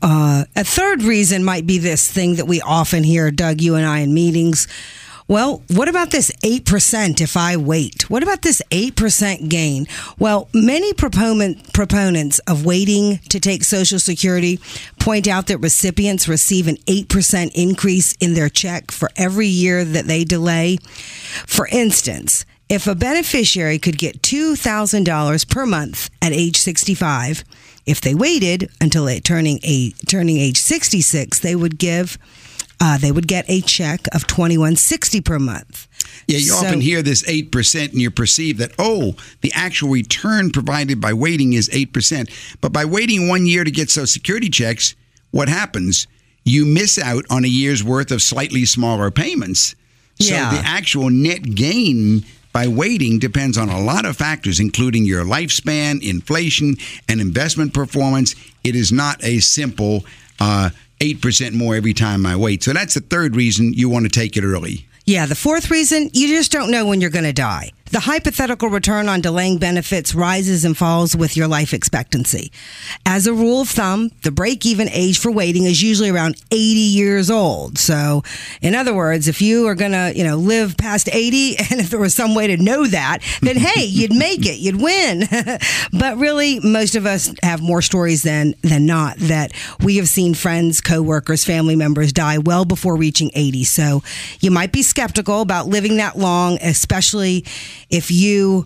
Uh, 0.02 0.45
a 0.56 0.64
third 0.64 1.04
reason 1.04 1.43
might 1.43 1.68
be 1.68 1.78
this 1.78 2.08
thing 2.08 2.36
that 2.38 2.48
we 2.48 2.62
often 2.62 3.04
hear, 3.04 3.30
Doug, 3.30 3.62
you 3.62 3.76
and 3.76 3.86
I 3.86 4.00
in 4.00 4.14
meetings. 4.14 4.68
Well, 5.30 5.61
what 5.71 5.89
about 5.89 6.11
this 6.11 6.32
8% 6.41 7.19
if 7.19 7.36
I 7.36 7.57
wait? 7.57 8.09
What 8.09 8.23
about 8.23 8.43
this 8.43 8.61
8% 8.71 9.49
gain? 9.49 9.86
Well, 10.17 10.47
many 10.53 10.93
proponent, 10.93 11.73
proponents 11.73 12.39
of 12.39 12.65
waiting 12.65 13.17
to 13.30 13.39
take 13.41 13.65
Social 13.65 13.99
Security 13.99 14.59
point 15.01 15.28
out 15.28 15.47
that 15.47 15.57
recipients 15.57 16.30
receive 16.30 16.67
an 16.69 16.78
8% 16.88 17.51
increase 17.55 18.13
in 18.21 18.36
their 18.36 18.47
check 18.47 18.89
for 18.89 19.09
every 19.17 19.47
year 19.47 19.84
that 19.84 20.05
they 20.05 20.23
delay. 20.23 20.78
For 21.45 21.67
instance, 21.67 22.45
if 22.69 22.88
a 22.88 22.95
beneficiary 22.95 23.80
could 23.80 23.97
get 23.97 24.21
$2,000 24.21 25.49
per 25.49 25.65
month 25.65 26.09
at 26.21 26.32
age 26.32 26.57
65, 26.57 27.43
if 27.86 27.99
they 28.01 28.15
waited 28.15 28.69
until 28.82 29.09
turning 29.21 29.59
a 29.63 29.91
turning 30.07 30.38
age 30.38 30.57
66, 30.57 31.39
they 31.39 31.55
would 31.55 31.78
give 31.78 32.17
uh, 32.80 32.97
they 32.97 33.11
would 33.11 33.28
get 33.28 33.45
a 33.49 33.61
check 33.61 34.01
of 34.13 34.28
2160 34.28 35.21
per 35.21 35.39
month. 35.39 35.88
Yeah, 36.28 36.38
you 36.38 36.45
So- 36.51 36.57
often 36.57 36.82
hear 36.82 37.01
this 37.01 37.23
8% 37.28 37.91
and 37.93 38.01
you 38.01 38.11
perceive 38.11 38.57
that, 38.57 38.71
oh, 38.78 39.15
the 39.41 39.51
actual 39.53 39.89
return 39.89 40.51
provided 40.51 40.99
by 41.01 41.13
waiting 41.13 41.53
is 41.53 41.69
8%. 41.73 42.30
But 42.61 42.71
by 42.73 42.86
waiting 42.86 43.28
one 43.28 43.45
year 43.45 43.63
to 43.63 43.71
get 43.71 43.89
Social 43.89 44.07
Security 44.07 44.49
checks, 44.49 44.93
what 45.32 45.49
happens? 45.49 46.07
You 46.45 46.65
miss 46.65 46.97
out 46.97 47.25
on 47.30 47.43
a 47.43 47.47
year's 47.49 47.84
worth 47.84 48.11
of 48.11 48.21
slightly 48.21 48.63
smaller 48.65 49.11
payments. 49.11 49.75
So 50.19 50.34
Yeah. 50.34 50.49
the 50.51 50.65
actual 50.65 51.09
net 51.09 51.55
gain 51.55 52.23
by 52.53 52.67
waiting 52.67 53.19
depends 53.19 53.57
on 53.57 53.69
a 53.69 53.80
lot 53.80 54.05
of 54.05 54.17
factors, 54.17 54.59
including 54.59 55.05
your 55.05 55.23
lifespan, 55.23 56.01
inflation, 56.01 56.78
and 57.07 57.21
investment 57.21 57.73
performance. 57.73 58.34
It 58.63 58.75
is 58.75 58.91
not 58.91 59.23
a 59.23 59.39
simple 59.39 60.05
uh, 60.39 60.69
8% 61.00 61.54
more 61.54 61.76
every 61.76 61.93
time 61.93 62.26
I 62.26 62.36
wait. 62.36 62.64
So 62.64 62.74
that's 62.74 62.95
the 62.95 63.02
third 63.02 63.36
reason 63.36 63.74
you 63.74 63.89
want 63.89 64.06
to 64.06 64.10
take 64.10 64.38
it 64.38 64.43
early. 64.43 64.86
Yeah, 65.06 65.26
the 65.26 65.36
fourth 65.36 65.72
reason, 65.72 66.10
you 66.14 66.28
just 66.28 66.52
don't 66.52 66.70
know 66.70 66.86
when 66.86 67.00
you're 67.00 67.10
going 67.10 67.24
to 67.26 67.34
die. 67.34 67.72
The 67.92 68.02
hypothetical 68.02 68.70
return 68.70 69.08
on 69.08 69.22
delaying 69.22 69.60
benefits 69.60 70.14
rises 70.14 70.66
and 70.66 70.78
falls 70.78 71.16
with 71.16 71.38
your 71.38 71.48
life 71.48 71.74
expectancy. 71.74 72.52
As 73.06 73.28
a 73.28 73.34
rule 73.34 73.62
of 73.62 73.70
thumb, 73.70 74.12
the 74.24 74.32
break 74.32 74.66
even 74.66 74.90
age 74.90 75.20
for 75.20 75.32
waiting 75.32 75.64
is 75.64 75.82
usually 75.82 76.10
around 76.10 76.36
80 76.52 76.58
years 76.58 77.32
old. 77.32 77.78
So, 77.78 78.24
in 78.62 78.76
other 78.76 78.94
words, 78.94 79.30
if 79.30 79.42
you 79.42 79.68
are 79.68 79.76
going 79.76 79.94
to, 79.94 80.12
you 80.14 80.26
know, 80.26 80.36
live 80.36 80.76
past 80.76 81.08
80 81.14 81.58
and 81.72 81.80
if 81.80 81.90
there 81.90 82.00
was 82.00 82.14
some 82.14 82.36
way 82.36 82.48
to 82.48 82.58
know 82.58 82.86
that, 82.88 83.20
then 83.42 83.56
hey, 83.56 83.86
you'd 83.86 84.14
make 84.14 84.46
it, 84.46 84.60
you'd 84.60 84.82
win. 84.82 85.24
but 85.94 86.18
really, 86.18 86.60
most 86.60 86.96
of 86.96 87.06
us 87.06 87.34
have 87.42 87.62
more 87.62 87.82
stories 87.82 88.24
than 88.24 88.54
than 88.64 88.86
not 88.86 89.18
that 89.18 89.54
we 89.82 89.96
have 89.96 90.10
seen 90.10 90.34
friends, 90.34 90.82
coworkers, 90.82 91.46
family 91.46 91.76
members 91.76 92.12
die 92.12 92.38
well 92.38 92.66
before 92.66 92.98
reaching 92.98 93.32
80. 93.34 93.64
So, 93.64 94.04
you 94.42 94.52
might 94.52 94.74
be 94.74 94.84
skeptical 94.84 95.42
about 95.42 95.68
living 95.68 95.98
that 95.98 96.18
long, 96.18 96.58
especially 96.62 97.46
if 97.90 98.12
you 98.12 98.66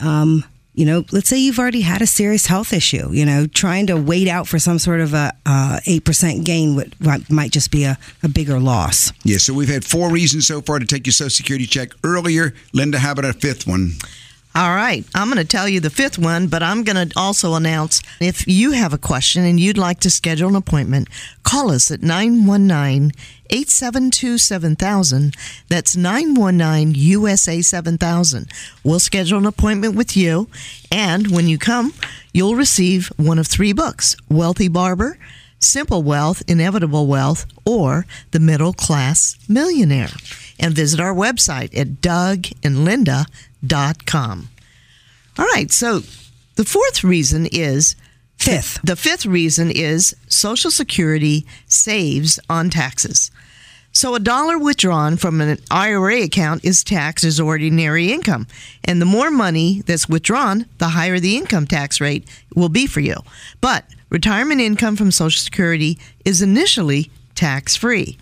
um, 0.00 0.44
you 0.74 0.86
know, 0.86 1.04
let's 1.12 1.28
say 1.28 1.36
you've 1.36 1.58
already 1.58 1.82
had 1.82 2.00
a 2.00 2.06
serious 2.06 2.46
health 2.46 2.72
issue. 2.72 3.10
You 3.12 3.26
know, 3.26 3.46
trying 3.46 3.88
to 3.88 3.96
wait 3.96 4.28
out 4.28 4.48
for 4.48 4.58
some 4.58 4.78
sort 4.78 5.00
of 5.00 5.12
a 5.12 5.32
uh, 5.44 5.80
eight 5.86 6.04
percent 6.04 6.44
gain 6.44 6.74
would, 6.76 6.94
might 7.30 7.50
just 7.50 7.70
be 7.70 7.84
a, 7.84 7.98
a 8.22 8.28
bigger 8.28 8.58
loss. 8.58 9.12
Yeah, 9.24 9.38
so 9.38 9.52
we've 9.52 9.68
had 9.68 9.84
four 9.84 10.10
reasons 10.10 10.46
so 10.46 10.60
far 10.60 10.78
to 10.78 10.86
take 10.86 11.06
your 11.06 11.12
Social 11.12 11.30
Security 11.30 11.66
check 11.66 11.90
earlier. 12.04 12.54
Linda, 12.72 12.98
how 12.98 13.12
about 13.12 13.24
a 13.24 13.32
fifth 13.32 13.66
one? 13.66 13.92
All 14.54 14.74
right. 14.74 15.04
I'm 15.14 15.28
going 15.28 15.38
to 15.38 15.44
tell 15.44 15.68
you 15.68 15.78
the 15.78 15.90
fifth 15.90 16.18
one, 16.18 16.48
but 16.48 16.60
I'm 16.60 16.82
going 16.82 17.08
to 17.08 17.14
also 17.16 17.54
announce 17.54 18.02
if 18.20 18.48
you 18.48 18.72
have 18.72 18.92
a 18.92 18.98
question 18.98 19.44
and 19.44 19.60
you'd 19.60 19.78
like 19.78 20.00
to 20.00 20.10
schedule 20.10 20.48
an 20.48 20.56
appointment, 20.56 21.08
call 21.44 21.70
us 21.70 21.90
at 21.92 22.02
919 22.02 23.12
872 23.50 24.38
7000. 24.38 25.34
That's 25.68 25.94
919 25.96 26.94
USA 26.94 27.60
7000. 27.60 28.48
We'll 28.82 29.00
schedule 29.00 29.38
an 29.38 29.46
appointment 29.46 29.96
with 29.96 30.16
you, 30.16 30.48
and 30.90 31.30
when 31.30 31.46
you 31.48 31.58
come, 31.58 31.92
you'll 32.32 32.56
receive 32.56 33.08
one 33.16 33.38
of 33.38 33.46
three 33.46 33.72
books 33.72 34.16
Wealthy 34.28 34.68
Barber, 34.68 35.18
Simple 35.58 36.02
Wealth, 36.02 36.42
Inevitable 36.48 37.06
Wealth, 37.06 37.46
or 37.66 38.06
The 38.30 38.40
Middle 38.40 38.72
Class 38.72 39.36
Millionaire. 39.48 40.08
And 40.58 40.74
visit 40.74 41.00
our 41.00 41.14
website 41.14 41.76
at 41.78 42.00
dougandlinda.com. 42.02 44.48
All 45.38 45.46
right, 45.46 45.70
so 45.70 46.00
the 46.56 46.64
fourth 46.64 47.04
reason 47.04 47.46
is 47.46 47.94
Fifth. 48.40 48.80
The 48.82 48.96
fifth 48.96 49.26
reason 49.26 49.70
is 49.70 50.16
Social 50.26 50.70
Security 50.70 51.46
saves 51.66 52.40
on 52.48 52.70
taxes. 52.70 53.30
So 53.92 54.14
a 54.14 54.20
dollar 54.20 54.58
withdrawn 54.58 55.18
from 55.18 55.42
an 55.42 55.58
IRA 55.70 56.22
account 56.22 56.64
is 56.64 56.82
taxed 56.82 57.24
as 57.24 57.38
ordinary 57.38 58.12
income. 58.12 58.46
And 58.82 59.00
the 59.00 59.06
more 59.06 59.30
money 59.30 59.82
that's 59.84 60.08
withdrawn, 60.08 60.64
the 60.78 60.88
higher 60.88 61.18
the 61.18 61.36
income 61.36 61.66
tax 61.66 62.00
rate 62.00 62.26
will 62.54 62.70
be 62.70 62.86
for 62.86 63.00
you. 63.00 63.16
But 63.60 63.84
retirement 64.08 64.62
income 64.62 64.96
from 64.96 65.10
Social 65.10 65.42
Security 65.42 65.98
is 66.24 66.40
initially 66.40 67.10
tax 67.34 67.76
free. 67.76 68.16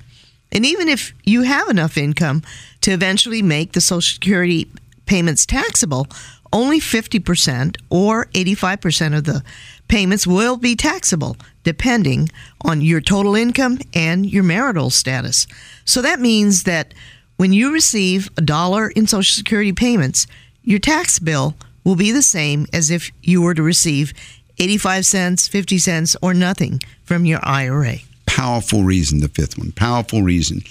And 0.51 0.67
even 0.67 0.89
if 0.89 1.15
you 1.25 1.43
have 1.43 1.69
enough 1.69 1.97
income 1.97 2.43
to 2.81 2.91
eventually 2.91 3.43
make 3.43 3.73
the 3.73 3.81
Social 3.81 4.15
Security 4.15 4.69
payments 5.07 5.47
taxable, 5.47 6.07
only 6.53 6.81
50% 6.81 7.77
or 7.91 8.27
85% 8.27 9.17
of 9.17 9.25
the 9.25 9.43
payments 9.89 10.27
will 10.27 10.57
be 10.57 10.77
taxable 10.77 11.37
depending 11.65 12.29
on 12.63 12.81
your 12.81 13.01
total 13.01 13.35
income 13.35 13.79
and 13.95 14.25
your 14.27 14.45
marital 14.45 14.91
status. 14.91 15.47
So 15.85 16.01
that 16.03 16.21
means 16.21 16.65
that 16.65 16.95
when 17.37 17.53
you 17.53 17.73
receive 17.73 18.31
a 18.37 18.41
dollar 18.41 18.89
in 18.91 19.07
Social 19.07 19.37
Security 19.37 19.73
payments, 19.73 20.27
your 20.63 20.79
tax 20.79 21.19
bill 21.19 21.55
will 21.85 21.97
be 21.97 22.13
the 22.13 22.23
same 22.23 22.67
as 22.73 22.91
if 22.91 23.11
you 23.23 23.41
were 23.41 23.55
to 23.55 23.63
receive 23.63 24.13
85 24.59 25.07
cents, 25.07 25.49
50 25.49 25.79
cents, 25.79 26.17
or 26.21 26.35
nothing 26.35 26.81
from 27.05 27.25
your 27.25 27.41
IRA. 27.43 27.97
Powerful 28.27 28.83
reason, 28.83 29.21
the 29.21 29.29
fifth 29.29 29.57
one. 29.57 29.73
Powerful 29.73 30.23
reason. 30.23 30.63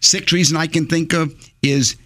Sixth 0.00 0.32
reason 0.32 0.56
I 0.56 0.66
can 0.66 0.86
think 0.86 1.12
of 1.12 1.34
is 1.62 1.96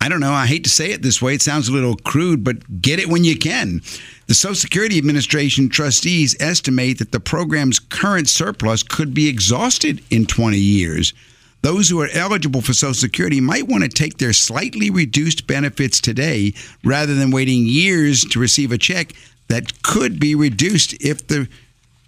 I 0.00 0.08
don't 0.08 0.20
know, 0.20 0.32
I 0.32 0.46
hate 0.46 0.64
to 0.64 0.70
say 0.70 0.92
it 0.92 1.02
this 1.02 1.20
way, 1.20 1.34
it 1.34 1.42
sounds 1.42 1.68
a 1.68 1.72
little 1.72 1.96
crude, 1.96 2.44
but 2.44 2.80
get 2.80 3.00
it 3.00 3.08
when 3.08 3.24
you 3.24 3.36
can. 3.36 3.82
The 4.28 4.34
Social 4.34 4.54
Security 4.54 4.96
Administration 4.96 5.68
trustees 5.68 6.36
estimate 6.38 6.98
that 6.98 7.10
the 7.10 7.20
program's 7.20 7.80
current 7.80 8.28
surplus 8.28 8.82
could 8.82 9.12
be 9.12 9.28
exhausted 9.28 10.02
in 10.10 10.26
20 10.26 10.56
years. 10.56 11.14
Those 11.62 11.88
who 11.88 12.00
are 12.00 12.08
eligible 12.12 12.62
for 12.62 12.72
Social 12.72 12.94
Security 12.94 13.40
might 13.40 13.66
want 13.66 13.82
to 13.82 13.88
take 13.88 14.18
their 14.18 14.32
slightly 14.32 14.90
reduced 14.90 15.48
benefits 15.48 16.00
today 16.00 16.54
rather 16.84 17.14
than 17.14 17.32
waiting 17.32 17.66
years 17.66 18.24
to 18.26 18.38
receive 18.38 18.70
a 18.70 18.78
check 18.78 19.12
that 19.48 19.82
could 19.82 20.20
be 20.20 20.36
reduced 20.36 20.94
if 21.02 21.26
the 21.26 21.48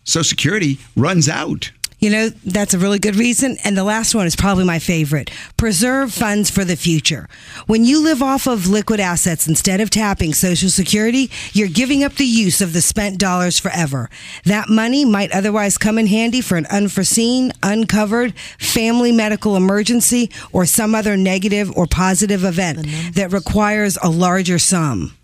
Social 0.04 0.24
Security 0.24 0.78
runs 0.94 1.28
out. 1.28 1.72
You 2.00 2.08
know, 2.10 2.28
that's 2.30 2.72
a 2.72 2.78
really 2.78 2.98
good 2.98 3.16
reason. 3.16 3.58
And 3.62 3.76
the 3.76 3.84
last 3.84 4.14
one 4.14 4.26
is 4.26 4.34
probably 4.34 4.64
my 4.64 4.78
favorite. 4.78 5.30
Preserve 5.58 6.12
funds 6.12 6.48
for 6.48 6.64
the 6.64 6.76
future. 6.76 7.28
When 7.66 7.84
you 7.84 8.02
live 8.02 8.22
off 8.22 8.46
of 8.46 8.66
liquid 8.66 9.00
assets 9.00 9.46
instead 9.46 9.80
of 9.80 9.90
tapping 9.90 10.32
Social 10.32 10.70
Security, 10.70 11.30
you're 11.52 11.68
giving 11.68 12.02
up 12.02 12.14
the 12.14 12.24
use 12.24 12.62
of 12.62 12.72
the 12.72 12.80
spent 12.80 13.18
dollars 13.18 13.58
forever. 13.58 14.08
That 14.44 14.70
money 14.70 15.04
might 15.04 15.30
otherwise 15.32 15.76
come 15.76 15.98
in 15.98 16.06
handy 16.06 16.40
for 16.40 16.56
an 16.56 16.66
unforeseen, 16.66 17.52
uncovered 17.62 18.34
family 18.58 19.12
medical 19.12 19.54
emergency 19.54 20.30
or 20.52 20.64
some 20.64 20.94
other 20.94 21.16
negative 21.18 21.70
or 21.76 21.86
positive 21.86 22.44
event 22.44 22.86
that 23.14 23.30
requires 23.30 23.98
a 24.02 24.08
larger 24.08 24.58
sum. 24.58 25.16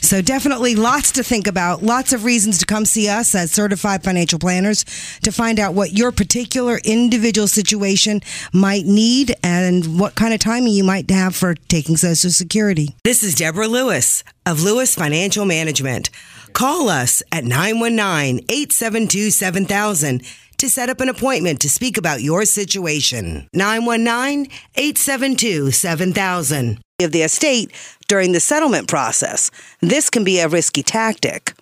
So 0.00 0.22
definitely 0.22 0.74
lots 0.74 1.12
to 1.12 1.22
think 1.22 1.46
about, 1.46 1.82
lots 1.82 2.12
of 2.12 2.24
reasons 2.24 2.58
to 2.58 2.66
come 2.66 2.84
see 2.84 3.08
us 3.08 3.34
as 3.34 3.52
certified 3.52 4.02
financial 4.02 4.38
planners 4.38 4.84
to 5.22 5.32
find 5.32 5.58
out 5.60 5.74
what 5.74 5.92
your 5.92 6.12
particular 6.12 6.78
individual 6.84 7.46
situation 7.46 8.20
might 8.52 8.84
need 8.84 9.34
and 9.42 9.98
what 9.98 10.14
kind 10.14 10.34
of 10.34 10.40
timing 10.40 10.72
you 10.72 10.84
might 10.84 11.10
have 11.10 11.34
for 11.34 11.54
taking 11.54 11.96
Social 11.96 12.30
Security. 12.30 12.94
This 13.04 13.22
is 13.22 13.34
Deborah 13.34 13.68
Lewis 13.68 14.24
of 14.46 14.62
Lewis 14.62 14.94
Financial 14.94 15.44
Management. 15.44 16.10
Call 16.52 16.88
us 16.88 17.22
at 17.32 17.44
919 17.44 18.44
872 18.48 19.30
7000 19.30 20.22
to 20.58 20.70
set 20.70 20.88
up 20.88 21.00
an 21.00 21.08
appointment 21.08 21.60
to 21.60 21.68
speak 21.68 21.98
about 21.98 22.22
your 22.22 22.44
situation. 22.44 23.48
919 23.52 24.46
872 24.76 25.70
7000. 25.72 26.78
Of 27.02 27.12
the 27.12 27.22
estate 27.22 27.72
during 28.08 28.32
the 28.32 28.40
settlement 28.40 28.88
process. 28.88 29.50
This 29.80 30.10
can 30.10 30.24
be 30.24 30.38
a 30.38 30.48
risky 30.48 30.82
tactic. 30.82 31.54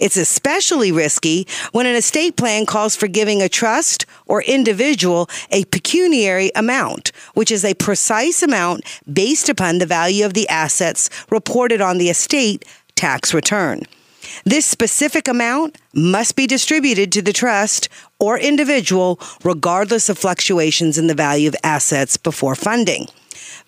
It's 0.00 0.16
especially 0.16 0.92
risky 0.92 1.46
when 1.72 1.86
an 1.86 1.94
estate 1.94 2.36
plan 2.36 2.66
calls 2.66 2.96
for 2.96 3.08
giving 3.08 3.40
a 3.42 3.48
trust 3.48 4.06
or 4.26 4.42
individual 4.42 5.28
a 5.50 5.64
pecuniary 5.66 6.50
amount, 6.54 7.12
which 7.34 7.50
is 7.50 7.64
a 7.64 7.74
precise 7.74 8.42
amount 8.42 8.84
based 9.10 9.48
upon 9.48 9.78
the 9.78 9.86
value 9.86 10.26
of 10.26 10.34
the 10.34 10.48
assets 10.48 11.08
reported 11.30 11.80
on 11.80 11.98
the 11.98 12.10
estate 12.10 12.64
tax 12.96 13.32
return. 13.32 13.82
This 14.44 14.66
specific 14.66 15.28
amount 15.28 15.78
must 15.92 16.34
be 16.34 16.46
distributed 16.46 17.12
to 17.12 17.22
the 17.22 17.32
trust 17.32 17.88
or 18.18 18.38
individual 18.38 19.20
regardless 19.44 20.08
of 20.08 20.18
fluctuations 20.18 20.98
in 20.98 21.06
the 21.06 21.14
value 21.14 21.48
of 21.48 21.56
assets 21.62 22.16
before 22.16 22.54
funding. 22.54 23.06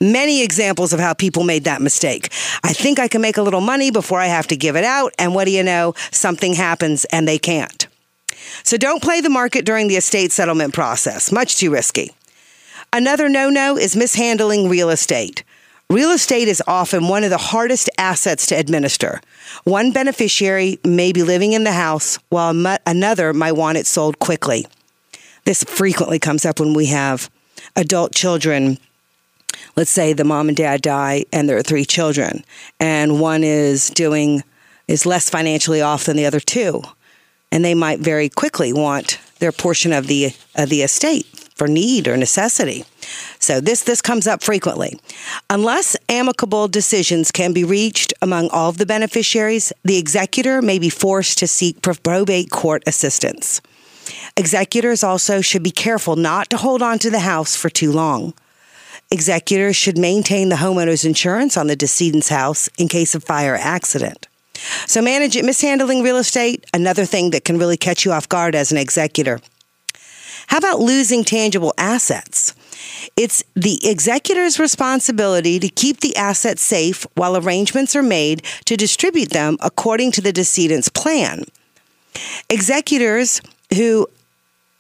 Many 0.01 0.43
examples 0.43 0.93
of 0.93 1.01
how 1.01 1.15
people 1.15 1.43
made 1.45 1.65
that 1.65 1.81
mistake. 1.81 2.33
I 2.63 2.73
think 2.73 2.99
I 2.99 3.09
can 3.09 3.21
make 3.21 3.37
a 3.37 3.43
little 3.43 3.61
money 3.61 3.91
before 3.91 4.21
I 4.21 4.27
have 4.27 4.47
to 4.49 4.57
give 4.57 4.77
it 4.77 4.85
out, 4.85 5.15
and 5.19 5.35
what 5.35 5.45
do 5.47 5.51
you 5.51 5.63
know? 5.63 5.95
Something 6.11 6.55
happens 6.55 7.05
and 7.07 7.27
they 7.27 7.39
can't. 7.39 7.87
So 8.63 8.77
don't 8.77 9.03
play 9.03 9.21
the 9.21 9.31
market 9.31 9.65
during 9.65 9.89
the 9.89 9.97
estate 9.97 10.33
settlement 10.33 10.75
process, 10.75 11.33
much 11.33 11.57
too 11.57 11.71
risky. 11.71 12.13
Another 12.93 13.29
no 13.29 13.49
no 13.51 13.77
is 13.77 13.97
mishandling 13.97 14.69
real 14.69 14.91
estate. 14.91 15.45
Real 15.89 16.11
estate 16.11 16.49
is 16.49 16.63
often 16.67 17.09
one 17.09 17.23
of 17.23 17.31
the 17.31 17.39
hardest 17.39 17.89
assets 17.97 18.47
to 18.47 18.57
administer. 18.57 19.21
One 19.65 19.93
beneficiary 19.93 20.81
may 20.85 21.13
be 21.13 21.23
living 21.23 21.53
in 21.53 21.65
the 21.65 21.73
house 21.73 22.19
while 22.29 22.51
another 22.87 23.33
might 23.33 23.53
want 23.53 23.79
it 23.79 23.87
sold 23.87 24.19
quickly. 24.19 24.67
This 25.45 25.63
frequently 25.63 26.19
comes 26.19 26.45
up 26.45 26.59
when 26.59 26.75
we 26.75 26.87
have 26.87 27.31
adult 27.77 28.13
children. 28.13 28.79
Let's 29.77 29.91
say 29.91 30.14
the 30.14 30.24
mom 30.24 30.49
and 30.49 30.57
dad 30.57 30.81
die 30.81 31.27
and 31.35 31.47
there 31.47 31.59
are 31.59 31.62
three 31.62 31.85
children, 31.85 32.45
and 32.81 33.20
one 33.20 33.45
is 33.45 33.91
doing 33.91 34.43
is 34.89 35.05
less 35.05 35.29
financially 35.29 35.83
off 35.83 36.05
than 36.05 36.16
the 36.16 36.24
other 36.24 36.41
two, 36.41 36.83
and 37.53 37.62
they 37.62 37.74
might 37.74 38.01
very 38.01 38.31
quickly 38.31 38.72
want 38.72 39.18
their 39.39 39.53
portion 39.53 39.93
of 39.93 40.07
the 40.07 40.33
of 40.55 40.70
the 40.70 40.81
estate 40.81 41.27
for 41.57 41.68
need 41.68 42.09
or 42.09 42.16
necessity. 42.16 42.87
So 43.39 43.61
this 43.61 43.83
this 43.83 44.01
comes 44.01 44.27
up 44.27 44.43
frequently. 44.43 44.99
Unless 45.51 45.95
amicable 46.09 46.68
decisions 46.68 47.31
can 47.31 47.53
be 47.53 47.62
reached 47.62 48.14
among 48.22 48.49
all 48.49 48.70
of 48.70 48.79
the 48.79 48.87
beneficiaries, 48.87 49.74
the 49.85 49.99
executor 49.99 50.62
may 50.62 50.79
be 50.79 50.89
forced 50.89 51.37
to 51.41 51.47
seek 51.47 51.83
probate 51.83 52.51
court 52.51 52.83
assistance. 52.87 53.61
Executors 54.39 55.05
also 55.05 55.43
should 55.43 55.62
be 55.62 55.70
careful 55.70 56.16
not 56.16 56.49
to 56.49 56.57
hold 56.57 56.81
on 56.81 56.99
to 57.01 57.11
the 57.11 57.20
house 57.20 57.57
for 57.57 57.68
too 57.68 57.93
long. 57.93 58.33
Executors 59.11 59.77
should 59.77 59.97
maintain 59.97 60.49
the 60.49 60.57
homeowner's 60.57 61.05
insurance 61.05 61.57
on 61.57 61.69
the 61.69 61.77
decedent's 61.77 62.29
house 62.29 62.69
in 62.79 62.89
case 62.89 63.15
of 63.15 63.23
fire 63.23 63.55
or 63.55 63.57
accident. 63.57 64.27
So 64.87 65.01
manage 65.01 65.37
it, 65.37 65.45
mishandling 65.45 66.03
real 66.03 66.17
estate, 66.17 66.65
another 66.75 67.05
thing 67.05 67.31
that 67.31 67.45
can 67.45 67.59
really 67.59 67.77
catch 67.77 68.05
you 68.05 68.13
off 68.13 68.29
guard 68.29 68.55
as 68.55 68.73
an 68.73 68.79
executor. 68.79 69.41
How 70.49 70.59
about 70.59 70.81
losing 70.81 71.25
tangible 71.25 71.75
assets? 71.77 72.55
It's 73.17 73.43
the 73.55 73.81
executor's 73.89 74.59
responsibility 74.59 75.59
to 75.59 75.69
keep 75.69 76.01
the 76.01 76.17
assets 76.17 76.63
safe 76.63 77.07
while 77.15 77.37
arrangements 77.37 77.97
are 77.97 78.03
made 78.03 78.45
to 78.65 78.77
distribute 78.77 79.31
them 79.31 79.57
according 79.61 80.13
to 80.13 80.21
the 80.21 80.33
decedent's 80.33 80.89
plan. 80.89 81.45
Executors 82.49 83.41
who 83.75 84.09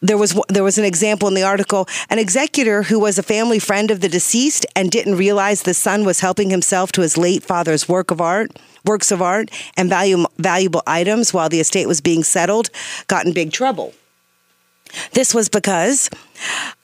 there 0.02 0.18
was 0.18 0.38
there 0.48 0.64
was 0.64 0.78
an 0.78 0.84
example 0.84 1.28
in 1.28 1.34
the 1.34 1.42
article. 1.42 1.88
An 2.10 2.18
executor 2.18 2.84
who 2.84 3.00
was 3.00 3.18
a 3.18 3.22
family 3.22 3.58
friend 3.58 3.90
of 3.90 4.00
the 4.00 4.08
deceased 4.08 4.66
and 4.74 4.90
didn't 4.90 5.16
realize 5.16 5.62
the 5.62 5.74
son 5.74 6.04
was 6.04 6.20
helping 6.20 6.50
himself 6.50 6.92
to 6.92 7.00
his 7.00 7.16
late 7.16 7.42
father's 7.42 7.88
work 7.88 8.10
of 8.10 8.20
art 8.20 8.50
works 8.84 9.10
of 9.10 9.20
art 9.20 9.50
and 9.76 9.88
value, 9.88 10.24
valuable 10.38 10.82
items 10.86 11.34
while 11.34 11.48
the 11.48 11.60
estate 11.60 11.88
was 11.88 12.00
being 12.00 12.22
settled 12.22 12.70
got 13.08 13.26
in 13.26 13.32
big 13.32 13.52
trouble 13.52 13.92
this 15.12 15.34
was 15.34 15.48
because 15.48 16.10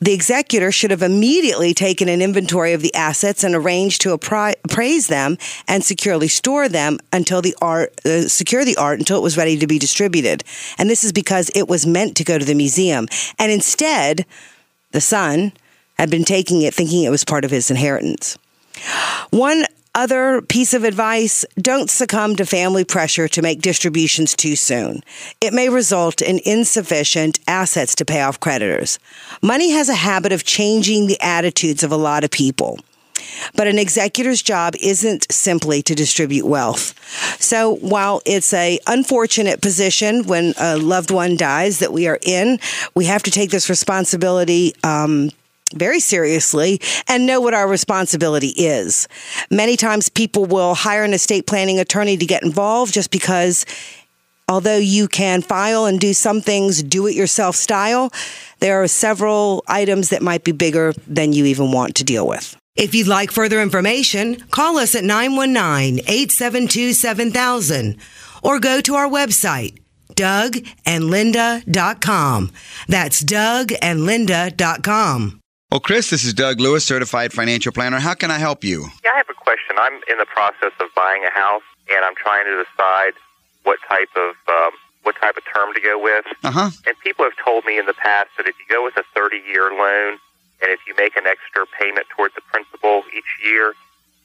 the 0.01 0.13
executor 0.13 0.73
should 0.73 0.91
have 0.91 1.03
immediately 1.03 1.75
taken 1.75 2.09
an 2.09 2.23
inventory 2.23 2.73
of 2.73 2.83
the 2.83 2.95
assets 2.95 3.45
and 3.45 3.55
arranged 3.55 4.01
to 4.03 4.13
appraise 4.13 5.07
them 5.09 5.39
and 5.69 5.85
securely 5.85 6.29
store 6.29 6.69
them 6.69 6.99
until 7.13 7.43
the 7.43 7.57
art 7.61 7.93
uh, 8.05 8.29
secure 8.29 8.65
the 8.65 8.77
art 8.77 8.99
until 8.99 9.19
it 9.19 9.23
was 9.23 9.37
ready 9.37 9.59
to 9.59 9.67
be 9.67 9.79
distributed. 9.79 10.43
And 10.79 10.89
this 10.89 11.05
is 11.05 11.13
because 11.13 11.51
it 11.55 11.69
was 11.69 11.87
meant 11.87 12.17
to 12.17 12.25
go 12.25 12.39
to 12.39 12.45
the 12.45 12.55
museum. 12.55 13.09
And 13.39 13.53
instead, 13.53 14.27
the 14.93 15.01
son 15.01 15.53
had 15.99 16.11
been 16.11 16.25
taking 16.25 16.63
it 16.63 16.75
thinking 16.75 17.05
it 17.05 17.11
was 17.11 17.25
part 17.25 17.45
of 17.45 17.51
his 17.51 17.71
inheritance. 17.71 18.39
One 19.31 19.65
other 19.95 20.41
piece 20.43 20.75
of 20.75 20.85
advice 20.85 21.45
don't 21.57 21.91
succumb 21.91 22.37
to 22.37 22.47
family 22.47 22.85
pressure 22.85 23.29
to 23.29 23.43
make 23.43 23.61
distributions 23.61 24.35
too 24.35 24.57
soon. 24.57 25.03
It 25.41 25.53
may 25.53 25.69
result 25.69 26.23
in 26.23 26.41
insufficient 26.45 27.39
assets 27.47 27.95
to 27.97 28.05
pay 28.05 28.23
off 28.23 28.41
creditors. 28.41 28.99
Money 29.43 29.73
has 29.73 29.89
a 29.89 29.95
habit 29.95 30.33
of 30.33 30.45
changing 30.45 31.07
the 31.07 31.21
attitudes 31.21 31.83
of 31.83 31.93
a 31.93 31.97
lot 31.97 32.25
of 32.25 32.31
people. 32.31 32.79
But 33.55 33.67
an 33.67 33.79
executor's 33.79 34.43
job 34.43 34.75
isn't 34.81 35.31
simply 35.31 35.83
to 35.83 35.95
distribute 35.95 36.47
wealth. 36.47 36.95
So 37.41 37.77
while 37.77 38.21
it's 38.27 38.53
a 38.53 38.79
unfortunate 38.87 39.61
position 39.61 40.27
when 40.27 40.55
a 40.59 40.77
loved 40.77 41.11
one 41.11 41.37
dies 41.37 41.79
that 41.79 41.93
we 41.93 42.09
are 42.09 42.19
in, 42.23 42.59
we 42.95 43.07
have 43.07 43.23
to 43.25 43.31
take 43.31 43.51
this 43.51 43.71
responsibility 43.71 44.75
um, 44.83 45.31
very 45.73 46.01
seriously 46.01 46.81
and 47.09 47.27
know 47.27 47.41
what 47.41 47.55
our 47.55 47.69
responsibility 47.69 48.49
is. 48.49 49.09
Many 49.51 49.77
times 49.77 50.09
people 50.09 50.45
will 50.45 50.75
hire 50.75 51.05
an 51.05 51.15
estate 51.15 51.47
planning 51.47 51.79
attorney 51.79 52.17
to 52.17 52.27
get 52.27 52.43
involved 52.43 52.95
just 52.95 53.11
because 53.11 53.65
although 54.49 54.77
you 54.77 55.09
can 55.09 55.43
file 55.43 55.87
and 55.87 55.99
do 55.99 56.13
some 56.13 56.41
things 56.41 56.83
do 56.83 57.07
it 57.07 57.15
yourself 57.15 57.57
style, 57.57 58.13
there 58.61 58.83
are 58.83 58.89
several 58.89 59.65
items 59.67 60.11
that 60.11 60.23
might 60.23 60.45
be 60.45 60.53
bigger 60.53 60.93
than 61.07 61.33
you 61.33 61.47
even 61.47 61.73
want 61.73 61.95
to 61.97 62.05
deal 62.05 62.27
with. 62.27 62.57
If 62.75 62.95
you'd 62.95 63.07
like 63.07 63.31
further 63.31 63.61
information, 63.61 64.41
call 64.51 64.79
us 64.79 64.95
at 64.95 65.05
919 65.05 65.99
872 66.07 66.95
7000 66.95 67.99
or 68.43 68.59
go 68.59 68.81
to 68.81 68.95
our 68.95 69.09
website, 69.09 69.79
dougandlinda.com. 70.15 72.51
That's 72.89 73.23
dougandlinda.com. 73.23 75.42
Well, 75.73 75.81
Chris, 75.81 76.11
this 76.11 76.23
is 76.23 76.35
Doug 76.35 76.61
Lewis, 76.61 76.85
certified 76.85 77.33
financial 77.33 77.73
planner. 77.73 77.97
How 77.99 78.13
can 78.13 78.31
I 78.31 78.37
help 78.37 78.63
you? 78.63 78.93
Yeah, 79.03 79.13
I 79.15 79.17
have 79.17 79.31
a 79.31 79.41
question. 79.41 79.73
I'm 79.81 80.05
in 80.05 80.21
the 80.21 80.29
process 80.29 80.77
of 80.79 80.93
buying 80.95 81.25
a 81.25 81.33
house, 81.33 81.65
and 81.89 82.05
I'm 82.05 82.15
trying 82.15 82.45
to 82.45 82.61
decide 82.61 83.17
what 83.65 83.79
type 83.89 84.13
of 84.13 84.37
um, 84.53 84.77
what 85.03 85.17
type 85.17 85.39
of 85.39 85.45
term 85.49 85.73
to 85.73 85.81
go 85.81 85.97
with. 85.97 86.27
Uh 86.45 86.51
huh. 86.51 86.71
And 86.87 86.93
people 87.01 87.25
have 87.25 87.33
told 87.43 87.65
me 87.65 87.79
in 87.79 87.87
the 87.87 87.97
past 87.97 88.29
that 88.37 88.47
if 88.47 88.55
you 88.61 88.69
go 88.69 88.85
with 88.85 88.99
a 88.99 89.05
30-year 89.17 89.73
loan, 89.73 90.21
and 90.61 90.69
if 90.69 90.81
you 90.87 90.93
make 90.95 91.17
an 91.17 91.25
extra 91.25 91.65
payment 91.81 92.05
towards 92.13 92.35
the 92.35 92.45
principal 92.53 93.05
each 93.17 93.41
year, 93.43 93.73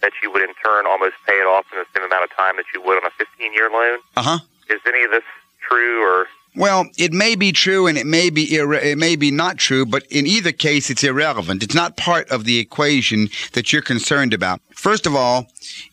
that 0.01 0.11
you 0.21 0.29
would 0.29 0.43
in 0.43 0.51
turn 0.59 0.83
almost 0.85 1.15
pay 1.25 1.39
it 1.39 1.47
off 1.47 1.63
in 1.71 1.79
the 1.79 1.87
same 1.95 2.03
amount 2.03 2.25
of 2.27 2.35
time 2.35 2.57
that 2.57 2.67
you 2.75 2.83
would 2.83 2.99
on 2.99 3.07
a 3.07 3.15
15-year 3.15 3.71
loan. 3.71 3.99
Uh 4.19 4.35
huh. 4.35 4.39
Is 4.69 4.83
any 4.85 5.05
of 5.05 5.11
this 5.11 5.23
true, 5.63 6.03
or 6.03 6.27
Well, 6.57 6.87
it 6.97 7.13
may 7.13 7.35
be 7.35 7.51
true 7.51 7.85
and 7.85 7.99
it 7.99 8.07
may 8.07 8.31
be 8.31 8.43
it 8.55 8.97
may 8.97 9.15
be 9.15 9.29
not 9.29 9.57
true, 9.57 9.85
but 9.85 10.07
in 10.07 10.25
either 10.25 10.51
case, 10.51 10.89
it's 10.89 11.03
irrelevant. 11.03 11.61
It's 11.61 11.75
not 11.75 11.97
part 11.97 12.27
of 12.29 12.45
the 12.45 12.57
equation 12.57 13.29
that 13.53 13.71
you're 13.71 13.83
concerned 13.83 14.33
about. 14.33 14.59
First 14.73 15.05
of 15.05 15.15
all, 15.15 15.45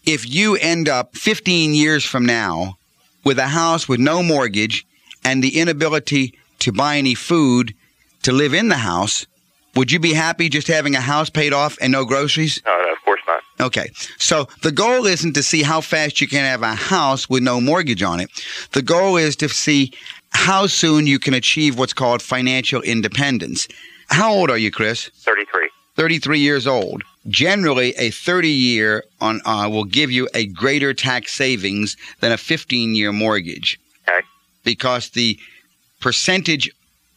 if 0.07 0.27
you 0.27 0.57
end 0.57 0.89
up 0.89 1.15
15 1.17 1.75
years 1.75 2.03
from 2.03 2.25
now 2.25 2.79
with 3.25 3.39
a 3.39 3.49
house 3.49 3.87
with 3.87 4.01
no 4.01 4.23
mortgage 4.23 4.87
and 5.23 5.45
the 5.45 5.61
inability 5.61 6.33
to 6.61 6.73
buy 6.73 6.97
any 6.97 7.15
food, 7.15 7.75
to 8.23 8.33
live 8.33 8.55
in 8.55 8.69
the 8.69 8.77
house, 8.77 9.27
would 9.77 9.93
you 9.93 9.99
be 9.99 10.15
happy 10.15 10.49
just 10.49 10.69
having 10.69 10.95
a 10.95 11.01
house 11.01 11.29
paid 11.29 11.53
off 11.53 11.77
and 11.83 11.93
no 11.93 12.07
groceries? 12.07 12.63
No, 12.65 12.73
no, 12.73 12.93
of 12.93 13.03
course 13.05 13.21
not. 13.27 13.43
Okay. 13.61 13.91
So 14.19 14.49
the 14.63 14.73
goal 14.73 15.05
isn't 15.05 15.35
to 15.35 15.43
see 15.43 15.63
how 15.63 15.83
fast 15.83 16.23
you 16.23 16.27
can 16.27 16.45
have 16.45 16.63
a 16.63 16.75
house 16.75 17.29
with 17.29 17.43
no 17.43 17.61
mortgage 17.61 18.03
on 18.03 18.21
it. 18.21 18.31
The 18.73 18.83
goal 18.83 19.19
is 19.19 19.37
to 19.37 19.49
see 19.51 19.93
how 20.35 20.67
soon 20.67 21.07
you 21.07 21.19
can 21.19 21.33
achieve 21.33 21.79
what's 21.79 21.95
called 21.95 22.21
financial 22.21 22.83
independence. 22.83 23.67
How 24.09 24.33
old 24.33 24.51
are 24.51 24.59
you, 24.59 24.71
Chris? 24.71 25.09
33. 25.21 25.71
33 25.97 26.39
years 26.39 26.67
old. 26.67 27.03
Generally, 27.29 27.95
a 27.97 28.11
30 28.11 28.49
year 28.49 29.05
on 29.21 29.41
uh, 29.47 29.69
will 29.71 29.85
give 29.85 30.11
you 30.11 30.29
a 30.35 30.47
greater 30.47 30.93
tax 30.93 31.33
savings 31.33 31.97
than 32.21 32.33
a 32.33 32.37
15 32.37 32.95
year 32.95 33.13
mortgage. 33.13 33.81
Okay. 34.07 34.21
Because 34.65 35.11
the 35.11 35.39
percentage 36.01 36.71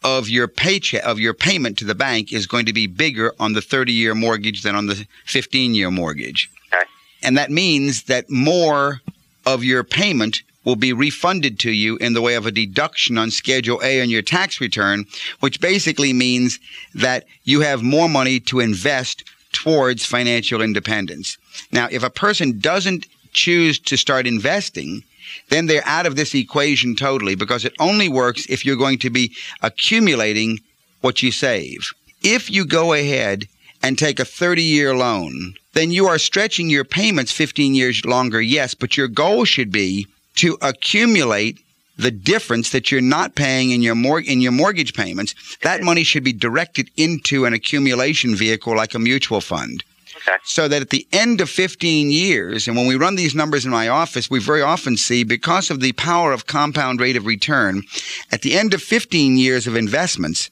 of 0.03 0.29
your 0.29 0.47
paycheck 0.47 1.03
of 1.03 1.19
your 1.19 1.33
payment 1.33 1.77
to 1.79 1.85
the 1.85 1.95
bank 1.95 2.31
is 2.31 2.45
going 2.45 2.65
to 2.67 2.73
be 2.73 2.87
bigger 2.87 3.33
on 3.39 3.53
the 3.53 3.61
30 3.61 3.91
year 3.91 4.15
mortgage 4.15 4.61
than 4.61 4.75
on 4.75 4.85
the 4.85 5.05
15 5.25 5.75
year 5.75 5.91
mortgage. 5.91 6.49
Okay. 6.71 6.83
And 7.23 7.37
that 7.37 7.51
means 7.51 8.03
that 8.03 8.29
more 8.29 9.01
of 9.45 9.63
your 9.63 9.83
payment 9.83 10.43
will 10.67 10.75
be 10.75 10.91
refunded 10.91 11.57
to 11.57 11.71
you 11.71 11.95
in 11.95 12.11
the 12.11 12.21
way 12.21 12.35
of 12.35 12.45
a 12.45 12.51
deduction 12.51 13.17
on 13.17 13.31
Schedule 13.31 13.79
A 13.81 14.01
on 14.01 14.09
your 14.09 14.21
tax 14.21 14.59
return, 14.59 15.05
which 15.39 15.61
basically 15.61 16.11
means 16.11 16.59
that 16.93 17.23
you 17.45 17.61
have 17.61 17.81
more 17.83 18.09
money 18.09 18.41
to 18.41 18.59
invest 18.59 19.23
towards 19.53 20.05
financial 20.05 20.61
independence. 20.61 21.37
Now, 21.71 21.87
if 21.89 22.03
a 22.03 22.09
person 22.09 22.59
doesn't 22.59 23.07
choose 23.31 23.79
to 23.79 23.95
start 23.95 24.27
investing, 24.27 25.03
then 25.47 25.67
they're 25.67 25.87
out 25.87 26.05
of 26.05 26.17
this 26.17 26.35
equation 26.35 26.97
totally 26.97 27.35
because 27.35 27.63
it 27.63 27.73
only 27.79 28.09
works 28.09 28.45
if 28.49 28.65
you're 28.65 28.75
going 28.75 28.99
to 28.99 29.09
be 29.09 29.33
accumulating 29.61 30.59
what 30.99 31.23
you 31.23 31.31
save. 31.31 31.93
If 32.23 32.51
you 32.51 32.65
go 32.65 32.91
ahead 32.91 33.45
and 33.81 33.97
take 33.97 34.19
a 34.19 34.25
30 34.25 34.63
year 34.63 34.93
loan, 34.93 35.53
then 35.71 35.91
you 35.91 36.07
are 36.07 36.19
stretching 36.19 36.69
your 36.69 36.83
payments 36.83 37.31
15 37.31 37.73
years 37.73 38.03
longer, 38.03 38.41
yes, 38.41 38.73
but 38.73 38.97
your 38.97 39.07
goal 39.07 39.45
should 39.45 39.71
be 39.71 40.07
to 40.37 40.57
accumulate 40.61 41.59
the 41.97 42.11
difference 42.11 42.69
that 42.69 42.91
you're 42.91 43.01
not 43.01 43.35
paying 43.35 43.71
in 43.71 43.81
your 43.81 43.95
mor- 43.95 44.21
in 44.21 44.39
your 44.39 44.51
mortgage 44.51 44.93
payments. 44.93 45.33
That 45.63 45.81
money 45.81 46.03
should 46.03 46.23
be 46.23 46.33
directed 46.33 46.89
into 46.95 47.45
an 47.45 47.53
accumulation 47.53 48.35
vehicle 48.35 48.75
like 48.75 48.93
a 48.93 48.99
mutual 48.99 49.41
fund. 49.41 49.83
Okay. 50.17 50.37
So 50.43 50.67
that 50.67 50.81
at 50.81 50.89
the 50.89 51.07
end 51.11 51.41
of 51.41 51.49
15 51.49 52.11
years, 52.11 52.67
and 52.67 52.75
when 52.75 52.87
we 52.87 52.95
run 52.95 53.15
these 53.15 53.35
numbers 53.35 53.65
in 53.65 53.71
my 53.71 53.87
office, 53.87 54.29
we 54.29 54.39
very 54.39 54.61
often 54.61 54.97
see 54.97 55.23
because 55.23 55.69
of 55.69 55.79
the 55.79 55.93
power 55.93 56.33
of 56.33 56.47
compound 56.47 56.99
rate 56.99 57.15
of 57.15 57.25
return, 57.25 57.83
at 58.31 58.41
the 58.41 58.57
end 58.57 58.73
of 58.73 58.81
15 58.81 59.37
years 59.37 59.67
of 59.67 59.75
investments, 59.75 60.49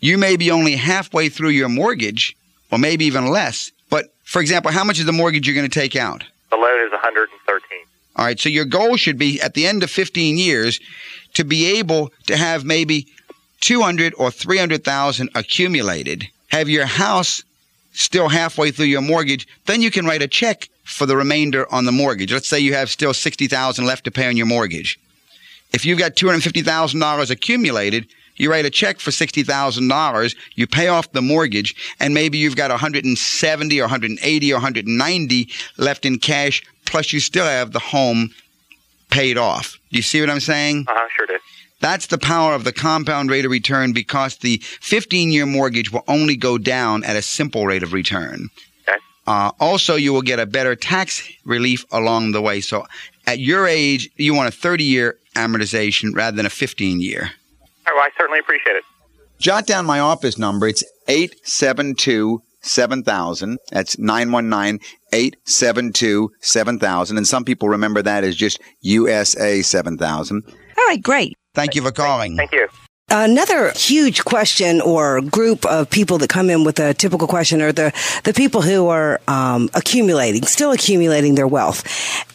you 0.00 0.16
may 0.16 0.36
be 0.36 0.50
only 0.50 0.76
halfway 0.76 1.28
through 1.28 1.50
your 1.50 1.68
mortgage, 1.68 2.36
or 2.70 2.78
maybe 2.78 3.04
even 3.04 3.26
less. 3.26 3.70
But 3.90 4.12
for 4.24 4.40
example, 4.40 4.70
how 4.70 4.84
much 4.84 4.98
is 4.98 5.04
the 5.04 5.12
mortgage 5.12 5.46
you're 5.46 5.56
going 5.56 5.68
to 5.68 5.80
take 5.80 5.96
out? 5.96 6.24
The 6.50 6.56
loan 6.56 6.86
is 6.86 6.92
113. 6.92 7.69
All 8.20 8.26
right. 8.26 8.38
So 8.38 8.50
your 8.50 8.66
goal 8.66 8.98
should 8.98 9.16
be 9.16 9.40
at 9.40 9.54
the 9.54 9.66
end 9.66 9.82
of 9.82 9.90
15 9.90 10.36
years 10.36 10.78
to 11.32 11.42
be 11.42 11.78
able 11.78 12.12
to 12.26 12.36
have 12.36 12.64
maybe 12.66 13.06
200 13.62 14.12
or 14.18 14.30
300,000 14.30 15.30
accumulated, 15.34 16.28
have 16.48 16.68
your 16.68 16.84
house 16.84 17.42
still 17.92 18.28
halfway 18.28 18.70
through 18.72 18.86
your 18.86 19.00
mortgage, 19.00 19.48
then 19.64 19.80
you 19.80 19.90
can 19.90 20.04
write 20.04 20.20
a 20.20 20.28
check 20.28 20.68
for 20.84 21.06
the 21.06 21.16
remainder 21.16 21.66
on 21.72 21.86
the 21.86 21.92
mortgage. 21.92 22.30
Let's 22.30 22.46
say 22.46 22.60
you 22.60 22.74
have 22.74 22.90
still 22.90 23.14
60,000 23.14 23.86
left 23.86 24.04
to 24.04 24.10
pay 24.10 24.28
on 24.28 24.36
your 24.36 24.46
mortgage. 24.46 25.00
If 25.72 25.86
you've 25.86 25.98
got 25.98 26.14
$250,000 26.14 27.30
accumulated, 27.30 28.06
you 28.40 28.50
write 28.50 28.64
a 28.64 28.70
check 28.70 29.00
for 29.00 29.10
$60,000, 29.10 30.36
you 30.54 30.66
pay 30.66 30.88
off 30.88 31.12
the 31.12 31.20
mortgage, 31.20 31.76
and 32.00 32.14
maybe 32.14 32.38
you've 32.38 32.56
got 32.56 32.70
170 32.70 33.78
or 33.78 33.82
180 33.82 34.52
or 34.52 34.54
190 34.54 35.48
left 35.76 36.06
in 36.06 36.18
cash, 36.18 36.62
plus 36.86 37.12
you 37.12 37.20
still 37.20 37.44
have 37.44 37.72
the 37.72 37.78
home 37.78 38.30
paid 39.10 39.36
off. 39.36 39.78
Do 39.90 39.96
you 39.96 40.02
see 40.02 40.20
what 40.20 40.30
I'm 40.30 40.40
saying? 40.40 40.86
Uh 40.88 40.92
huh, 40.94 41.08
sure 41.14 41.26
do. 41.26 41.38
That's 41.80 42.06
the 42.06 42.18
power 42.18 42.54
of 42.54 42.64
the 42.64 42.72
compound 42.72 43.30
rate 43.30 43.44
of 43.44 43.50
return 43.50 43.92
because 43.92 44.36
the 44.36 44.58
15 44.80 45.32
year 45.32 45.46
mortgage 45.46 45.92
will 45.92 46.04
only 46.08 46.36
go 46.36 46.56
down 46.56 47.04
at 47.04 47.16
a 47.16 47.22
simple 47.22 47.66
rate 47.66 47.82
of 47.82 47.92
return. 47.92 48.48
Okay. 48.88 48.98
Uh, 49.26 49.50
also, 49.60 49.96
you 49.96 50.12
will 50.12 50.22
get 50.22 50.38
a 50.38 50.46
better 50.46 50.74
tax 50.74 51.28
relief 51.44 51.84
along 51.90 52.32
the 52.32 52.40
way. 52.40 52.60
So, 52.60 52.86
at 53.26 53.38
your 53.38 53.66
age, 53.66 54.10
you 54.16 54.34
want 54.34 54.48
a 54.48 54.56
30 54.56 54.84
year 54.84 55.18
amortization 55.34 56.14
rather 56.14 56.36
than 56.36 56.46
a 56.46 56.50
15 56.50 57.00
year. 57.00 57.32
All 57.90 57.96
right, 57.96 58.02
well, 58.02 58.04
I 58.04 58.18
certainly 58.18 58.38
appreciate 58.38 58.76
it. 58.76 58.84
Jot 59.40 59.66
down 59.66 59.86
my 59.86 60.00
office 60.00 60.38
number. 60.38 60.68
It's 60.68 60.84
872 61.08 62.40
7000. 62.62 63.58
That's 63.72 63.98
919 63.98 64.78
872 65.12 66.30
7000. 66.40 67.16
And 67.16 67.26
some 67.26 67.44
people 67.44 67.68
remember 67.68 68.02
that 68.02 68.22
as 68.22 68.36
just 68.36 68.60
USA 68.82 69.62
7000. 69.62 70.42
All 70.46 70.86
right, 70.86 71.02
great. 71.02 71.34
Thank 71.54 71.74
you 71.74 71.82
for 71.82 71.90
calling. 71.90 72.36
Thank 72.36 72.52
you. 72.52 72.68
Another 73.12 73.72
huge 73.74 74.24
question 74.24 74.80
or 74.80 75.20
group 75.20 75.66
of 75.66 75.90
people 75.90 76.18
that 76.18 76.30
come 76.30 76.48
in 76.48 76.62
with 76.62 76.78
a 76.78 76.94
typical 76.94 77.26
question 77.26 77.60
are 77.60 77.72
the, 77.72 77.92
the 78.22 78.32
people 78.32 78.62
who 78.62 78.86
are 78.86 79.20
um, 79.26 79.68
accumulating, 79.74 80.44
still 80.44 80.70
accumulating 80.70 81.34
their 81.34 81.48
wealth. 81.48 81.82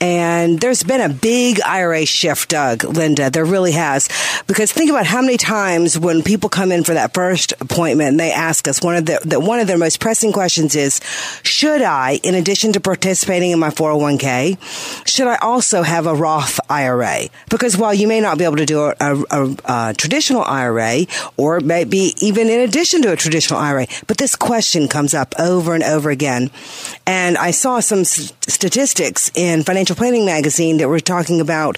And 0.01 0.59
there's 0.59 0.83
been 0.83 0.99
a 0.99 1.07
big 1.07 1.61
IRA 1.61 2.05
shift, 2.05 2.49
Doug, 2.49 2.83
Linda. 2.83 3.29
There 3.29 3.45
really 3.45 3.71
has. 3.71 4.09
Because 4.47 4.73
think 4.73 4.89
about 4.89 5.05
how 5.05 5.21
many 5.21 5.37
times 5.37 5.97
when 5.97 6.21
people 6.21 6.49
come 6.49 6.73
in 6.73 6.83
for 6.83 6.93
that 6.93 7.13
first 7.13 7.53
appointment 7.61 8.09
and 8.09 8.19
they 8.19 8.33
ask 8.33 8.67
us, 8.67 8.81
one 8.81 8.97
of 8.97 9.05
the, 9.05 9.39
one 9.39 9.59
of 9.59 9.67
their 9.67 9.77
most 9.77 10.01
pressing 10.01 10.33
questions 10.33 10.75
is, 10.75 10.99
should 11.43 11.83
I, 11.83 12.19
in 12.21 12.35
addition 12.35 12.73
to 12.73 12.81
participating 12.81 13.51
in 13.51 13.59
my 13.59 13.69
401k, 13.69 15.07
should 15.07 15.27
I 15.27 15.37
also 15.37 15.83
have 15.83 16.05
a 16.05 16.13
Roth 16.13 16.59
IRA? 16.69 17.29
Because 17.49 17.77
while 17.77 17.93
you 17.93 18.09
may 18.09 18.19
not 18.19 18.37
be 18.37 18.43
able 18.43 18.57
to 18.57 18.65
do 18.65 18.81
a, 18.81 18.95
a, 18.99 19.23
a, 19.31 19.55
a 19.63 19.93
traditional 19.93 20.43
IRA, 20.43 20.64
or 21.37 21.59
maybe 21.59 22.13
even 22.19 22.49
in 22.49 22.59
addition 22.61 23.01
to 23.03 23.11
a 23.11 23.15
traditional 23.15 23.59
IRA. 23.59 23.87
But 24.07 24.17
this 24.17 24.35
question 24.35 24.87
comes 24.87 25.13
up 25.13 25.33
over 25.39 25.73
and 25.73 25.83
over 25.83 26.09
again. 26.09 26.51
And 27.05 27.37
I 27.37 27.51
saw 27.51 27.79
some 27.79 27.99
s- 27.99 28.33
statistics 28.47 29.31
in 29.35 29.63
Financial 29.63 29.95
Planning 29.95 30.25
Magazine 30.25 30.77
that 30.77 30.89
were 30.89 30.99
talking 30.99 31.41
about 31.41 31.77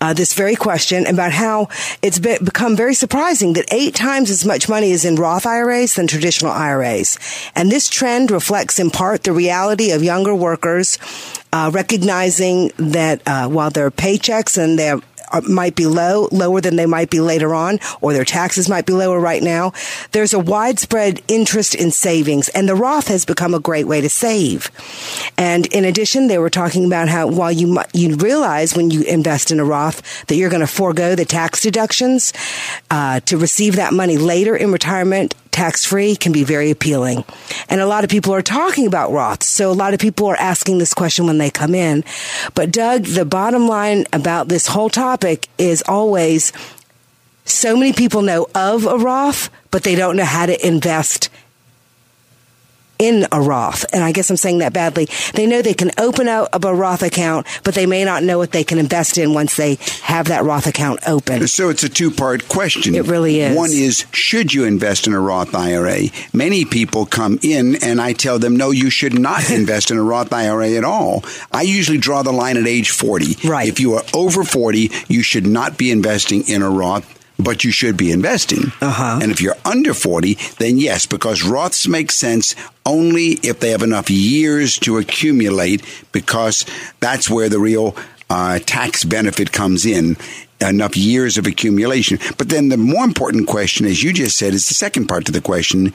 uh, 0.00 0.12
this 0.12 0.34
very 0.34 0.56
question 0.56 1.06
about 1.06 1.32
how 1.32 1.68
it's 2.02 2.18
be- 2.18 2.38
become 2.42 2.76
very 2.76 2.94
surprising 2.94 3.54
that 3.54 3.72
eight 3.72 3.94
times 3.94 4.30
as 4.30 4.44
much 4.44 4.68
money 4.68 4.90
is 4.90 5.04
in 5.04 5.16
Roth 5.16 5.46
IRAs 5.46 5.94
than 5.94 6.06
traditional 6.06 6.52
IRAs. 6.52 7.18
And 7.54 7.70
this 7.70 7.88
trend 7.88 8.30
reflects 8.30 8.78
in 8.78 8.90
part 8.90 9.22
the 9.22 9.32
reality 9.32 9.92
of 9.92 10.02
younger 10.02 10.34
workers 10.34 10.98
uh, 11.52 11.70
recognizing 11.72 12.70
that 12.76 13.22
uh, 13.26 13.48
while 13.48 13.70
their 13.70 13.90
paychecks 13.90 14.58
and 14.62 14.78
their 14.78 15.00
might 15.48 15.76
be 15.76 15.86
low, 15.86 16.28
lower 16.32 16.60
than 16.60 16.76
they 16.76 16.86
might 16.86 17.10
be 17.10 17.20
later 17.20 17.54
on, 17.54 17.78
or 18.00 18.12
their 18.12 18.24
taxes 18.24 18.68
might 18.68 18.86
be 18.86 18.92
lower 18.92 19.20
right 19.20 19.42
now. 19.42 19.72
There's 20.12 20.34
a 20.34 20.38
widespread 20.38 21.22
interest 21.28 21.74
in 21.74 21.90
savings, 21.90 22.48
and 22.50 22.68
the 22.68 22.74
Roth 22.74 23.08
has 23.08 23.24
become 23.24 23.54
a 23.54 23.60
great 23.60 23.86
way 23.86 24.00
to 24.00 24.08
save. 24.08 24.70
And 25.38 25.66
in 25.66 25.84
addition, 25.84 26.28
they 26.28 26.38
were 26.38 26.50
talking 26.50 26.84
about 26.84 27.08
how 27.08 27.26
while 27.28 27.52
you 27.52 27.78
you 27.92 28.16
realize 28.16 28.74
when 28.74 28.90
you 28.90 29.02
invest 29.02 29.50
in 29.50 29.60
a 29.60 29.64
Roth 29.64 30.26
that 30.26 30.36
you're 30.36 30.50
going 30.50 30.60
to 30.60 30.66
forego 30.66 31.14
the 31.14 31.24
tax 31.24 31.60
deductions 31.60 32.32
uh, 32.90 33.20
to 33.20 33.36
receive 33.36 33.76
that 33.76 33.92
money 33.92 34.18
later 34.18 34.56
in 34.56 34.72
retirement 34.72 35.34
tax 35.56 35.86
free 35.86 36.14
can 36.16 36.32
be 36.32 36.44
very 36.44 36.70
appealing. 36.70 37.24
And 37.70 37.80
a 37.80 37.86
lot 37.86 38.04
of 38.04 38.10
people 38.10 38.34
are 38.34 38.42
talking 38.42 38.86
about 38.86 39.10
Roths. 39.10 39.44
So 39.44 39.70
a 39.70 39.72
lot 39.72 39.94
of 39.94 40.00
people 40.00 40.26
are 40.26 40.36
asking 40.36 40.76
this 40.76 40.92
question 40.92 41.24
when 41.24 41.38
they 41.38 41.48
come 41.48 41.74
in. 41.74 42.04
But 42.54 42.70
Doug, 42.70 43.04
the 43.04 43.24
bottom 43.24 43.66
line 43.66 44.04
about 44.12 44.48
this 44.48 44.66
whole 44.66 44.90
topic 44.90 45.48
is 45.56 45.82
always 45.88 46.52
so 47.46 47.74
many 47.74 47.94
people 47.94 48.20
know 48.20 48.48
of 48.54 48.84
a 48.84 48.98
Roth, 48.98 49.48
but 49.70 49.82
they 49.82 49.94
don't 49.94 50.16
know 50.16 50.26
how 50.26 50.44
to 50.44 50.66
invest 50.66 51.30
in 52.98 53.26
a 53.32 53.40
Roth. 53.40 53.84
And 53.92 54.02
I 54.02 54.12
guess 54.12 54.30
I'm 54.30 54.36
saying 54.36 54.58
that 54.58 54.72
badly. 54.72 55.08
They 55.34 55.46
know 55.46 55.62
they 55.62 55.74
can 55.74 55.90
open 55.98 56.28
up 56.28 56.64
a 56.64 56.74
Roth 56.74 57.02
account, 57.02 57.46
but 57.64 57.74
they 57.74 57.86
may 57.86 58.04
not 58.04 58.22
know 58.22 58.38
what 58.38 58.52
they 58.52 58.64
can 58.64 58.78
invest 58.78 59.18
in 59.18 59.34
once 59.34 59.56
they 59.56 59.78
have 60.02 60.28
that 60.28 60.44
Roth 60.44 60.66
account 60.66 61.00
open. 61.06 61.46
So 61.48 61.68
it's 61.68 61.84
a 61.84 61.88
two 61.88 62.10
part 62.10 62.48
question. 62.48 62.94
It 62.94 63.06
really 63.06 63.40
is. 63.40 63.56
One 63.56 63.70
is, 63.70 64.06
should 64.12 64.52
you 64.52 64.64
invest 64.64 65.06
in 65.06 65.12
a 65.12 65.20
Roth 65.20 65.54
IRA? 65.54 66.02
Many 66.32 66.64
people 66.64 67.06
come 67.06 67.38
in 67.42 67.76
and 67.82 68.00
I 68.00 68.12
tell 68.12 68.38
them, 68.38 68.56
no, 68.56 68.70
you 68.70 68.90
should 68.90 69.18
not 69.18 69.50
invest 69.50 69.90
in 69.90 69.98
a 69.98 70.02
Roth 70.02 70.32
IRA 70.32 70.72
at 70.72 70.84
all. 70.84 71.24
I 71.52 71.62
usually 71.62 71.98
draw 71.98 72.22
the 72.22 72.32
line 72.32 72.56
at 72.56 72.66
age 72.66 72.90
40. 72.90 73.48
Right. 73.48 73.68
If 73.68 73.80
you 73.80 73.94
are 73.94 74.04
over 74.14 74.44
40, 74.44 74.90
you 75.08 75.22
should 75.22 75.46
not 75.46 75.78
be 75.78 75.90
investing 75.90 76.48
in 76.48 76.62
a 76.62 76.70
Roth. 76.70 77.15
But 77.38 77.64
you 77.64 77.70
should 77.70 77.96
be 77.96 78.10
investing. 78.12 78.72
Uh-huh. 78.80 79.20
And 79.22 79.30
if 79.30 79.40
you're 79.40 79.56
under 79.64 79.92
40, 79.92 80.38
then 80.58 80.78
yes, 80.78 81.04
because 81.06 81.42
Roths 81.42 81.86
make 81.86 82.10
sense 82.10 82.54
only 82.86 83.32
if 83.42 83.60
they 83.60 83.70
have 83.70 83.82
enough 83.82 84.08
years 84.08 84.78
to 84.80 84.96
accumulate, 84.96 85.82
because 86.12 86.64
that's 87.00 87.28
where 87.28 87.48
the 87.48 87.58
real 87.58 87.94
uh, 88.30 88.58
tax 88.60 89.04
benefit 89.04 89.52
comes 89.52 89.84
in, 89.84 90.16
enough 90.60 90.96
years 90.96 91.36
of 91.36 91.46
accumulation. 91.46 92.18
But 92.38 92.48
then 92.48 92.70
the 92.70 92.76
more 92.76 93.04
important 93.04 93.46
question, 93.46 93.86
as 93.86 94.02
you 94.02 94.12
just 94.12 94.36
said, 94.36 94.54
is 94.54 94.68
the 94.68 94.74
second 94.74 95.06
part 95.06 95.26
to 95.26 95.32
the 95.32 95.40
question 95.40 95.92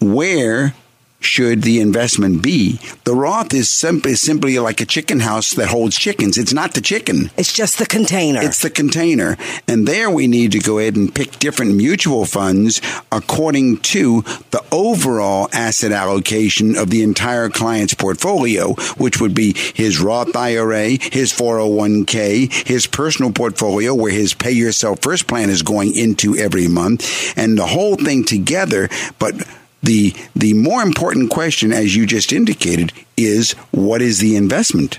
where 0.00 0.74
should 1.20 1.62
the 1.62 1.80
investment 1.80 2.42
be? 2.42 2.80
The 3.04 3.14
Roth 3.14 3.52
is 3.52 3.68
simply, 3.68 4.14
simply 4.14 4.58
like 4.58 4.80
a 4.80 4.86
chicken 4.86 5.20
house 5.20 5.52
that 5.54 5.68
holds 5.68 5.96
chickens. 5.96 6.38
It's 6.38 6.52
not 6.52 6.74
the 6.74 6.80
chicken. 6.80 7.30
It's 7.36 7.52
just 7.52 7.78
the 7.78 7.86
container. 7.86 8.40
It's 8.42 8.62
the 8.62 8.70
container. 8.70 9.36
And 9.66 9.86
there 9.86 10.10
we 10.10 10.26
need 10.26 10.52
to 10.52 10.60
go 10.60 10.78
ahead 10.78 10.96
and 10.96 11.12
pick 11.12 11.38
different 11.38 11.74
mutual 11.74 12.24
funds 12.24 12.80
according 13.10 13.78
to 13.78 14.22
the 14.50 14.64
overall 14.70 15.48
asset 15.52 15.90
allocation 15.90 16.76
of 16.76 16.90
the 16.90 17.02
entire 17.02 17.48
client's 17.48 17.94
portfolio, 17.94 18.74
which 18.96 19.20
would 19.20 19.34
be 19.34 19.54
his 19.74 20.00
Roth 20.00 20.36
IRA, 20.36 20.90
his 20.90 21.32
401k, 21.32 22.66
his 22.66 22.86
personal 22.86 23.32
portfolio 23.32 23.94
where 23.94 24.12
his 24.12 24.34
pay 24.34 24.52
yourself 24.52 25.00
first 25.02 25.26
plan 25.26 25.50
is 25.50 25.62
going 25.62 25.96
into 25.96 26.36
every 26.36 26.68
month 26.68 27.36
and 27.36 27.58
the 27.58 27.66
whole 27.66 27.96
thing 27.96 28.24
together. 28.24 28.88
But 29.18 29.34
the 29.82 30.14
the 30.34 30.54
more 30.54 30.82
important 30.82 31.30
question, 31.30 31.72
as 31.72 31.94
you 31.94 32.06
just 32.06 32.32
indicated, 32.32 32.92
is 33.16 33.52
what 33.70 34.02
is 34.02 34.18
the 34.18 34.36
investment? 34.36 34.98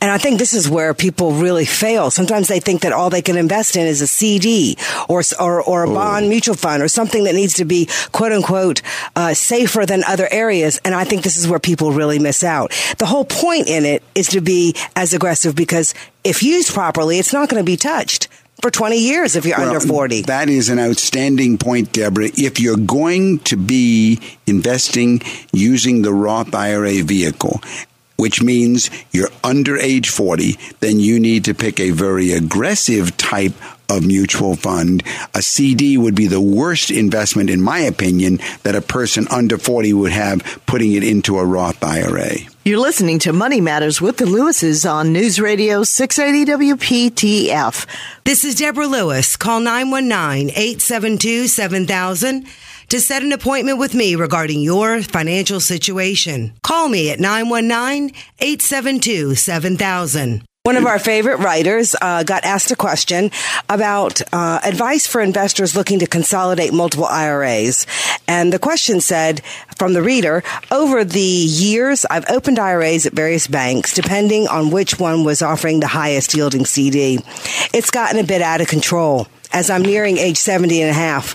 And 0.00 0.10
I 0.10 0.18
think 0.18 0.38
this 0.38 0.54
is 0.54 0.68
where 0.68 0.94
people 0.94 1.32
really 1.32 1.64
fail. 1.64 2.10
Sometimes 2.10 2.48
they 2.48 2.60
think 2.60 2.82
that 2.82 2.92
all 2.92 3.10
they 3.10 3.22
can 3.22 3.36
invest 3.36 3.76
in 3.76 3.86
is 3.86 4.00
a 4.00 4.06
CD 4.06 4.76
or 5.08 5.22
or, 5.38 5.62
or 5.62 5.84
a 5.84 5.90
oh. 5.90 5.94
bond 5.94 6.28
mutual 6.28 6.54
fund 6.54 6.82
or 6.82 6.88
something 6.88 7.24
that 7.24 7.34
needs 7.34 7.54
to 7.54 7.64
be 7.64 7.88
quote 8.12 8.32
unquote 8.32 8.82
uh, 9.16 9.34
safer 9.34 9.84
than 9.84 10.04
other 10.04 10.28
areas. 10.30 10.80
And 10.84 10.94
I 10.94 11.04
think 11.04 11.22
this 11.22 11.36
is 11.36 11.48
where 11.48 11.58
people 11.58 11.92
really 11.92 12.18
miss 12.18 12.44
out. 12.44 12.72
The 12.98 13.06
whole 13.06 13.24
point 13.24 13.68
in 13.68 13.84
it 13.84 14.02
is 14.14 14.28
to 14.28 14.40
be 14.40 14.74
as 14.96 15.12
aggressive 15.12 15.54
because 15.54 15.94
if 16.24 16.42
used 16.42 16.72
properly, 16.72 17.18
it's 17.18 17.32
not 17.32 17.48
going 17.48 17.60
to 17.60 17.66
be 17.66 17.76
touched 17.76 18.28
for 18.60 18.70
20 18.70 18.98
years 18.98 19.36
if 19.36 19.44
you're 19.44 19.58
well, 19.58 19.68
under 19.68 19.80
40. 19.80 20.22
That 20.22 20.48
is 20.48 20.68
an 20.68 20.78
outstanding 20.78 21.58
point, 21.58 21.92
Deborah. 21.92 22.30
If 22.36 22.60
you're 22.60 22.76
going 22.76 23.38
to 23.40 23.56
be 23.56 24.20
investing 24.46 25.20
using 25.52 26.02
the 26.02 26.12
Roth 26.12 26.54
IRA 26.54 27.02
vehicle, 27.02 27.60
which 28.16 28.42
means 28.42 28.90
you're 29.12 29.30
under 29.44 29.78
age 29.78 30.10
40, 30.10 30.58
then 30.80 30.98
you 30.98 31.20
need 31.20 31.44
to 31.44 31.54
pick 31.54 31.78
a 31.78 31.90
very 31.90 32.32
aggressive 32.32 33.16
type 33.16 33.54
of 33.88 34.04
mutual 34.04 34.56
fund. 34.56 35.02
A 35.34 35.40
CD 35.40 35.96
would 35.96 36.14
be 36.14 36.26
the 36.26 36.40
worst 36.40 36.90
investment, 36.90 37.48
in 37.48 37.62
my 37.62 37.78
opinion, 37.78 38.40
that 38.64 38.74
a 38.74 38.82
person 38.82 39.26
under 39.30 39.56
40 39.56 39.92
would 39.94 40.12
have 40.12 40.60
putting 40.66 40.92
it 40.92 41.04
into 41.04 41.38
a 41.38 41.44
Roth 41.44 41.82
IRA. 41.82 42.38
You're 42.68 42.78
listening 42.78 43.18
to 43.20 43.32
Money 43.32 43.62
Matters 43.62 43.98
with 44.02 44.18
the 44.18 44.26
Lewises 44.26 44.84
on 44.84 45.10
News 45.10 45.40
Radio 45.40 45.84
680 45.84 46.74
WPTF. 46.74 47.86
This 48.24 48.44
is 48.44 48.56
Deborah 48.56 48.86
Lewis. 48.86 49.38
Call 49.38 49.60
919 49.60 50.50
872 50.50 51.48
7000 51.48 52.46
to 52.90 53.00
set 53.00 53.22
an 53.22 53.32
appointment 53.32 53.78
with 53.78 53.94
me 53.94 54.16
regarding 54.16 54.60
your 54.60 55.02
financial 55.02 55.60
situation. 55.60 56.52
Call 56.62 56.90
me 56.90 57.10
at 57.10 57.20
919 57.20 58.14
872 58.38 59.34
7000. 59.34 60.44
One 60.64 60.76
of 60.76 60.84
our 60.84 60.98
favorite 60.98 61.38
writers 61.38 61.96
uh, 62.02 62.24
got 62.24 62.44
asked 62.44 62.70
a 62.70 62.76
question 62.76 63.30
about 63.70 64.20
uh, 64.34 64.60
advice 64.62 65.06
for 65.06 65.22
investors 65.22 65.74
looking 65.74 66.00
to 66.00 66.06
consolidate 66.06 66.74
multiple 66.74 67.06
IRAs. 67.06 67.86
And 68.26 68.52
the 68.52 68.58
question 68.58 69.00
said 69.00 69.40
from 69.78 69.94
the 69.94 70.02
reader 70.02 70.42
Over 70.70 71.04
the 71.04 71.20
years, 71.20 72.04
I've 72.10 72.28
opened 72.28 72.58
IRAs 72.58 73.06
at 73.06 73.14
various 73.14 73.46
banks, 73.46 73.94
depending 73.94 74.46
on 74.48 74.70
which 74.70 74.98
one 74.98 75.24
was 75.24 75.40
offering 75.40 75.80
the 75.80 75.86
highest 75.86 76.34
yielding 76.34 76.66
CD. 76.66 77.20
It's 77.72 77.90
gotten 77.90 78.18
a 78.18 78.24
bit 78.24 78.42
out 78.42 78.60
of 78.60 78.68
control 78.68 79.28
as 79.52 79.70
I'm 79.70 79.82
nearing 79.82 80.18
age 80.18 80.36
70 80.36 80.82
and 80.82 80.90
a 80.90 80.94
half. 80.94 81.34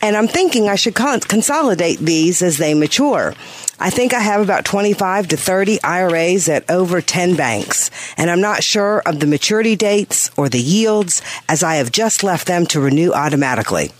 And 0.00 0.16
I'm 0.16 0.28
thinking 0.28 0.68
I 0.68 0.76
should 0.76 0.94
consolidate 0.94 1.98
these 1.98 2.42
as 2.42 2.58
they 2.58 2.74
mature. 2.74 3.34
I 3.80 3.90
think 3.90 4.12
I 4.12 4.18
have 4.18 4.40
about 4.40 4.64
25 4.64 5.28
to 5.28 5.36
30 5.36 5.82
IRAs 5.84 6.48
at 6.48 6.68
over 6.68 7.00
10 7.00 7.36
banks, 7.36 7.92
and 8.16 8.28
I'm 8.28 8.40
not 8.40 8.64
sure 8.64 9.02
of 9.06 9.20
the 9.20 9.26
maturity 9.26 9.76
dates 9.76 10.32
or 10.36 10.48
the 10.48 10.60
yields 10.60 11.22
as 11.48 11.62
I 11.62 11.76
have 11.76 11.92
just 11.92 12.24
left 12.24 12.48
them 12.48 12.66
to 12.66 12.80
renew 12.80 13.12
automatically. 13.12 13.92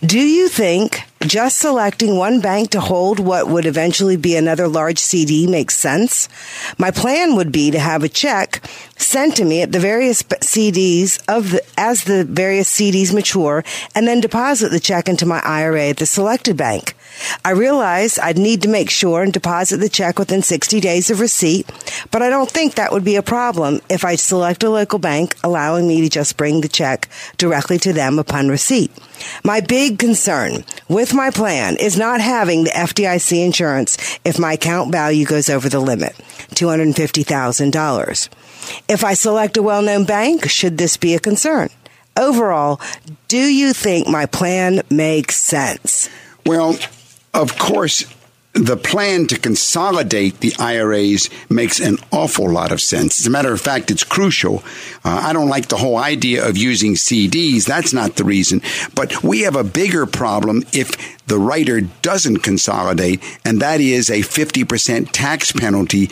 Do 0.00 0.18
you 0.18 0.48
think 0.48 1.02
just 1.20 1.58
selecting 1.58 2.16
one 2.16 2.40
bank 2.40 2.70
to 2.70 2.80
hold 2.80 3.20
what 3.20 3.46
would 3.46 3.66
eventually 3.66 4.16
be 4.16 4.34
another 4.34 4.66
large 4.66 4.98
CD 4.98 5.46
makes 5.46 5.76
sense? 5.76 6.28
My 6.76 6.90
plan 6.90 7.36
would 7.36 7.52
be 7.52 7.70
to 7.70 7.78
have 7.78 8.02
a 8.02 8.08
check 8.08 8.66
sent 8.96 9.36
to 9.36 9.44
me 9.44 9.62
at 9.62 9.70
the 9.70 9.78
various 9.78 10.24
CDs 10.24 11.22
of 11.28 11.52
the, 11.52 11.62
as 11.78 12.04
the 12.04 12.24
various 12.24 12.68
CDs 12.68 13.14
mature 13.14 13.62
and 13.94 14.08
then 14.08 14.20
deposit 14.20 14.70
the 14.70 14.80
check 14.80 15.08
into 15.08 15.26
my 15.26 15.40
IRA 15.44 15.90
at 15.90 15.98
the 15.98 16.06
selected 16.06 16.56
bank. 16.56 16.96
I 17.44 17.50
realized 17.50 18.18
I'd 18.18 18.38
need 18.38 18.62
to 18.62 18.68
make 18.68 18.90
sure 18.90 19.22
and 19.22 19.32
deposit 19.32 19.78
the 19.78 19.88
check 19.88 20.18
within 20.18 20.42
60 20.42 20.80
days 20.80 21.10
of 21.10 21.20
receipt, 21.20 21.70
but 22.10 22.22
I 22.22 22.30
don't 22.30 22.50
think 22.50 22.74
that 22.74 22.92
would 22.92 23.04
be 23.04 23.16
a 23.16 23.22
problem 23.22 23.80
if 23.88 24.04
I 24.04 24.16
select 24.16 24.62
a 24.62 24.70
local 24.70 24.98
bank 24.98 25.34
allowing 25.42 25.86
me 25.86 26.00
to 26.02 26.08
just 26.08 26.36
bring 26.36 26.60
the 26.60 26.68
check 26.68 27.08
directly 27.36 27.78
to 27.78 27.92
them 27.92 28.18
upon 28.18 28.48
receipt. 28.48 28.90
My 29.44 29.60
big 29.60 29.98
concern 29.98 30.64
with 30.88 31.14
my 31.14 31.30
plan 31.30 31.76
is 31.76 31.98
not 31.98 32.20
having 32.20 32.64
the 32.64 32.70
FDIC 32.70 33.44
insurance 33.44 34.18
if 34.24 34.38
my 34.38 34.54
account 34.54 34.92
value 34.92 35.26
goes 35.26 35.48
over 35.48 35.68
the 35.68 35.80
limit, 35.80 36.14
$250,000. 36.50 38.28
If 38.88 39.04
I 39.04 39.14
select 39.14 39.56
a 39.56 39.62
well-known 39.62 40.04
bank, 40.04 40.48
should 40.48 40.78
this 40.78 40.96
be 40.96 41.14
a 41.14 41.20
concern? 41.20 41.70
Overall, 42.16 42.80
do 43.28 43.38
you 43.38 43.72
think 43.72 44.08
my 44.08 44.26
plan 44.26 44.82
makes 44.90 45.36
sense? 45.36 46.08
Well, 46.44 46.76
of 47.34 47.58
course, 47.58 48.04
the 48.52 48.76
plan 48.76 49.26
to 49.28 49.38
consolidate 49.38 50.40
the 50.40 50.52
IRAs 50.58 51.30
makes 51.48 51.78
an 51.78 51.98
awful 52.10 52.50
lot 52.50 52.72
of 52.72 52.80
sense. 52.80 53.20
As 53.20 53.26
a 53.26 53.30
matter 53.30 53.52
of 53.52 53.60
fact, 53.60 53.90
it's 53.92 54.02
crucial. 54.02 54.64
Uh, 55.04 55.20
I 55.22 55.32
don't 55.32 55.48
like 55.48 55.68
the 55.68 55.76
whole 55.76 55.96
idea 55.96 56.46
of 56.46 56.56
using 56.56 56.94
CDs. 56.94 57.64
That's 57.64 57.92
not 57.92 58.16
the 58.16 58.24
reason. 58.24 58.60
But 58.94 59.22
we 59.22 59.42
have 59.42 59.54
a 59.54 59.62
bigger 59.62 60.04
problem 60.04 60.64
if 60.72 60.90
the 61.26 61.38
writer 61.38 61.80
doesn't 61.80 62.38
consolidate, 62.38 63.22
and 63.44 63.60
that 63.62 63.80
is 63.80 64.10
a 64.10 64.20
50% 64.20 65.10
tax 65.12 65.52
penalty 65.52 66.10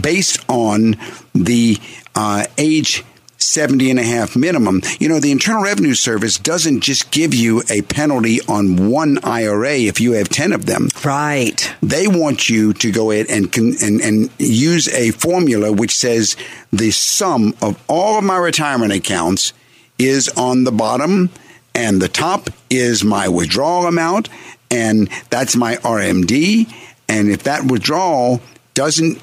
based 0.00 0.42
on 0.48 0.96
the 1.34 1.78
uh, 2.14 2.46
age 2.56 3.04
70 3.48 3.90
and 3.90 3.98
a 3.98 4.02
half 4.02 4.36
minimum. 4.36 4.82
You 5.00 5.08
know, 5.08 5.20
the 5.20 5.32
Internal 5.32 5.62
Revenue 5.62 5.94
Service 5.94 6.38
doesn't 6.38 6.80
just 6.80 7.10
give 7.10 7.34
you 7.34 7.62
a 7.70 7.82
penalty 7.82 8.40
on 8.48 8.90
one 8.90 9.18
IRA 9.24 9.74
if 9.74 10.00
you 10.00 10.12
have 10.12 10.28
10 10.28 10.52
of 10.52 10.66
them. 10.66 10.88
Right. 11.04 11.74
They 11.82 12.06
want 12.06 12.48
you 12.48 12.72
to 12.74 12.92
go 12.92 13.10
ahead 13.10 13.26
and, 13.30 13.54
and, 13.56 14.00
and 14.00 14.30
use 14.38 14.88
a 14.88 15.10
formula 15.12 15.72
which 15.72 15.96
says 15.96 16.36
the 16.72 16.90
sum 16.90 17.54
of 17.62 17.82
all 17.88 18.18
of 18.18 18.24
my 18.24 18.36
retirement 18.36 18.92
accounts 18.92 19.52
is 19.98 20.28
on 20.30 20.64
the 20.64 20.72
bottom 20.72 21.30
and 21.74 22.00
the 22.00 22.08
top 22.08 22.50
is 22.70 23.04
my 23.04 23.28
withdrawal 23.28 23.86
amount 23.86 24.28
and 24.70 25.08
that's 25.30 25.56
my 25.56 25.76
RMD. 25.76 26.72
And 27.08 27.30
if 27.30 27.44
that 27.44 27.70
withdrawal 27.70 28.40
doesn't 28.74 29.20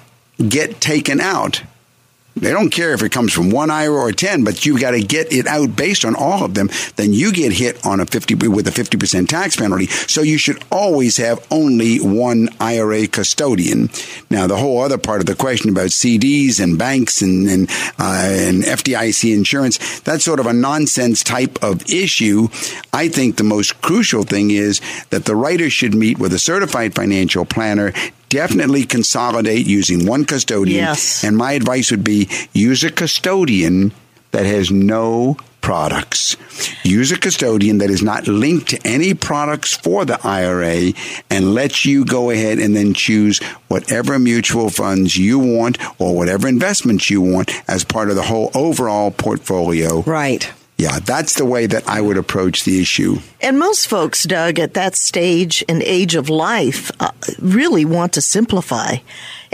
get 0.50 0.82
taken 0.82 1.22
out, 1.22 1.62
they 2.36 2.52
don't 2.52 2.70
care 2.70 2.94
if 2.94 3.02
it 3.02 3.12
comes 3.12 3.32
from 3.32 3.50
one 3.50 3.72
IRA 3.72 3.96
or 3.96 4.12
10, 4.12 4.44
but 4.44 4.66
you've 4.66 4.82
got 4.82 4.92
to 4.92 5.02
get 5.02 5.32
it 5.32 5.48
out 5.48 5.76
based 5.76 6.04
on 6.04 6.16
all 6.16 6.44
of 6.44 6.54
them. 6.54 6.70
Then 6.98 7.14
you 7.14 7.32
get 7.32 7.54
hit 7.54 7.86
on 7.86 8.00
a 8.00 8.06
50 8.06 8.36
with 8.50 8.68
a 8.68 8.72
50% 8.72 9.28
tax 9.30 9.56
penalty. 9.56 9.88
So 9.88 10.22
you 10.22 10.38
should 10.38 10.62
always 10.72 11.18
have 11.18 11.46
only 11.50 11.98
one 11.98 12.50
IRA 12.60 13.08
custodian. 13.08 13.90
Now, 14.30 14.48
the 14.48 14.58
whole 14.58 14.82
other 14.82 14.98
part 14.98 15.22
of 15.22 15.28
the 15.28 15.36
question 15.36 15.70
about 15.70 15.90
CDs 15.90 16.62
and 16.62 16.78
banks 16.78 17.22
and, 17.22 17.48
and, 17.48 17.70
uh, 17.98 18.28
and 18.30 18.64
FDIC 18.64 19.34
insurance, 19.34 20.02
that's 20.02 20.26
sort 20.26 20.40
of 20.40 20.46
a 20.46 20.54
nonsense 20.54 21.24
type 21.24 21.64
of 21.64 21.90
issue. 21.90 22.50
I 22.92 23.08
think 23.08 23.38
the 23.38 23.44
most 23.44 23.82
crucial 23.82 24.24
thing 24.24 24.52
is 24.52 24.82
that 25.10 25.26
the 25.26 25.36
writer 25.36 25.70
should 25.70 25.96
meet 25.96 26.20
with 26.20 26.34
a 26.34 26.40
certified 26.40 26.96
financial 26.96 27.46
planner, 27.46 27.94
definitely 28.30 28.86
consolidate 28.86 29.66
using 29.66 30.06
one 30.06 30.26
custodian. 30.26 30.78
Yes. 30.78 31.24
And 31.24 31.38
my 31.38 31.54
advice 31.54 31.92
would 31.92 32.04
be 32.04 32.30
use 32.54 32.84
a 32.84 32.92
custodian 32.92 33.92
that 34.32 34.46
has 34.46 34.72
no 34.72 35.38
products. 35.66 36.38
Use 36.84 37.12
a 37.12 37.18
custodian 37.18 37.80
that 37.80 37.90
is 37.90 38.04
not 38.04 38.28
linked 38.28 38.70
to 38.70 38.80
any 38.86 39.16
products 39.16 39.74
for 39.74 40.06
the 40.06 40.20
IRA 40.24 40.94
and 41.32 41.56
let 41.56 41.86
you 41.86 42.06
go 42.06 42.30
ahead 42.30 42.60
and 42.60 42.76
then 42.76 42.94
choose 42.94 43.40
whatever 43.68 44.20
mutual 44.20 44.70
funds 44.70 45.18
you 45.18 45.40
want 45.40 45.80
or 46.00 46.16
whatever 46.16 46.48
investments 46.48 47.10
you 47.10 47.20
want 47.20 47.50
as 47.68 47.84
part 47.84 48.12
of 48.12 48.16
the 48.16 48.22
whole 48.22 48.52
overall 48.54 49.10
portfolio. 49.10 50.02
Right. 50.02 50.54
Yeah, 50.78 51.00
that's 51.00 51.36
the 51.36 51.46
way 51.46 51.68
that 51.68 51.88
I 51.88 52.02
would 52.02 52.18
approach 52.18 52.66
the 52.66 52.82
issue. 52.82 53.20
And 53.42 53.58
most 53.58 53.88
folks, 53.88 54.24
Doug, 54.24 54.60
at 54.60 54.74
that 54.74 54.96
stage 54.96 55.64
and 55.70 55.82
age 55.84 56.16
of 56.16 56.30
life, 56.30 56.92
uh, 57.00 57.12
really 57.40 57.86
want 57.86 58.14
to 58.14 58.22
simplify. 58.22 58.98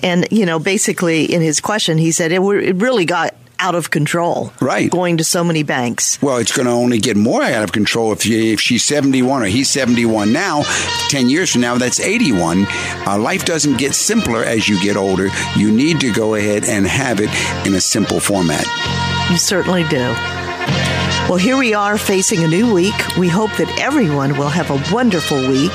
And, 0.01 0.27
you 0.31 0.47
know, 0.47 0.57
basically 0.57 1.25
in 1.25 1.41
his 1.41 1.61
question, 1.61 1.99
he 1.99 2.11
said 2.11 2.31
it, 2.31 2.41
it 2.41 2.75
really 2.75 3.05
got 3.05 3.35
out 3.59 3.75
of 3.75 3.91
control. 3.91 4.51
Right. 4.59 4.89
Going 4.89 5.17
to 5.17 5.23
so 5.23 5.43
many 5.43 5.61
banks. 5.61 6.19
Well, 6.21 6.37
it's 6.37 6.51
going 6.51 6.65
to 6.65 6.71
only 6.71 6.97
get 6.97 7.15
more 7.15 7.43
out 7.43 7.63
of 7.63 7.71
control 7.71 8.11
if, 8.11 8.25
you, 8.25 8.53
if 8.53 8.59
she's 8.59 8.83
71 8.83 9.43
or 9.43 9.45
he's 9.45 9.69
71 9.69 10.33
now. 10.33 10.63
10 11.09 11.29
years 11.29 11.51
from 11.51 11.61
now, 11.61 11.77
that's 11.77 11.99
81. 11.99 12.65
Uh, 13.05 13.19
life 13.19 13.45
doesn't 13.45 13.77
get 13.77 13.93
simpler 13.93 14.43
as 14.43 14.67
you 14.67 14.81
get 14.81 14.97
older. 14.97 15.29
You 15.55 15.71
need 15.71 15.99
to 15.99 16.11
go 16.11 16.33
ahead 16.33 16.65
and 16.65 16.87
have 16.87 17.19
it 17.21 17.29
in 17.67 17.75
a 17.75 17.81
simple 17.81 18.19
format. 18.19 18.65
You 19.29 19.37
certainly 19.37 19.83
do. 19.87 20.15
Well, 21.31 21.39
here 21.39 21.55
we 21.55 21.73
are 21.73 21.97
facing 21.97 22.43
a 22.43 22.47
new 22.47 22.73
week. 22.73 22.93
We 23.17 23.29
hope 23.29 23.55
that 23.55 23.79
everyone 23.79 24.37
will 24.37 24.49
have 24.49 24.69
a 24.69 24.93
wonderful 24.93 25.37
week. 25.47 25.71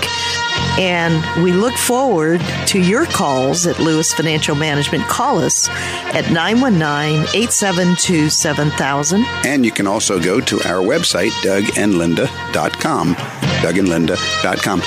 And 0.78 1.42
we 1.42 1.50
look 1.50 1.72
forward 1.78 2.42
to 2.66 2.78
your 2.78 3.06
calls 3.06 3.66
at 3.66 3.78
Lewis 3.78 4.12
Financial 4.12 4.54
Management. 4.54 5.04
Call 5.04 5.38
us 5.38 5.70
at 5.70 6.30
919 6.30 7.22
872 7.34 8.28
7000. 8.28 9.24
And 9.46 9.64
you 9.64 9.72
can 9.72 9.86
also 9.86 10.20
go 10.20 10.42
to 10.42 10.56
our 10.68 10.84
website, 10.84 11.30
dougandlinda.com. 11.40 13.14
Dougandlinda.com. 13.14 14.82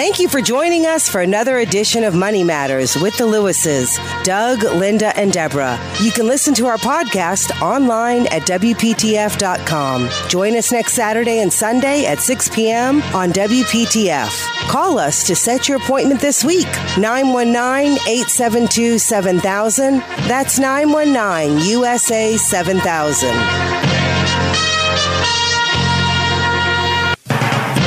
Thank 0.00 0.18
you 0.18 0.30
for 0.30 0.40
joining 0.40 0.86
us 0.86 1.10
for 1.10 1.20
another 1.20 1.58
edition 1.58 2.04
of 2.04 2.14
Money 2.14 2.42
Matters 2.42 2.96
with 2.96 3.18
the 3.18 3.26
Lewises, 3.26 3.98
Doug, 4.24 4.62
Linda, 4.62 5.14
and 5.14 5.30
Deborah. 5.30 5.78
You 6.00 6.10
can 6.10 6.26
listen 6.26 6.54
to 6.54 6.68
our 6.68 6.78
podcast 6.78 7.50
online 7.60 8.26
at 8.28 8.46
WPTF.com. 8.48 10.08
Join 10.30 10.56
us 10.56 10.72
next 10.72 10.94
Saturday 10.94 11.40
and 11.40 11.52
Sunday 11.52 12.06
at 12.06 12.20
6 12.20 12.48
p.m. 12.48 13.02
on 13.14 13.30
WPTF. 13.32 14.68
Call 14.70 14.98
us 14.98 15.22
to 15.24 15.36
set 15.36 15.68
your 15.68 15.76
appointment 15.76 16.22
this 16.22 16.46
week. 16.46 16.68
919 16.96 17.98
872 18.08 18.98
7000. 18.98 19.98
That's 20.26 20.58
919 20.58 21.68
USA 21.72 22.38
7000. 22.38 23.99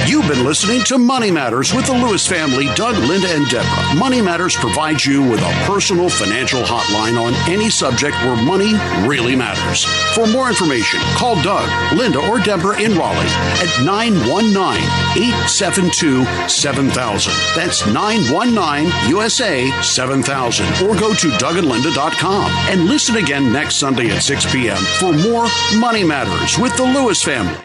You've 0.06 0.28
been 0.28 0.44
listening 0.44 0.82
to 0.84 0.98
Money 0.98 1.32
Matters 1.32 1.74
with 1.74 1.86
the 1.86 1.94
Lewis 1.94 2.28
family, 2.28 2.66
Doug, 2.76 2.96
Linda, 3.08 3.28
and 3.30 3.48
Deborah. 3.48 3.96
Money 3.96 4.22
Matters 4.22 4.56
provides 4.56 5.06
you 5.06 5.22
with 5.22 5.40
a 5.40 5.64
personal 5.66 6.10
financial 6.10 6.62
hotline 6.62 7.20
on 7.20 7.34
any 7.50 7.70
subject 7.70 8.16
where 8.18 8.36
money 8.36 8.74
really 9.08 9.36
matters. 9.36 9.86
For 10.14 10.28
more 10.28 10.50
information, 10.50 11.00
call 11.16 11.42
Doug, 11.42 11.70
Linda, 11.98 12.20
or 12.20 12.40
Deborah 12.40 12.80
in 12.82 12.98
Raleigh 12.98 13.26
at 13.64 13.86
919 13.86 14.84
872 15.16 16.26
7000. 16.50 17.34
That's 17.56 17.86
919 17.88 19.10
USA 19.10 19.70
7000. 19.82 20.66
Or 20.84 20.96
go 20.96 21.14
to 21.14 21.30
DougAndLinda.com 21.30 22.52
and 22.70 22.86
listen 22.86 23.16
again 23.16 23.54
next 23.54 23.76
Sunday 23.78 24.10
at 24.10 24.22
6 24.22 24.52
p.m. 24.52 24.78
for 25.00 25.14
more 25.14 25.48
Money 25.80 26.04
Matters 26.04 26.60
with 26.60 26.76
the 26.76 26.84
Lewis 26.84 27.24
family. 27.24 27.58